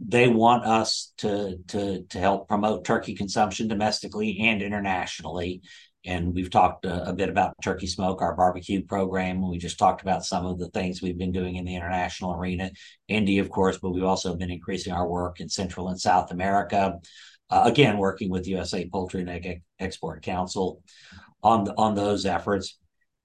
They 0.00 0.28
want 0.28 0.64
us 0.64 1.12
to 1.18 1.58
to 1.68 2.04
to 2.04 2.18
help 2.18 2.48
promote 2.48 2.84
turkey 2.84 3.14
consumption 3.14 3.68
domestically 3.68 4.38
and 4.40 4.62
internationally 4.62 5.60
and 6.06 6.34
we've 6.34 6.50
talked 6.50 6.84
a, 6.84 7.10
a, 7.10 7.12
bit 7.12 7.28
about 7.28 7.54
turkey 7.62 7.86
smoke, 7.86 8.22
our 8.22 8.34
barbecue 8.34 8.84
program. 8.84 9.46
We 9.48 9.58
just 9.58 9.78
talked 9.78 10.02
about 10.02 10.24
some 10.24 10.46
of 10.46 10.58
the 10.58 10.68
things 10.68 11.02
we've 11.02 11.18
been 11.18 11.32
doing 11.32 11.56
in 11.56 11.64
the 11.64 11.74
international 11.74 12.34
arena, 12.34 12.70
India, 13.08 13.42
of 13.42 13.50
course, 13.50 13.78
but 13.78 13.90
we've 13.90 14.04
also 14.04 14.36
been 14.36 14.50
increasing 14.50 14.92
our 14.92 15.06
work 15.06 15.40
in 15.40 15.48
Central 15.48 15.88
and 15.88 16.00
South 16.00 16.30
America. 16.30 16.98
Uh, 17.50 17.62
again, 17.64 17.98
working 17.98 18.30
with 18.30 18.46
USA 18.46 18.88
Poultry 18.88 19.20
and 19.20 19.30
Egg 19.30 19.62
Export 19.78 20.22
Council 20.22 20.82
on 21.42 21.64
the, 21.64 21.74
on 21.76 21.94
those 21.94 22.24
efforts. 22.24 22.78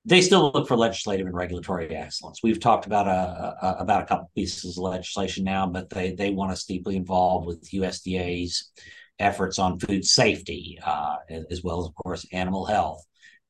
They 0.03 0.21
still 0.21 0.51
look 0.51 0.67
for 0.67 0.75
legislative 0.75 1.27
and 1.27 1.35
regulatory 1.35 1.95
excellence. 1.95 2.39
We've 2.41 2.59
talked 2.59 2.87
about 2.87 3.07
a, 3.07 3.55
a 3.61 3.75
about 3.79 4.01
a 4.01 4.05
couple 4.07 4.31
pieces 4.33 4.75
of 4.77 4.83
legislation 4.83 5.43
now, 5.43 5.67
but 5.67 5.91
they 5.91 6.13
they 6.13 6.31
want 6.31 6.51
us 6.51 6.65
deeply 6.65 6.95
involved 6.95 7.45
with 7.45 7.69
USDA's 7.69 8.71
efforts 9.21 9.59
on 9.59 9.79
food 9.79 10.05
safety, 10.05 10.77
uh, 10.83 11.17
as 11.49 11.63
well 11.63 11.81
as, 11.81 11.87
of 11.87 11.95
course, 11.95 12.25
animal 12.31 12.65
health. 12.65 13.03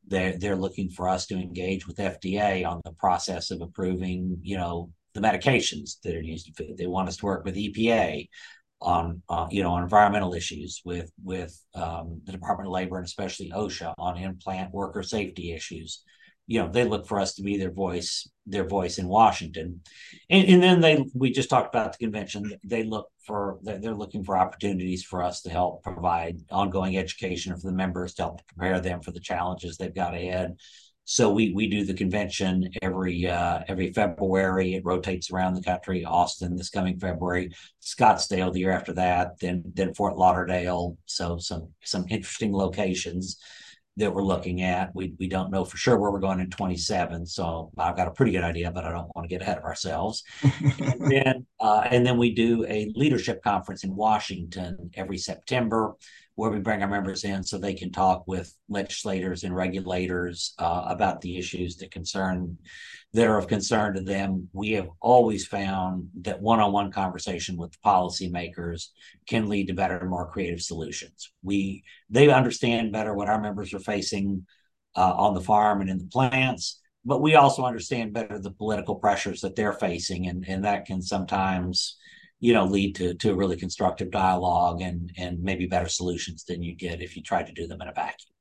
They're, 0.07 0.37
they're 0.37 0.55
looking 0.55 0.89
for 0.89 1.07
us 1.07 1.27
to 1.27 1.35
engage 1.35 1.87
with 1.87 1.97
FDA 1.97 2.65
on 2.65 2.81
the 2.83 2.93
process 2.93 3.51
of 3.51 3.61
approving, 3.61 4.39
you 4.41 4.57
know, 4.57 4.89
the 5.13 5.21
medications 5.21 6.01
that 6.03 6.15
are 6.15 6.21
used 6.21 6.47
in 6.47 6.53
food. 6.53 6.77
They 6.77 6.87
want 6.87 7.07
us 7.07 7.17
to 7.17 7.25
work 7.25 7.45
with 7.45 7.55
EPA 7.55 8.27
on, 8.81 9.21
uh, 9.29 9.47
you 9.51 9.61
know, 9.61 9.71
on 9.71 9.83
environmental 9.83 10.33
issues 10.33 10.81
with 10.83 11.11
with 11.23 11.57
um, 11.75 12.21
the 12.25 12.31
Department 12.31 12.67
of 12.67 12.73
Labor 12.73 12.97
and 12.97 13.05
especially 13.05 13.51
OSHA 13.51 13.93
on 13.97 14.17
in-plant 14.17 14.73
worker 14.73 15.03
safety 15.03 15.53
issues 15.53 16.03
you 16.51 16.59
know 16.59 16.69
they 16.69 16.83
look 16.83 17.07
for 17.07 17.19
us 17.19 17.35
to 17.35 17.41
be 17.41 17.57
their 17.57 17.71
voice 17.71 18.29
their 18.45 18.67
voice 18.67 18.97
in 18.97 19.07
washington 19.07 19.79
and, 20.29 20.47
and 20.47 20.61
then 20.61 20.81
they 20.81 21.05
we 21.13 21.31
just 21.31 21.49
talked 21.49 21.73
about 21.73 21.93
the 21.93 21.97
convention 21.97 22.51
they 22.65 22.83
look 22.83 23.07
for 23.25 23.57
they're 23.61 23.95
looking 23.95 24.23
for 24.23 24.37
opportunities 24.37 25.03
for 25.03 25.23
us 25.23 25.41
to 25.41 25.49
help 25.49 25.81
provide 25.81 26.37
ongoing 26.51 26.97
education 26.97 27.55
for 27.55 27.67
the 27.67 27.73
members 27.73 28.13
to 28.13 28.23
help 28.23 28.41
prepare 28.47 28.81
them 28.81 29.01
for 29.01 29.11
the 29.11 29.19
challenges 29.19 29.77
they've 29.77 29.95
got 29.95 30.13
ahead 30.13 30.55
so 31.05 31.31
we 31.31 31.51
we 31.53 31.67
do 31.67 31.83
the 31.83 31.93
convention 31.93 32.69
every 32.81 33.27
uh, 33.27 33.61
every 33.67 33.91
February. 33.91 34.75
It 34.75 34.85
rotates 34.85 35.31
around 35.31 35.55
the 35.55 35.63
country. 35.63 36.05
Austin 36.05 36.55
this 36.55 36.69
coming 36.69 36.99
February, 36.99 37.51
Scottsdale 37.81 38.53
the 38.53 38.59
year 38.59 38.71
after 38.71 38.93
that, 38.93 39.39
then 39.41 39.63
then 39.73 39.95
Fort 39.95 40.15
Lauderdale. 40.15 40.95
So 41.07 41.37
some 41.37 41.69
some 41.83 42.05
interesting 42.07 42.53
locations 42.53 43.39
that 43.97 44.13
we're 44.13 44.23
looking 44.23 44.61
at. 44.61 44.93
We 44.95 45.13
we 45.19 45.27
don't 45.27 45.51
know 45.51 45.65
for 45.65 45.77
sure 45.77 45.97
where 45.97 46.11
we're 46.11 46.19
going 46.19 46.39
in 46.39 46.49
27. 46.49 47.25
So 47.25 47.71
I've 47.77 47.97
got 47.97 48.07
a 48.07 48.11
pretty 48.11 48.31
good 48.31 48.43
idea, 48.43 48.71
but 48.71 48.85
I 48.85 48.91
don't 48.91 49.13
want 49.15 49.27
to 49.27 49.33
get 49.33 49.41
ahead 49.41 49.57
of 49.57 49.63
ourselves. 49.63 50.23
and 50.43 51.11
then 51.11 51.45
uh, 51.59 51.81
and 51.89 52.05
then 52.05 52.17
we 52.17 52.33
do 52.33 52.65
a 52.67 52.91
leadership 52.95 53.43
conference 53.43 53.83
in 53.83 53.95
Washington 53.95 54.91
every 54.95 55.17
September 55.17 55.95
where 56.35 56.49
we 56.49 56.59
bring 56.59 56.81
our 56.81 56.87
members 56.87 57.23
in 57.23 57.43
so 57.43 57.57
they 57.57 57.73
can 57.73 57.91
talk 57.91 58.23
with 58.27 58.55
legislators 58.69 59.43
and 59.43 59.55
regulators 59.55 60.53
uh, 60.59 60.85
about 60.87 61.21
the 61.21 61.37
issues 61.37 61.77
that 61.77 61.91
concern 61.91 62.57
that 63.13 63.27
are 63.27 63.37
of 63.37 63.47
concern 63.47 63.93
to 63.93 64.01
them. 64.01 64.47
We 64.53 64.71
have 64.71 64.87
always 65.01 65.45
found 65.45 66.07
that 66.21 66.41
one-on-one 66.41 66.91
conversation 66.91 67.57
with 67.57 67.81
policymakers 67.81 68.87
can 69.27 69.49
lead 69.49 69.67
to 69.67 69.73
better 69.73 70.05
more 70.05 70.31
creative 70.31 70.61
solutions. 70.61 71.31
We 71.43 71.83
they 72.09 72.29
understand 72.29 72.93
better 72.93 73.13
what 73.13 73.27
our 73.27 73.41
members 73.41 73.73
are 73.73 73.79
facing 73.79 74.45
uh, 74.95 75.13
on 75.13 75.33
the 75.33 75.41
farm 75.41 75.81
and 75.81 75.89
in 75.89 75.97
the 75.97 76.05
plants, 76.05 76.79
but 77.03 77.21
we 77.21 77.35
also 77.35 77.65
understand 77.65 78.13
better 78.13 78.39
the 78.39 78.51
political 78.51 78.95
pressures 78.95 79.41
that 79.41 79.55
they're 79.55 79.73
facing, 79.73 80.27
and 80.27 80.45
and 80.47 80.63
that 80.63 80.85
can 80.85 81.01
sometimes 81.01 81.97
you 82.41 82.53
know 82.53 82.65
lead 82.65 82.95
to 82.95 83.13
to 83.13 83.31
a 83.31 83.35
really 83.35 83.55
constructive 83.55 84.11
dialogue 84.11 84.81
and 84.81 85.11
and 85.17 85.41
maybe 85.41 85.67
better 85.67 85.87
solutions 85.87 86.43
than 86.43 86.61
you 86.61 86.75
get 86.75 87.01
if 87.01 87.15
you 87.15 87.23
try 87.23 87.41
to 87.41 87.53
do 87.53 87.67
them 87.67 87.81
in 87.81 87.87
a 87.87 87.93
vacuum. 87.93 88.33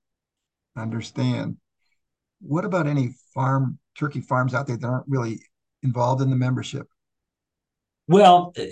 Understand. 0.76 1.58
What 2.40 2.64
about 2.64 2.86
any 2.86 3.14
farm 3.34 3.78
turkey 3.96 4.22
farms 4.22 4.54
out 4.54 4.66
there 4.66 4.78
that 4.78 4.86
aren't 4.86 5.08
really 5.08 5.42
involved 5.82 6.22
in 6.22 6.30
the 6.30 6.36
membership? 6.36 6.86
Well, 8.08 8.54
uh, 8.58 8.64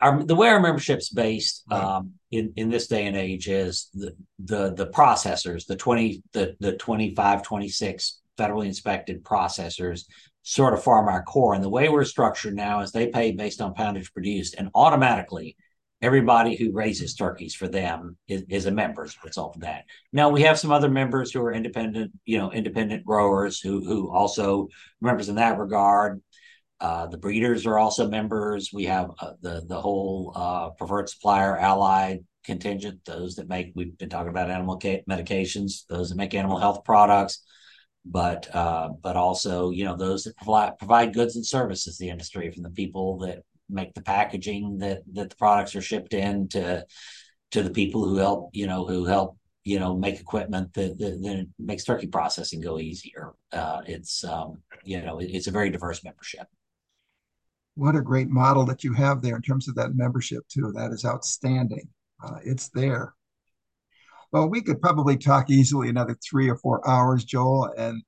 our, 0.00 0.24
the 0.24 0.34
way 0.34 0.48
our 0.48 0.58
membership's 0.58 1.08
based 1.08 1.62
right. 1.70 1.80
um, 1.80 2.14
in 2.32 2.52
in 2.56 2.68
this 2.68 2.88
day 2.88 3.06
and 3.06 3.16
age 3.16 3.48
is 3.48 3.88
the 3.94 4.16
the 4.40 4.74
the 4.74 4.88
processors, 4.88 5.64
the 5.64 5.76
twenty 5.76 6.24
the 6.32 6.56
the 6.58 6.76
25, 6.76 7.42
26 7.44 8.20
federally 8.36 8.66
inspected 8.66 9.22
processors 9.22 10.06
sort 10.42 10.74
of 10.74 10.82
farm 10.82 11.08
our 11.08 11.22
core. 11.22 11.54
And 11.54 11.62
the 11.62 11.68
way 11.68 11.88
we're 11.88 12.04
structured 12.04 12.54
now 12.54 12.80
is 12.80 12.92
they 12.92 13.08
pay 13.08 13.32
based 13.32 13.60
on 13.60 13.74
poundage 13.74 14.12
produced, 14.12 14.54
and 14.58 14.70
automatically 14.74 15.56
everybody 16.00 16.56
who 16.56 16.72
raises 16.72 17.14
turkeys 17.14 17.54
for 17.54 17.68
them 17.68 18.16
is, 18.26 18.42
is, 18.48 18.66
a 18.66 18.70
member 18.72 19.04
as 19.04 19.14
a 19.14 19.26
result 19.26 19.54
of 19.54 19.62
that. 19.62 19.84
Now 20.12 20.30
we 20.30 20.42
have 20.42 20.58
some 20.58 20.72
other 20.72 20.90
members 20.90 21.30
who 21.30 21.40
are 21.42 21.52
independent, 21.52 22.10
you 22.24 22.38
know, 22.38 22.52
independent 22.52 23.04
growers 23.04 23.60
who 23.60 23.84
who 23.84 24.10
also 24.10 24.68
members 25.00 25.28
in 25.28 25.36
that 25.36 25.58
regard. 25.58 26.20
Uh, 26.80 27.06
the 27.06 27.18
breeders 27.18 27.64
are 27.64 27.78
also 27.78 28.08
members. 28.08 28.70
We 28.72 28.86
have 28.86 29.10
uh, 29.20 29.34
the 29.40 29.64
the 29.68 29.80
whole 29.80 30.32
uh, 30.34 30.70
preferred 30.70 31.08
supplier 31.08 31.56
allied 31.56 32.24
contingent, 32.44 33.04
those 33.04 33.36
that 33.36 33.48
make 33.48 33.70
we've 33.76 33.96
been 33.98 34.08
talking 34.08 34.30
about 34.30 34.50
animal 34.50 34.78
medications, 35.08 35.86
those 35.88 36.08
that 36.08 36.16
make 36.16 36.34
animal 36.34 36.58
health 36.58 36.82
products, 36.84 37.44
but 38.04 38.52
uh, 38.54 38.88
but 39.00 39.16
also 39.16 39.70
you 39.70 39.84
know 39.84 39.96
those 39.96 40.24
that 40.24 40.36
provide 40.36 40.78
provide 40.78 41.14
goods 41.14 41.36
and 41.36 41.46
services 41.46 41.98
the 41.98 42.08
industry 42.08 42.50
from 42.50 42.62
the 42.62 42.70
people 42.70 43.18
that 43.18 43.42
make 43.68 43.94
the 43.94 44.02
packaging 44.02 44.78
that 44.78 45.02
that 45.12 45.30
the 45.30 45.36
products 45.36 45.76
are 45.76 45.82
shipped 45.82 46.14
in 46.14 46.48
to 46.48 46.84
to 47.52 47.62
the 47.62 47.70
people 47.70 48.04
who 48.04 48.16
help 48.16 48.50
you 48.52 48.66
know 48.66 48.84
who 48.86 49.04
help 49.04 49.36
you 49.64 49.78
know 49.78 49.96
make 49.96 50.20
equipment 50.20 50.72
that, 50.74 50.98
that, 50.98 51.22
that 51.22 51.46
makes 51.58 51.84
turkey 51.84 52.08
processing 52.08 52.60
go 52.60 52.78
easier. 52.78 53.32
Uh, 53.52 53.82
it's 53.86 54.24
um, 54.24 54.60
you 54.84 55.00
know 55.00 55.18
it, 55.18 55.30
it's 55.30 55.46
a 55.46 55.52
very 55.52 55.70
diverse 55.70 56.02
membership. 56.02 56.46
What 57.74 57.96
a 57.96 58.02
great 58.02 58.28
model 58.28 58.66
that 58.66 58.84
you 58.84 58.92
have 58.94 59.22
there 59.22 59.36
in 59.36 59.42
terms 59.42 59.68
of 59.68 59.76
that 59.76 59.94
membership 59.94 60.46
too. 60.48 60.72
That 60.74 60.90
is 60.90 61.04
outstanding. 61.04 61.88
Uh, 62.22 62.38
it's 62.44 62.68
there 62.68 63.14
well 64.32 64.48
we 64.48 64.62
could 64.62 64.80
probably 64.80 65.16
talk 65.16 65.50
easily 65.50 65.88
another 65.88 66.16
three 66.28 66.48
or 66.48 66.56
four 66.56 66.86
hours 66.88 67.24
joel 67.24 67.72
and 67.76 68.02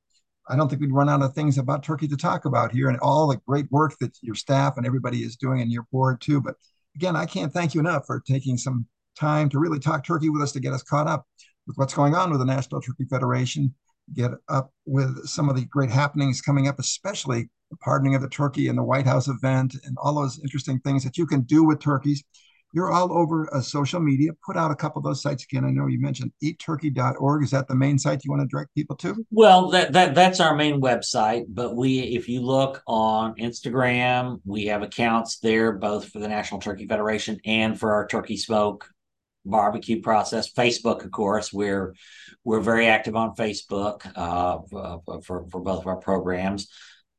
I 0.49 0.57
don't 0.57 0.69
think 0.69 0.83
we'd 0.83 0.93
run 0.93 1.09
out 1.09 1.23
of 1.23 1.33
things 1.33 1.57
about 1.57 1.83
Turkey 1.83 2.07
to 2.09 2.17
talk 2.17 2.45
about 2.45 2.71
here 2.71 2.89
and 2.89 2.99
all 3.01 3.29
the 3.29 3.41
great 3.47 3.71
work 3.71 3.97
that 4.01 4.17
your 4.21 4.35
staff 4.35 4.77
and 4.77 4.87
everybody 4.87 5.23
is 5.23 5.37
doing 5.37 5.63
and 5.63 5.73
your 5.73 5.87
board 5.91 6.21
too. 6.21 6.41
But 6.41 6.57
again, 6.95 7.17
I 7.17 7.25
can't 7.25 7.53
thank 7.53 7.75
you 7.75 7.81
enough 7.81 8.05
for 8.07 8.21
taking 8.21 8.59
some 8.59 8.87
time 9.19 9.49
to 9.51 9.59
really 9.59 9.79
talk 9.79 10.05
Turkey 10.05 10.29
with 10.29 10.43
us 10.43 10.53
to 10.53 10.61
get 10.61 10.75
us 10.75 10.83
caught 10.83 11.07
up 11.07 11.27
with 11.67 11.77
what's 11.77 11.95
going 11.95 12.15
on 12.15 12.31
with 12.31 12.41
the 12.41 12.47
National 12.47 12.81
Turkey 12.81 13.05
Federation, 13.09 13.75
get 14.15 14.33
up 14.49 14.71
with 14.85 15.27
some 15.27 15.49
of 15.49 15.57
the 15.57 15.65
great 15.67 15.91
happenings 15.91 16.43
coming 16.43 16.69
up, 16.69 16.79
especially 16.79 17.49
the 17.71 17.77
pardoning 17.79 18.15
of 18.15 18.21
the 18.21 18.29
turkey 18.29 18.69
and 18.69 18.77
the 18.77 18.83
White 18.83 19.07
House 19.07 19.29
event 19.29 19.75
and 19.85 19.97
all 20.03 20.15
those 20.15 20.39
interesting 20.41 20.79
things 20.81 21.05
that 21.05 21.17
you 21.17 21.27
can 21.27 21.41
do 21.43 21.65
with 21.65 21.81
turkeys. 21.81 22.23
You're 22.75 22.91
all 22.91 23.17
over 23.17 23.49
uh, 23.55 23.61
social 23.61 24.01
media. 24.01 24.33
Put 24.45 24.57
out 24.57 24.73
a 24.73 24.75
couple 24.75 24.99
of 24.99 25.05
those 25.05 25.23
sites 25.23 25.45
again. 25.45 25.65
I 25.65 25.71
know 25.71 25.87
you 25.87 26.01
mentioned 26.01 26.33
eatturkey.org. 26.43 27.45
Is 27.45 27.53
that 27.53 27.69
the 27.69 27.75
main 27.77 27.99
site 28.01 28.25
you 28.25 28.33
want 28.33 28.43
to 28.43 28.49
direct 28.49 28.75
people 28.75 28.97
to? 28.97 29.25
Well, 29.31 29.71
that, 29.71 29.93
that 29.93 30.17
that's 30.17 30.41
our 30.41 30.57
main 30.57 30.81
website. 30.81 31.45
But 31.49 31.77
we, 31.77 32.01
if 32.01 32.29
you 32.29 32.41
look 32.41 32.83
on 32.89 33.37
Instagram, 33.37 34.41
we 34.45 34.67
have 34.67 34.83
accounts 34.83 35.39
there 35.39 35.71
both 35.73 36.09
for 36.09 36.19
the 36.19 36.27
National 36.27 36.61
Turkey 36.61 36.89
Federation 36.89 37.39
and 37.45 37.79
for 37.79 37.93
our 37.93 38.09
turkey 38.09 38.37
smoke 38.37 38.91
barbecue 39.45 40.01
process. 40.03 40.53
Facebook, 40.53 41.05
of 41.05 41.13
course, 41.13 41.53
we're 41.53 41.95
we're 42.43 42.61
very 42.61 42.89
active 42.89 43.15
on 43.15 43.37
Facebook 43.37 44.11
uh, 44.17 44.59
for 45.23 45.47
for 45.49 45.61
both 45.61 45.83
of 45.83 45.87
our 45.87 45.99
programs. 45.99 46.69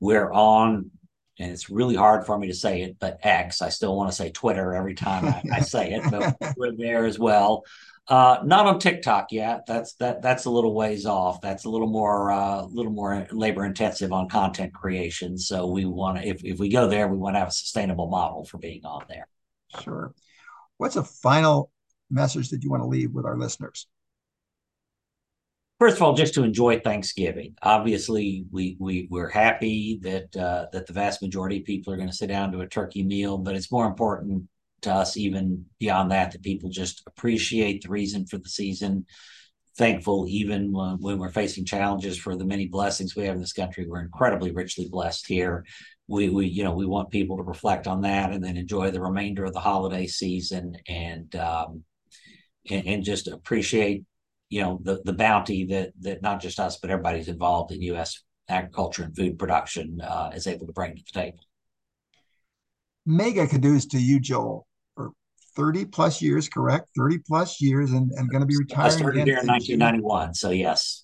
We're 0.01 0.31
on 0.33 0.91
and 1.39 1.51
it's 1.51 1.69
really 1.69 1.95
hard 1.95 2.25
for 2.25 2.37
me 2.37 2.47
to 2.47 2.53
say 2.53 2.81
it, 2.83 2.97
but 2.99 3.19
X. 3.23 3.61
I 3.61 3.69
still 3.69 3.95
want 3.95 4.09
to 4.09 4.15
say 4.15 4.31
Twitter 4.31 4.73
every 4.73 4.95
time 4.95 5.25
I, 5.25 5.41
I 5.57 5.59
say 5.61 5.93
it, 5.93 6.03
but 6.09 6.55
we're 6.57 6.75
there 6.75 7.05
as 7.05 7.19
well. 7.19 7.63
Uh, 8.07 8.39
not 8.43 8.67
on 8.67 8.79
TikTok 8.79 9.31
yet. 9.31 9.65
That's 9.65 9.95
that 9.95 10.21
that's 10.21 10.45
a 10.45 10.49
little 10.51 10.75
ways 10.75 11.07
off. 11.07 11.41
That's 11.41 11.65
a 11.65 11.69
little 11.69 11.87
more 11.87 12.29
a 12.29 12.37
uh, 12.37 12.67
little 12.69 12.91
more 12.91 13.27
labor 13.31 13.65
intensive 13.65 14.13
on 14.13 14.29
content 14.29 14.73
creation. 14.73 15.37
So 15.37 15.65
we 15.65 15.85
want 15.85 16.19
to 16.19 16.27
if 16.27 16.43
if 16.43 16.59
we 16.59 16.69
go 16.69 16.87
there, 16.87 17.07
we 17.07 17.17
want 17.17 17.35
to 17.35 17.39
have 17.39 17.47
a 17.47 17.51
sustainable 17.51 18.07
model 18.07 18.45
for 18.45 18.59
being 18.59 18.85
on 18.85 19.05
there. 19.09 19.27
Sure. 19.81 20.13
What's 20.77 20.97
a 20.97 21.03
final 21.03 21.71
message 22.11 22.49
that 22.49 22.63
you 22.63 22.69
want 22.69 22.83
to 22.83 22.87
leave 22.87 23.11
with 23.11 23.25
our 23.25 23.37
listeners? 23.37 23.87
First 25.79 25.97
of 25.97 26.03
all, 26.03 26.13
just 26.13 26.33
to 26.35 26.43
enjoy 26.43 26.79
Thanksgiving. 26.79 27.55
Obviously, 27.61 28.45
we 28.51 28.77
we 28.79 29.07
we're 29.09 29.29
happy 29.29 29.99
that 30.03 30.35
uh, 30.35 30.67
that 30.71 30.87
the 30.87 30.93
vast 30.93 31.21
majority 31.21 31.59
of 31.59 31.65
people 31.65 31.93
are 31.93 31.97
going 31.97 32.09
to 32.09 32.15
sit 32.15 32.27
down 32.27 32.51
to 32.51 32.61
a 32.61 32.67
turkey 32.67 33.03
meal, 33.03 33.37
but 33.37 33.55
it's 33.55 33.71
more 33.71 33.87
important 33.87 34.43
to 34.81 34.93
us, 34.93 35.17
even 35.17 35.65
beyond 35.79 36.11
that, 36.11 36.31
that 36.31 36.43
people 36.43 36.69
just 36.69 37.03
appreciate 37.07 37.81
the 37.81 37.89
reason 37.89 38.25
for 38.25 38.37
the 38.37 38.49
season. 38.49 39.05
Thankful, 39.77 40.25
even 40.29 40.71
when, 40.71 41.19
we're 41.19 41.29
facing 41.29 41.65
challenges 41.65 42.17
for 42.17 42.35
the 42.37 42.45
many 42.45 42.67
blessings 42.67 43.13
we 43.13 43.25
have 43.25 43.35
in 43.35 43.41
this 43.41 43.51
country. 43.51 43.85
We're 43.85 44.03
incredibly 44.03 44.51
richly 44.51 44.87
blessed 44.87 45.27
here. 45.27 45.65
We 46.07 46.29
we 46.29 46.45
you 46.45 46.63
know 46.63 46.73
we 46.73 46.85
want 46.85 47.09
people 47.09 47.37
to 47.37 47.43
reflect 47.43 47.87
on 47.87 48.01
that 48.01 48.31
and 48.31 48.43
then 48.43 48.57
enjoy 48.57 48.91
the 48.91 49.01
remainder 49.01 49.43
of 49.43 49.53
the 49.53 49.59
holiday 49.59 50.07
season 50.07 50.77
and 50.87 51.35
um, 51.35 51.83
and, 52.69 52.87
and 52.87 53.03
just 53.03 53.27
appreciate 53.27 54.05
you 54.49 54.61
know 54.61 54.79
the 54.83 55.01
the 55.05 55.13
bounty 55.13 55.65
that 55.65 55.91
that 56.01 56.21
not 56.21 56.41
just 56.41 56.59
us 56.59 56.77
but 56.77 56.89
everybody's 56.89 57.27
involved 57.27 57.71
in 57.71 57.81
U.S. 57.81 58.23
agriculture 58.49 59.03
and 59.03 59.15
food 59.15 59.39
production 59.39 59.99
uh, 60.01 60.31
is 60.33 60.47
able 60.47 60.67
to 60.67 60.73
bring 60.73 60.95
to 60.95 61.03
the 61.03 61.19
table. 61.19 61.39
Mega 63.05 63.47
kudos 63.47 63.85
to 63.87 63.99
you, 63.99 64.19
Joel, 64.19 64.67
for 64.95 65.11
30 65.55 65.85
plus 65.85 66.21
years, 66.21 66.49
correct? 66.49 66.89
30 66.97 67.19
plus 67.19 67.61
years 67.61 67.91
and, 67.91 68.11
and 68.11 68.29
going 68.29 68.41
to 68.41 68.47
be 68.47 68.57
retiring. 68.57 68.91
I 68.91 68.95
started 68.95 69.27
here 69.27 69.39
in 69.39 69.47
1991, 69.47 70.33
so 70.33 70.49
yes. 70.49 71.03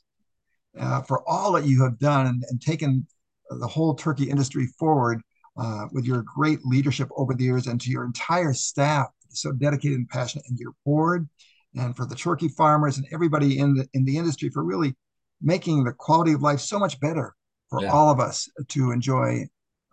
Uh, 0.80 1.02
for 1.02 1.28
all 1.30 1.52
that 1.52 1.66
you 1.66 1.84
have 1.84 2.00
done 2.00 2.28
and, 2.28 2.44
and 2.50 2.62
taken 2.62 3.06
the 3.50 3.68
whole 3.68 3.94
turkey 3.94 4.30
industry 4.30 4.68
forward 4.80 5.22
uh, 5.58 5.86
with 5.92 6.06
your 6.06 6.24
great 6.24 6.66
leadership 6.66 7.10
over 7.18 7.34
the 7.34 7.44
years 7.44 7.68
and 7.68 7.80
to 7.82 7.92
your 7.92 8.06
entire 8.06 8.54
staff, 8.54 9.08
so 9.30 9.52
dedicated 9.52 9.98
and 9.98 10.10
passionate, 10.10 10.46
and 10.48 10.58
your 10.58 10.72
board 10.86 11.28
and 11.76 11.95
for 11.95 12.05
the 12.05 12.15
turkey 12.15 12.47
farmers 12.47 12.97
and 12.97 13.07
everybody 13.11 13.59
in 13.59 13.74
the 13.74 13.88
in 13.93 14.03
the 14.03 14.17
industry 14.17 14.49
for 14.49 14.63
really 14.63 14.95
making 15.41 15.84
the 15.84 15.93
quality 15.93 16.34
of 16.34 16.41
life 16.41 16.59
so 16.59 16.78
much 16.78 16.99
better 16.99 17.34
for 17.69 17.82
yeah. 17.82 17.91
all 17.91 18.09
of 18.09 18.19
us 18.19 18.49
to 18.67 18.91
enjoy 18.91 19.45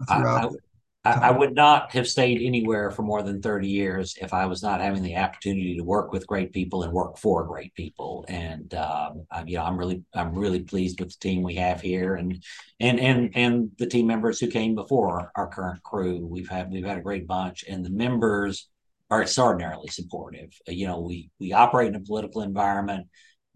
throughout. 0.08 0.52
I, 1.04 1.12
I, 1.12 1.28
I, 1.28 1.30
would 1.30 1.54
not 1.54 1.92
have 1.92 2.08
stayed 2.08 2.42
anywhere 2.42 2.90
for 2.90 3.02
more 3.02 3.22
than 3.22 3.40
30 3.40 3.68
years 3.68 4.16
if 4.20 4.34
I 4.34 4.46
was 4.46 4.62
not 4.62 4.80
having 4.80 5.02
the 5.02 5.16
opportunity 5.16 5.76
to 5.76 5.84
work 5.84 6.12
with 6.12 6.26
great 6.26 6.52
people 6.52 6.82
and 6.82 6.92
work 6.92 7.16
for 7.16 7.44
great 7.44 7.72
people. 7.74 8.24
And 8.28 8.74
um, 8.74 9.24
I, 9.30 9.44
you 9.46 9.56
know, 9.56 9.64
I'm 9.64 9.78
really 9.78 10.02
I'm 10.12 10.34
really 10.34 10.60
pleased 10.60 11.00
with 11.00 11.10
the 11.10 11.18
team 11.20 11.42
we 11.42 11.54
have 11.54 11.80
here 11.80 12.16
and 12.16 12.42
and 12.80 13.00
and 13.00 13.30
and 13.34 13.70
the 13.78 13.86
team 13.86 14.06
members 14.06 14.40
who 14.40 14.48
came 14.48 14.74
before 14.74 15.30
our 15.36 15.46
current 15.46 15.82
crew. 15.82 16.26
We've 16.26 16.48
had 16.48 16.70
we've 16.70 16.84
had 16.84 16.98
a 16.98 17.02
great 17.02 17.26
bunch, 17.26 17.64
and 17.68 17.84
the 17.84 17.90
members 17.90 18.68
are 19.10 19.22
extraordinarily 19.22 19.88
supportive. 19.88 20.50
Uh, 20.68 20.72
you 20.72 20.86
know, 20.86 21.00
we 21.00 21.30
we 21.40 21.52
operate 21.52 21.88
in 21.88 21.94
a 21.94 22.00
political 22.00 22.42
environment, 22.42 23.06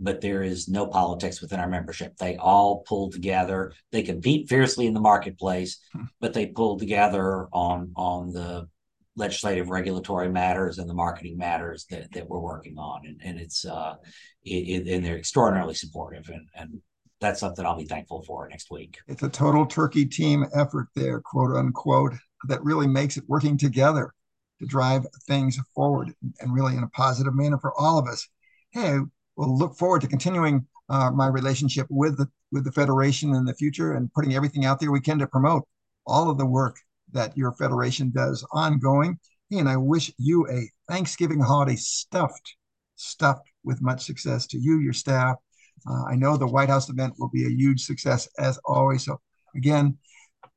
but 0.00 0.20
there 0.20 0.42
is 0.42 0.68
no 0.68 0.86
politics 0.86 1.40
within 1.40 1.61
our 1.61 1.68
membership. 1.68 2.16
They 2.16 2.36
all 2.36 2.82
pull 2.86 3.11
together. 3.11 3.72
They 3.90 4.03
compete 4.03 4.48
fiercely 4.48 4.86
in 4.86 4.94
the 4.94 5.00
marketplace, 5.00 5.80
hmm. 5.92 6.05
but 6.20 6.32
they 6.32 6.46
pull 6.46 6.78
together 6.78 7.48
on 7.53 7.92
on 7.96 8.32
the 8.32 8.68
legislative 9.14 9.68
regulatory 9.68 10.30
matters 10.30 10.78
and 10.78 10.88
the 10.88 10.94
marketing 10.94 11.36
matters 11.36 11.84
that, 11.90 12.11
that 12.12 12.26
we're 12.26 12.38
working 12.38 12.78
on 12.78 13.03
and, 13.05 13.20
and 13.22 13.38
it's 13.38 13.62
uh 13.66 13.92
it, 14.42 14.86
it, 14.86 14.88
and 14.88 15.05
they're 15.05 15.18
extraordinarily 15.18 15.74
supportive 15.74 16.30
and 16.30 16.48
and 16.55 16.80
that's 17.20 17.38
something 17.38 17.64
I'll 17.64 17.76
be 17.76 17.84
thankful 17.84 18.22
for 18.22 18.48
next 18.48 18.70
week. 18.70 18.98
It's 19.07 19.22
a 19.22 19.28
total 19.28 19.64
turkey 19.64 20.05
team 20.05 20.44
effort 20.55 20.88
there, 20.96 21.20
quote 21.20 21.57
unquote, 21.57 22.14
that 22.48 22.64
really 22.64 22.88
makes 22.88 23.16
it 23.16 23.24
working 23.28 23.57
together 23.57 24.12
to 24.62 24.68
drive 24.68 25.04
things 25.26 25.58
forward 25.74 26.14
and 26.40 26.54
really 26.54 26.76
in 26.76 26.84
a 26.84 26.88
positive 26.88 27.34
manner 27.34 27.58
for 27.58 27.72
all 27.78 27.98
of 27.98 28.06
us. 28.06 28.28
Hey, 28.70 28.98
we'll 29.36 29.58
look 29.58 29.76
forward 29.76 30.02
to 30.02 30.06
continuing 30.06 30.64
uh, 30.88 31.10
my 31.10 31.26
relationship 31.26 31.86
with 31.90 32.16
the 32.16 32.28
with 32.52 32.64
the 32.64 32.72
federation 32.72 33.34
in 33.34 33.44
the 33.44 33.54
future 33.54 33.94
and 33.94 34.12
putting 34.12 34.34
everything 34.34 34.64
out 34.64 34.78
there 34.78 34.92
we 34.92 35.00
can 35.00 35.18
to 35.18 35.26
promote 35.26 35.66
all 36.06 36.30
of 36.30 36.38
the 36.38 36.46
work 36.46 36.76
that 37.10 37.36
your 37.36 37.52
federation 37.52 38.12
does 38.14 38.46
ongoing. 38.52 39.18
Hey, 39.50 39.58
and 39.58 39.68
I 39.68 39.76
wish 39.76 40.12
you 40.18 40.46
a 40.48 40.70
Thanksgiving 40.88 41.40
holiday 41.40 41.76
stuffed, 41.76 42.56
stuffed 42.94 43.48
with 43.64 43.82
much 43.82 44.04
success 44.04 44.46
to 44.48 44.58
you, 44.58 44.78
your 44.78 44.92
staff. 44.92 45.36
Uh, 45.90 46.04
I 46.04 46.14
know 46.14 46.36
the 46.36 46.46
White 46.46 46.68
House 46.68 46.88
event 46.88 47.14
will 47.18 47.30
be 47.30 47.46
a 47.46 47.50
huge 47.50 47.84
success 47.84 48.28
as 48.38 48.58
always. 48.64 49.04
So 49.04 49.20
again, 49.56 49.98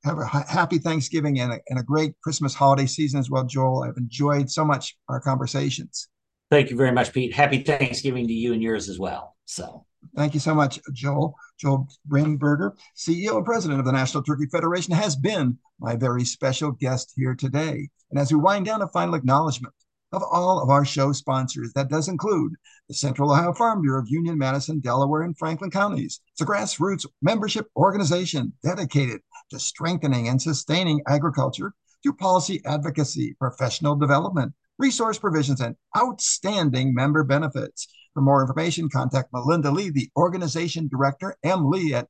have 0.06 0.20
a 0.20 0.26
happy 0.26 0.78
Thanksgiving 0.78 1.40
and 1.40 1.54
a, 1.54 1.60
and 1.70 1.80
a 1.80 1.84
great 1.84 2.14
Christmas 2.22 2.54
holiday 2.54 2.86
season 2.86 3.20
as 3.20 3.30
well, 3.30 3.44
Joel. 3.44 3.84
I've 3.84 3.98
enjoyed 3.98 4.50
so 4.50 4.64
much 4.64 4.96
our 5.10 5.20
conversations. 5.20 6.10
Thank 6.52 6.70
you 6.70 6.78
very 6.78 6.92
much, 6.92 7.12
Pete. 7.12 7.34
Happy 7.34 7.64
Thanksgiving 7.64 8.28
to 8.28 8.34
you 8.34 8.54
and 8.54 8.62
yours 8.62 8.88
as 8.88 9.00
well. 9.00 9.36
So 9.46 9.86
thank 10.16 10.36
you 10.36 10.40
so 10.40 10.54
much, 10.54 10.80
Joel. 10.94 11.36
Joel 11.60 11.88
Brandenberger, 12.08 12.78
CEO 12.96 13.38
and 13.38 13.46
President 13.46 13.80
of 13.80 13.86
the 13.86 13.92
National 13.92 14.22
Turkey 14.22 14.46
Federation, 14.52 14.94
has 14.94 15.16
been 15.16 15.58
my 15.80 15.96
very 15.96 16.24
special 16.24 16.72
guest 16.72 17.14
here 17.16 17.34
today. 17.34 17.90
And 18.12 18.20
as 18.20 18.32
we 18.32 18.40
wind 18.40 18.68
down, 18.68 18.84
a 18.84 18.88
final 18.90 19.16
acknowledgement 19.16 19.74
of 20.12 20.24
all 20.32 20.62
of 20.62 20.70
our 20.70 20.86
show 20.86 21.12
sponsors. 21.12 21.74
That 21.74 21.90
does 21.90 22.08
include 22.08 22.54
the 22.88 22.94
Central 22.94 23.32
Ohio 23.32 23.54
Farm 23.54 23.82
Bureau 23.82 24.02
of 24.02 24.10
Union, 24.10 24.38
Madison, 24.38 24.80
Delaware, 24.80 25.24
and 25.24 25.38
Franklin 25.38 25.72
counties. 25.72 26.22
It's 26.32 26.42
a 26.42 26.46
grassroots 26.46 27.06
membership 27.22 27.68
organization 27.76 28.54
dedicated 28.64 29.22
to 29.50 29.60
strengthening 29.60 30.28
and 30.28 30.42
sustaining 30.42 31.02
agriculture 31.08 31.74
through 32.04 32.14
policy 32.14 32.62
advocacy, 32.66 33.36
professional 33.40 33.96
development, 33.96 34.54
resource 34.78 35.18
provisions, 35.18 35.62
and 35.62 35.76
outstanding 35.98 36.94
member 36.94 37.24
benefits. 37.24 37.88
For 38.14 38.22
more 38.22 38.42
information, 38.42 38.90
contact 38.90 39.34
Melinda 39.34 39.72
Lee, 39.72 39.90
the 39.90 40.10
organization 40.16 40.88
director, 40.88 41.36
M. 41.44 41.70
Lee 41.70 41.94
at 41.94 42.08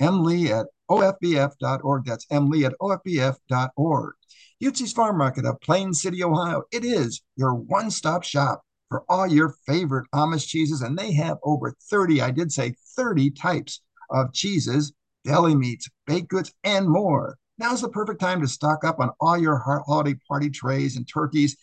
M. 0.00 0.24
Lee 0.24 0.50
at 0.50 0.66
ofbf.org. 0.90 2.04
That's 2.04 2.26
M. 2.30 2.48
Lee 2.50 2.64
at 2.64 2.74
ofbf.org. 2.80 4.14
Utzi's 4.62 4.92
Farm 4.92 5.18
Market 5.18 5.46
of 5.46 5.60
Plain 5.60 5.94
City, 5.94 6.22
Ohio. 6.24 6.62
It 6.72 6.84
is 6.84 7.22
your 7.36 7.54
one 7.54 7.90
stop 7.90 8.24
shop 8.24 8.62
for 8.88 9.04
all 9.08 9.26
your 9.26 9.54
favorite 9.66 10.06
Amish 10.14 10.46
cheeses, 10.46 10.82
and 10.82 10.98
they 10.98 11.12
have 11.12 11.38
over 11.44 11.74
30, 11.90 12.20
I 12.20 12.30
did 12.30 12.52
say 12.52 12.74
30 12.96 13.30
types 13.30 13.80
of 14.10 14.32
cheeses, 14.32 14.92
deli 15.24 15.54
meats, 15.54 15.88
baked 16.06 16.28
goods, 16.28 16.52
and 16.64 16.88
more. 16.88 17.36
Now's 17.58 17.82
the 17.82 17.88
perfect 17.88 18.20
time 18.20 18.40
to 18.40 18.48
stock 18.48 18.84
up 18.84 19.00
on 19.00 19.10
all 19.20 19.36
your 19.36 19.58
holiday 19.58 20.18
party 20.28 20.50
trays 20.50 20.96
and 20.96 21.06
turkeys 21.06 21.56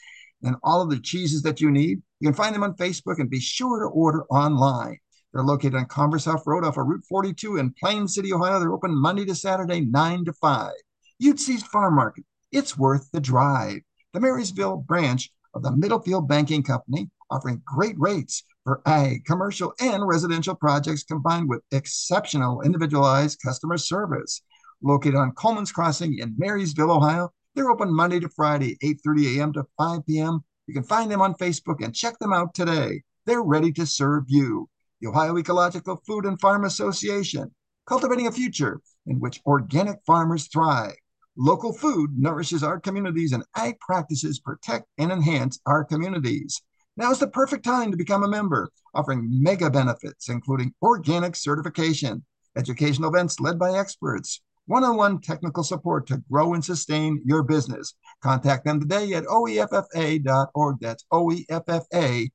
and 0.44 0.56
all 0.64 0.82
of 0.82 0.90
the 0.90 1.00
cheeses 1.00 1.42
that 1.42 1.60
you 1.60 1.72
need. 1.72 2.02
You 2.20 2.28
can 2.28 2.36
find 2.36 2.54
them 2.54 2.64
on 2.64 2.76
Facebook 2.76 3.20
and 3.20 3.30
be 3.30 3.40
sure 3.40 3.80
to 3.80 3.88
order 3.88 4.24
online. 4.26 4.98
They're 5.34 5.44
located 5.44 5.76
on 5.76 5.86
Converse 5.86 6.26
Huff 6.26 6.46
Road 6.46 6.64
off 6.64 6.78
of 6.78 6.88
Route 6.88 7.04
42 7.10 7.58
in 7.58 7.74
Plain 7.80 8.08
City, 8.08 8.32
Ohio. 8.34 8.60
They're 8.60 8.74
open 8.74 8.96
Monday 8.96 9.26
to 9.26 9.36
Saturday, 9.36 9.82
9 9.82 10.26
to 10.26 10.34
5. 10.34 10.72
You'd 11.20 11.38
Utzi's 11.38 11.64
Farm 11.64 11.96
Market 11.96 12.24
it's 12.52 12.78
worth 12.78 13.10
the 13.12 13.20
drive. 13.20 13.82
The 14.14 14.20
Marysville 14.20 14.78
branch 14.78 15.30
of 15.54 15.64
the 15.64 15.72
Middlefield 15.72 16.28
Banking 16.28 16.64
Company 16.64 17.10
offering 17.30 17.62
great 17.66 17.96
rates 18.00 18.44
for 18.68 18.82
ag, 18.86 19.24
commercial, 19.24 19.74
and 19.80 20.06
residential 20.06 20.54
projects 20.54 21.02
combined 21.02 21.48
with 21.48 21.64
exceptional 21.72 22.62
individualized 22.64 23.40
customer 23.42 23.78
service. 23.78 24.42
Located 24.82 25.16
on 25.16 25.32
Coleman's 25.32 25.72
Crossing 25.72 26.18
in 26.20 26.36
Marysville, 26.38 26.92
Ohio, 26.92 27.30
they're 27.56 27.70
open 27.70 27.96
Monday 27.96 28.20
to 28.20 28.28
Friday, 28.28 28.78
8:30 28.84 29.38
a.m. 29.38 29.54
to 29.54 29.64
5 29.78 30.06
p.m. 30.06 30.42
You 30.68 30.74
can 30.74 30.84
find 30.84 31.10
them 31.10 31.22
on 31.22 31.36
Facebook 31.36 31.82
and 31.82 31.96
check 31.96 32.20
them 32.20 32.34
out 32.34 32.54
today. 32.54 33.04
They're 33.26 33.42
ready 33.42 33.72
to 33.72 33.86
serve 33.86 34.26
you. 34.28 34.68
The 35.00 35.08
Ohio 35.08 35.38
Ecological 35.38 36.02
Food 36.06 36.26
and 36.26 36.38
Farm 36.42 36.66
Association, 36.66 37.50
cultivating 37.86 38.28
a 38.28 38.34
future 38.34 38.82
in 39.06 39.22
which 39.22 39.40
organic 39.46 40.00
farmers 40.06 40.48
thrive. 40.48 40.98
Local 41.38 41.72
food 41.72 42.20
nourishes 42.20 42.64
our 42.64 42.82
communities, 42.82 43.32
and 43.32 43.46
ag 43.56 43.80
practices 43.80 44.40
protect 44.40 44.88
and 44.98 45.10
enhance 45.10 45.58
our 45.66 45.86
communities. 45.86 46.62
Now 46.98 47.12
is 47.12 47.20
the 47.20 47.28
perfect 47.28 47.64
time 47.64 47.92
to 47.92 47.98
become 47.98 48.24
a 48.24 48.28
member, 48.28 48.72
offering 48.96 49.28
mega 49.30 49.70
benefits, 49.70 50.30
including 50.30 50.74
organic 50.82 51.36
certification, 51.36 52.26
educational 52.58 53.14
events 53.14 53.40
led 53.40 53.60
by 53.60 53.78
experts, 53.78 54.42
one 54.66 54.84
on 54.84 54.98
one 54.98 55.22
technical 55.22 55.64
support 55.64 56.08
to 56.08 56.24
grow 56.30 56.56
and 56.56 56.66
sustain 56.66 57.22
your 57.24 57.44
business. 57.44 57.94
Contact 58.24 58.66
them 58.66 58.80
today 58.80 59.14
at 59.14 59.26
oeffa.org. 59.26 60.78
That's 60.82 61.06
oeffa.org. 61.14 62.32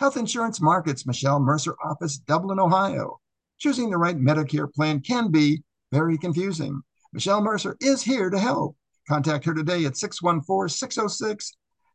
Health 0.00 0.16
Insurance 0.16 0.60
Markets, 0.60 1.06
Michelle 1.06 1.38
Mercer 1.38 1.76
Office, 1.84 2.18
Dublin, 2.18 2.58
Ohio. 2.58 3.20
Choosing 3.58 3.90
the 3.90 3.96
right 3.96 4.18
Medicare 4.18 4.72
plan 4.72 4.98
can 4.98 5.30
be 5.30 5.62
very 5.92 6.18
confusing. 6.18 6.82
Michelle 7.12 7.40
Mercer 7.40 7.76
is 7.80 8.02
here 8.02 8.28
to 8.28 8.40
help. 8.40 8.76
Contact 9.06 9.44
her 9.44 9.54
today 9.54 9.84
at 9.84 9.96
614 9.96 10.68
606 10.68 11.52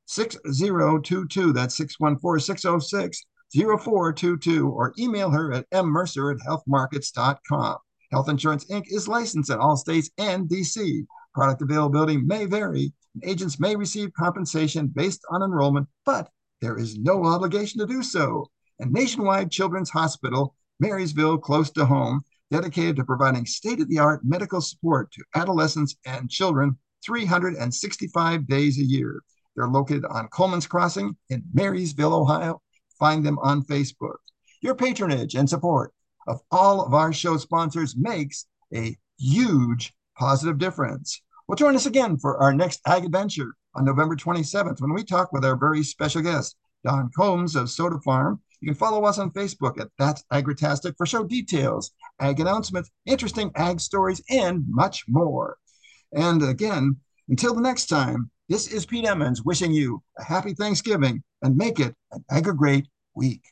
6022. 0.10 1.54
That's 1.54 1.78
614 1.78 2.44
606 2.44 3.26
0422 3.54 4.68
or 4.68 4.94
email 4.98 5.30
her 5.30 5.54
at 5.54 5.70
mmercer 5.70 6.34
at 6.34 6.42
healthmarkets.com. 6.48 7.78
Health 8.12 8.30
Insurance 8.30 8.66
Inc. 8.66 8.86
is 8.88 9.08
licensed 9.08 9.52
in 9.52 9.60
all 9.60 9.78
states 9.78 10.10
and 10.18 10.50
DC. 10.50 11.06
Product 11.36 11.62
availability 11.62 12.18
may 12.18 12.46
vary. 12.46 12.92
Agents 13.24 13.60
may 13.60 13.76
receive 13.76 14.12
compensation 14.14 14.88
based 14.88 15.22
on 15.30 15.44
enrollment, 15.44 15.88
but 16.06 16.30
there 16.60 16.78
is 16.78 16.98
no 16.98 17.26
obligation 17.26 17.80
to 17.80 17.86
do 17.86 18.02
so. 18.02 18.48
And 18.80 18.92
Nationwide 18.92 19.52
Children's 19.52 19.92
Hospital, 19.92 20.56
Marysville, 20.80 21.38
close 21.38 21.70
to 21.72 21.86
home, 21.86 22.22
dedicated 22.50 22.96
to 22.96 23.04
providing 23.04 23.46
state 23.46 23.80
of 23.80 23.90
the 23.90 24.00
art 24.00 24.22
medical 24.24 24.62
support 24.62 25.12
to 25.12 25.24
adolescents 25.36 25.96
and 26.06 26.32
children 26.32 26.78
365 27.06 28.48
days 28.48 28.80
a 28.80 28.84
year. 28.84 29.22
They're 29.60 29.68
located 29.68 30.06
on 30.06 30.30
Coleman's 30.30 30.66
Crossing 30.66 31.18
in 31.28 31.44
Marysville, 31.54 32.14
Ohio. 32.14 32.62
Find 32.98 33.26
them 33.26 33.38
on 33.40 33.62
Facebook. 33.64 34.16
Your 34.62 34.74
patronage 34.74 35.36
and 35.36 35.50
support 35.50 35.92
of 36.28 36.40
all 36.50 36.82
of 36.82 36.94
our 36.94 37.12
show 37.12 37.36
sponsors 37.36 37.98
makes 37.98 38.46
a 38.74 38.96
huge 39.20 39.94
positive 40.18 40.60
difference. 40.60 41.22
Well, 41.46 41.58
join 41.58 41.76
us 41.76 41.86
again 41.86 42.18
for 42.18 42.38
our 42.38 42.54
next 42.54 42.80
Ag 42.88 43.04
Adventure 43.04 43.54
on 43.76 43.84
November 43.84 44.16
27th 44.16 44.80
when 44.80 44.94
we 44.94 45.04
talk 45.04 45.34
with 45.34 45.44
our 45.44 45.58
very 45.58 45.84
special 45.84 46.22
guest, 46.22 46.56
Don 46.86 47.10
Combs 47.14 47.58
of 47.58 47.70
Soda 47.70 48.00
Farm. 48.00 48.42
You 48.62 48.68
can 48.68 48.76
follow 48.76 49.04
us 49.04 49.20
on 49.20 49.32
Facebook 49.32 49.78
at 49.78 49.90
That's 49.98 50.24
Agritastic 50.32 50.96
for 50.96 51.06
show 51.06 51.26
details, 51.26 51.92
ag 52.22 52.40
announcements, 52.40 52.92
interesting 53.06 53.52
ag 53.56 53.82
stories, 53.82 54.22
and 54.30 54.64
much 54.70 55.04
more. 55.10 55.58
And 56.14 56.42
again, 56.44 56.96
until 57.28 57.54
the 57.54 57.62
next 57.62 57.88
time, 57.88 58.32
this 58.50 58.68
is 58.68 58.86
Pete 58.86 59.06
Emmons 59.06 59.46
wishing 59.46 59.72
you 59.72 60.02
a 60.18 60.24
happy 60.24 60.54
Thanksgiving 60.56 61.24
and 61.44 61.56
make 61.56 61.80
it 61.80 61.96
an 62.12 62.26
Agri 62.32 62.56
Great 62.56 62.88
week. 63.16 63.44